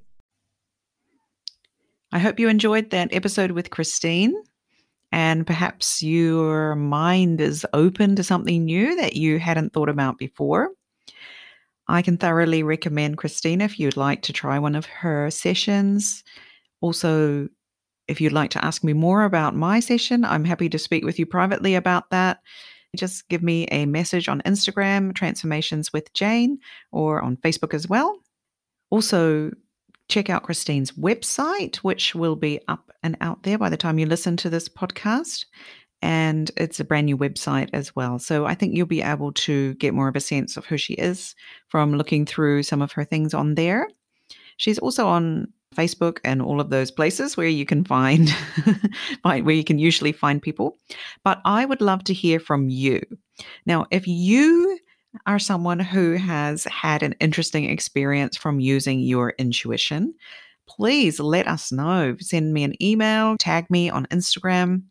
I 2.12 2.18
hope 2.18 2.40
you 2.40 2.48
enjoyed 2.48 2.90
that 2.90 3.14
episode 3.14 3.52
with 3.52 3.70
Christine. 3.70 4.34
And 5.12 5.46
perhaps 5.46 6.02
your 6.02 6.76
mind 6.76 7.40
is 7.40 7.66
open 7.72 8.14
to 8.16 8.22
something 8.22 8.64
new 8.64 8.94
that 8.96 9.16
you 9.16 9.38
hadn't 9.38 9.72
thought 9.72 9.88
about 9.88 10.18
before. 10.18 10.70
I 11.88 12.02
can 12.02 12.16
thoroughly 12.16 12.62
recommend 12.62 13.18
Christine 13.18 13.60
if 13.60 13.80
you'd 13.80 13.96
like 13.96 14.22
to 14.22 14.32
try 14.32 14.60
one 14.60 14.76
of 14.76 14.86
her 14.86 15.28
sessions. 15.30 16.22
Also, 16.80 17.48
if 18.06 18.20
you'd 18.20 18.32
like 18.32 18.50
to 18.50 18.64
ask 18.64 18.84
me 18.84 18.92
more 18.92 19.24
about 19.24 19.56
my 19.56 19.80
session, 19.80 20.24
I'm 20.24 20.44
happy 20.44 20.68
to 20.68 20.78
speak 20.78 21.04
with 21.04 21.18
you 21.18 21.26
privately 21.26 21.74
about 21.74 22.10
that. 22.10 22.38
Just 22.96 23.28
give 23.28 23.42
me 23.42 23.66
a 23.66 23.86
message 23.86 24.28
on 24.28 24.42
Instagram, 24.42 25.14
Transformations 25.14 25.92
with 25.92 26.12
Jane, 26.12 26.58
or 26.90 27.22
on 27.22 27.36
Facebook 27.36 27.74
as 27.74 27.88
well. 27.88 28.18
Also, 28.90 29.52
check 30.08 30.28
out 30.28 30.42
Christine's 30.42 30.92
website, 30.92 31.76
which 31.76 32.14
will 32.14 32.36
be 32.36 32.60
up 32.68 32.90
and 33.02 33.16
out 33.20 33.44
there 33.44 33.58
by 33.58 33.68
the 33.68 33.76
time 33.76 33.98
you 33.98 34.06
listen 34.06 34.36
to 34.38 34.50
this 34.50 34.68
podcast. 34.68 35.46
And 36.02 36.50
it's 36.56 36.80
a 36.80 36.84
brand 36.84 37.06
new 37.06 37.16
website 37.16 37.70
as 37.72 37.94
well. 37.94 38.18
So 38.18 38.46
I 38.46 38.54
think 38.54 38.74
you'll 38.74 38.86
be 38.86 39.02
able 39.02 39.32
to 39.32 39.74
get 39.74 39.94
more 39.94 40.08
of 40.08 40.16
a 40.16 40.20
sense 40.20 40.56
of 40.56 40.64
who 40.64 40.76
she 40.76 40.94
is 40.94 41.34
from 41.68 41.94
looking 41.94 42.26
through 42.26 42.62
some 42.62 42.82
of 42.82 42.92
her 42.92 43.04
things 43.04 43.34
on 43.34 43.54
there. 43.54 43.86
She's 44.56 44.78
also 44.78 45.06
on 45.06 45.52
Facebook 45.74 46.18
and 46.24 46.42
all 46.42 46.60
of 46.60 46.70
those 46.70 46.90
places 46.90 47.36
where 47.36 47.48
you 47.48 47.64
can 47.64 47.84
find, 47.94 48.30
where 49.22 49.50
you 49.50 49.64
can 49.64 49.78
usually 49.78 50.12
find 50.12 50.42
people. 50.42 50.76
But 51.24 51.40
I 51.44 51.64
would 51.64 51.80
love 51.80 52.04
to 52.04 52.14
hear 52.14 52.40
from 52.40 52.68
you. 52.68 53.00
Now, 53.66 53.86
if 53.90 54.06
you 54.06 54.78
are 55.26 55.38
someone 55.38 55.80
who 55.80 56.14
has 56.14 56.64
had 56.64 57.02
an 57.02 57.14
interesting 57.20 57.64
experience 57.64 58.36
from 58.36 58.60
using 58.60 59.00
your 59.00 59.30
intuition, 59.38 60.14
please 60.68 61.18
let 61.18 61.48
us 61.48 61.72
know. 61.72 62.16
Send 62.20 62.52
me 62.52 62.62
an 62.62 62.80
email, 62.82 63.36
tag 63.38 63.68
me 63.70 63.90
on 63.90 64.06
Instagram, 64.06 64.82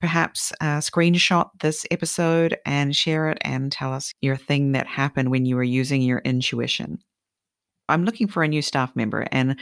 perhaps 0.00 0.52
uh, 0.60 0.78
screenshot 0.78 1.48
this 1.60 1.86
episode 1.90 2.56
and 2.66 2.94
share 2.94 3.30
it 3.30 3.38
and 3.40 3.72
tell 3.72 3.92
us 3.92 4.12
your 4.20 4.36
thing 4.36 4.72
that 4.72 4.86
happened 4.86 5.30
when 5.30 5.46
you 5.46 5.56
were 5.56 5.62
using 5.62 6.02
your 6.02 6.18
intuition. 6.18 6.98
I'm 7.88 8.04
looking 8.04 8.28
for 8.28 8.42
a 8.42 8.48
new 8.48 8.62
staff 8.62 8.94
member 8.96 9.26
and 9.32 9.56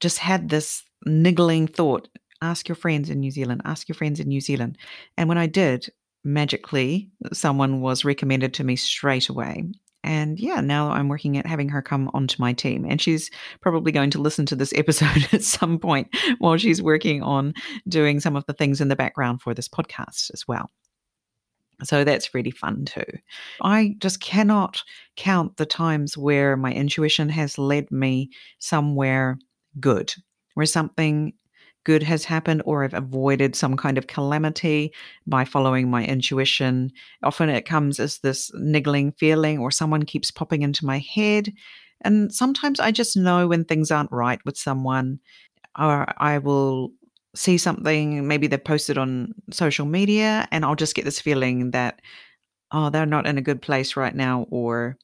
just 0.00 0.18
had 0.18 0.48
this 0.48 0.84
niggling 1.04 1.66
thought 1.66 2.08
ask 2.42 2.68
your 2.68 2.76
friends 2.76 3.08
in 3.08 3.20
New 3.20 3.30
Zealand, 3.30 3.62
ask 3.64 3.88
your 3.88 3.94
friends 3.94 4.20
in 4.20 4.28
New 4.28 4.40
Zealand. 4.40 4.76
And 5.16 5.28
when 5.28 5.38
I 5.38 5.46
did, 5.46 5.88
magically, 6.24 7.08
someone 7.32 7.80
was 7.80 8.04
recommended 8.04 8.52
to 8.54 8.64
me 8.64 8.76
straight 8.76 9.28
away. 9.28 9.64
And 10.04 10.40
yeah, 10.40 10.60
now 10.60 10.90
I'm 10.90 11.08
working 11.08 11.38
at 11.38 11.46
having 11.46 11.68
her 11.68 11.80
come 11.80 12.10
onto 12.12 12.42
my 12.42 12.52
team. 12.52 12.84
And 12.88 13.00
she's 13.00 13.30
probably 13.60 13.92
going 13.92 14.10
to 14.10 14.20
listen 14.20 14.44
to 14.46 14.56
this 14.56 14.72
episode 14.76 15.28
at 15.32 15.44
some 15.44 15.78
point 15.78 16.08
while 16.38 16.56
she's 16.56 16.82
working 16.82 17.22
on 17.22 17.54
doing 17.88 18.18
some 18.18 18.36
of 18.36 18.44
the 18.46 18.52
things 18.52 18.80
in 18.80 18.88
the 18.88 18.96
background 18.96 19.40
for 19.40 19.54
this 19.54 19.68
podcast 19.68 20.32
as 20.34 20.44
well. 20.46 20.70
So 21.84 22.04
that's 22.04 22.34
really 22.34 22.50
fun 22.50 22.84
too. 22.84 23.04
I 23.62 23.96
just 23.98 24.20
cannot 24.20 24.82
count 25.16 25.56
the 25.56 25.66
times 25.66 26.16
where 26.16 26.56
my 26.56 26.72
intuition 26.72 27.28
has 27.30 27.58
led 27.58 27.90
me 27.90 28.30
somewhere 28.58 29.38
good, 29.80 30.14
where 30.54 30.66
something 30.66 31.32
good 31.84 32.02
has 32.02 32.24
happened 32.24 32.62
or 32.64 32.84
I've 32.84 32.94
avoided 32.94 33.56
some 33.56 33.76
kind 33.76 33.98
of 33.98 34.06
calamity 34.06 34.92
by 35.26 35.44
following 35.44 35.90
my 35.90 36.04
intuition. 36.04 36.92
Often 37.22 37.48
it 37.50 37.66
comes 37.66 37.98
as 37.98 38.18
this 38.18 38.50
niggling 38.54 39.12
feeling 39.12 39.58
or 39.58 39.70
someone 39.70 40.04
keeps 40.04 40.30
popping 40.30 40.62
into 40.62 40.86
my 40.86 40.98
head. 40.98 41.52
And 42.02 42.32
sometimes 42.32 42.78
I 42.80 42.92
just 42.92 43.16
know 43.16 43.48
when 43.48 43.64
things 43.64 43.90
aren't 43.90 44.12
right 44.12 44.40
with 44.44 44.56
someone, 44.56 45.18
or 45.78 46.06
I 46.18 46.38
will 46.38 46.92
see 47.34 47.58
something, 47.58 48.26
maybe 48.26 48.46
they've 48.46 48.62
posted 48.62 48.98
on 48.98 49.34
social 49.50 49.86
media, 49.86 50.46
and 50.52 50.64
I'll 50.64 50.74
just 50.74 50.94
get 50.94 51.04
this 51.04 51.20
feeling 51.20 51.70
that, 51.72 52.00
oh, 52.72 52.90
they're 52.90 53.06
not 53.06 53.26
in 53.26 53.38
a 53.38 53.42
good 53.42 53.62
place 53.62 53.96
right 53.96 54.14
now, 54.14 54.46
or 54.50 54.98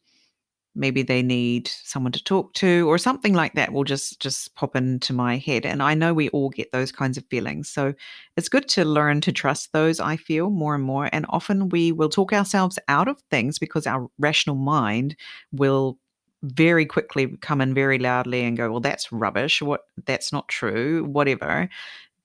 maybe 0.74 1.02
they 1.02 1.22
need 1.22 1.68
someone 1.68 2.12
to 2.12 2.22
talk 2.22 2.52
to 2.54 2.88
or 2.88 2.98
something 2.98 3.34
like 3.34 3.54
that 3.54 3.72
will 3.72 3.84
just 3.84 4.20
just 4.20 4.54
pop 4.54 4.76
into 4.76 5.12
my 5.12 5.36
head 5.36 5.66
and 5.66 5.82
i 5.82 5.92
know 5.92 6.14
we 6.14 6.28
all 6.28 6.50
get 6.50 6.70
those 6.72 6.92
kinds 6.92 7.18
of 7.18 7.26
feelings. 7.26 7.68
So 7.68 7.94
it's 8.36 8.48
good 8.48 8.68
to 8.68 8.84
learn 8.84 9.20
to 9.22 9.32
trust 9.32 9.72
those 9.72 9.98
i 9.98 10.16
feel 10.16 10.50
more 10.50 10.74
and 10.74 10.84
more 10.84 11.08
and 11.12 11.26
often 11.28 11.68
we 11.68 11.92
will 11.92 12.08
talk 12.08 12.32
ourselves 12.32 12.78
out 12.88 13.08
of 13.08 13.20
things 13.30 13.58
because 13.58 13.86
our 13.86 14.08
rational 14.18 14.56
mind 14.56 15.16
will 15.52 15.98
very 16.42 16.86
quickly 16.86 17.36
come 17.40 17.60
in 17.60 17.74
very 17.74 17.98
loudly 17.98 18.44
and 18.44 18.56
go 18.56 18.70
well 18.70 18.80
that's 18.80 19.10
rubbish. 19.10 19.60
What 19.60 19.80
that's 20.06 20.32
not 20.32 20.48
true. 20.48 21.04
Whatever 21.04 21.68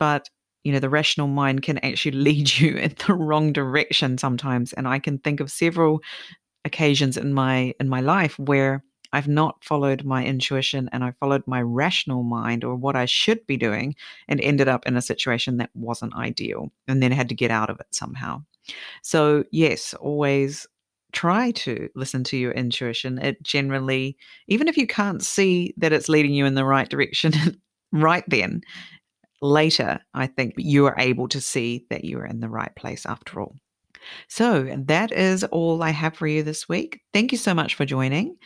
but 0.03 0.29
you 0.65 0.73
know 0.73 0.79
the 0.79 0.89
rational 0.89 1.29
mind 1.29 1.61
can 1.61 1.77
actually 1.77 2.17
lead 2.27 2.47
you 2.59 2.75
in 2.75 2.93
the 3.07 3.13
wrong 3.13 3.53
direction 3.53 4.17
sometimes 4.17 4.73
and 4.73 4.85
i 4.85 4.99
can 4.99 5.17
think 5.17 5.39
of 5.39 5.49
several 5.49 6.01
occasions 6.65 7.15
in 7.17 7.33
my 7.33 7.73
in 7.79 7.87
my 7.87 8.01
life 8.01 8.37
where 8.39 8.83
I've 9.15 9.27
not 9.27 9.63
followed 9.63 10.03
my 10.03 10.25
intuition 10.25 10.89
and 10.91 11.03
I 11.03 11.11
followed 11.19 11.43
my 11.45 11.61
rational 11.61 12.23
mind 12.23 12.63
or 12.63 12.75
what 12.75 12.95
I 12.95 13.05
should 13.05 13.45
be 13.45 13.57
doing 13.57 13.95
and 14.27 14.41
ended 14.41 14.67
up 14.67 14.87
in 14.87 14.97
a 14.97 15.03
situation 15.03 15.57
that 15.57 15.69
wasn't 15.75 16.15
ideal 16.15 16.71
and 16.87 17.03
then 17.03 17.11
had 17.11 17.29
to 17.29 17.35
get 17.35 17.51
out 17.51 17.69
of 17.69 17.79
it 17.79 17.85
somehow. 17.91 18.41
So, 19.03 19.43
yes, 19.51 19.93
always 19.93 20.65
try 21.11 21.51
to 21.51 21.89
listen 21.93 22.23
to 22.23 22.37
your 22.37 22.53
intuition. 22.53 23.19
It 23.19 23.43
generally, 23.43 24.17
even 24.47 24.67
if 24.67 24.77
you 24.77 24.87
can't 24.87 25.21
see 25.21 25.75
that 25.77 25.93
it's 25.93 26.09
leading 26.09 26.33
you 26.33 26.47
in 26.47 26.55
the 26.55 26.65
right 26.65 26.89
direction 26.89 27.33
right 27.91 28.23
then, 28.27 28.61
later, 29.43 29.99
I 30.13 30.27
think 30.27 30.53
you 30.57 30.85
are 30.85 30.95
able 30.97 31.27
to 31.27 31.41
see 31.41 31.85
that 31.89 32.05
you 32.05 32.17
are 32.19 32.25
in 32.25 32.39
the 32.39 32.49
right 32.49 32.73
place 32.75 33.05
after 33.05 33.41
all. 33.41 33.55
So 34.27 34.75
that 34.85 35.11
is 35.11 35.43
all 35.45 35.83
I 35.83 35.91
have 35.91 36.15
for 36.15 36.27
you 36.27 36.43
this 36.43 36.67
week. 36.67 37.01
Thank 37.13 37.31
you 37.31 37.37
so 37.37 37.53
much 37.53 37.75
for 37.75 37.85
joining. 37.85 38.37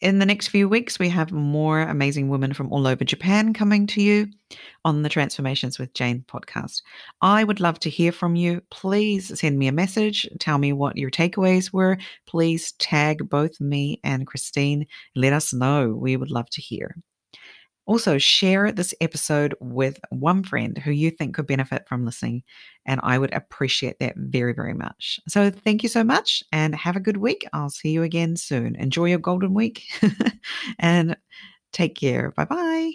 In 0.00 0.18
the 0.18 0.26
next 0.26 0.48
few 0.48 0.68
weeks, 0.68 0.98
we 0.98 1.08
have 1.08 1.32
more 1.32 1.80
amazing 1.80 2.28
women 2.28 2.52
from 2.52 2.70
all 2.70 2.86
over 2.86 3.04
Japan 3.04 3.54
coming 3.54 3.86
to 3.86 4.02
you 4.02 4.26
on 4.84 5.02
the 5.02 5.08
Transformations 5.08 5.78
with 5.78 5.94
Jane 5.94 6.24
podcast. 6.28 6.82
I 7.22 7.42
would 7.42 7.58
love 7.58 7.78
to 7.80 7.90
hear 7.90 8.12
from 8.12 8.36
you. 8.36 8.60
Please 8.70 9.38
send 9.38 9.58
me 9.58 9.66
a 9.66 9.72
message. 9.72 10.28
Tell 10.40 10.58
me 10.58 10.72
what 10.72 10.98
your 10.98 11.10
takeaways 11.10 11.72
were. 11.72 11.96
Please 12.26 12.72
tag 12.72 13.28
both 13.30 13.60
me 13.60 14.00
and 14.04 14.26
Christine. 14.26 14.86
Let 15.14 15.32
us 15.32 15.54
know. 15.54 15.94
We 15.94 16.16
would 16.16 16.30
love 16.30 16.50
to 16.50 16.60
hear. 16.60 16.96
Also, 17.86 18.18
share 18.18 18.72
this 18.72 18.94
episode 19.00 19.54
with 19.60 20.00
one 20.10 20.42
friend 20.42 20.78
who 20.78 20.90
you 20.90 21.10
think 21.10 21.34
could 21.34 21.46
benefit 21.46 21.86
from 21.86 22.04
listening, 22.04 22.42
and 22.86 23.00
I 23.02 23.18
would 23.18 23.32
appreciate 23.34 23.98
that 23.98 24.14
very, 24.16 24.54
very 24.54 24.74
much. 24.74 25.20
So, 25.28 25.50
thank 25.50 25.82
you 25.82 25.88
so 25.88 26.02
much 26.02 26.42
and 26.52 26.74
have 26.74 26.96
a 26.96 27.00
good 27.00 27.18
week. 27.18 27.46
I'll 27.52 27.70
see 27.70 27.90
you 27.90 28.02
again 28.02 28.36
soon. 28.36 28.76
Enjoy 28.76 29.06
your 29.06 29.18
golden 29.18 29.54
week 29.54 29.84
and 30.78 31.16
take 31.72 31.94
care. 31.94 32.32
Bye 32.36 32.46
bye. 32.46 32.92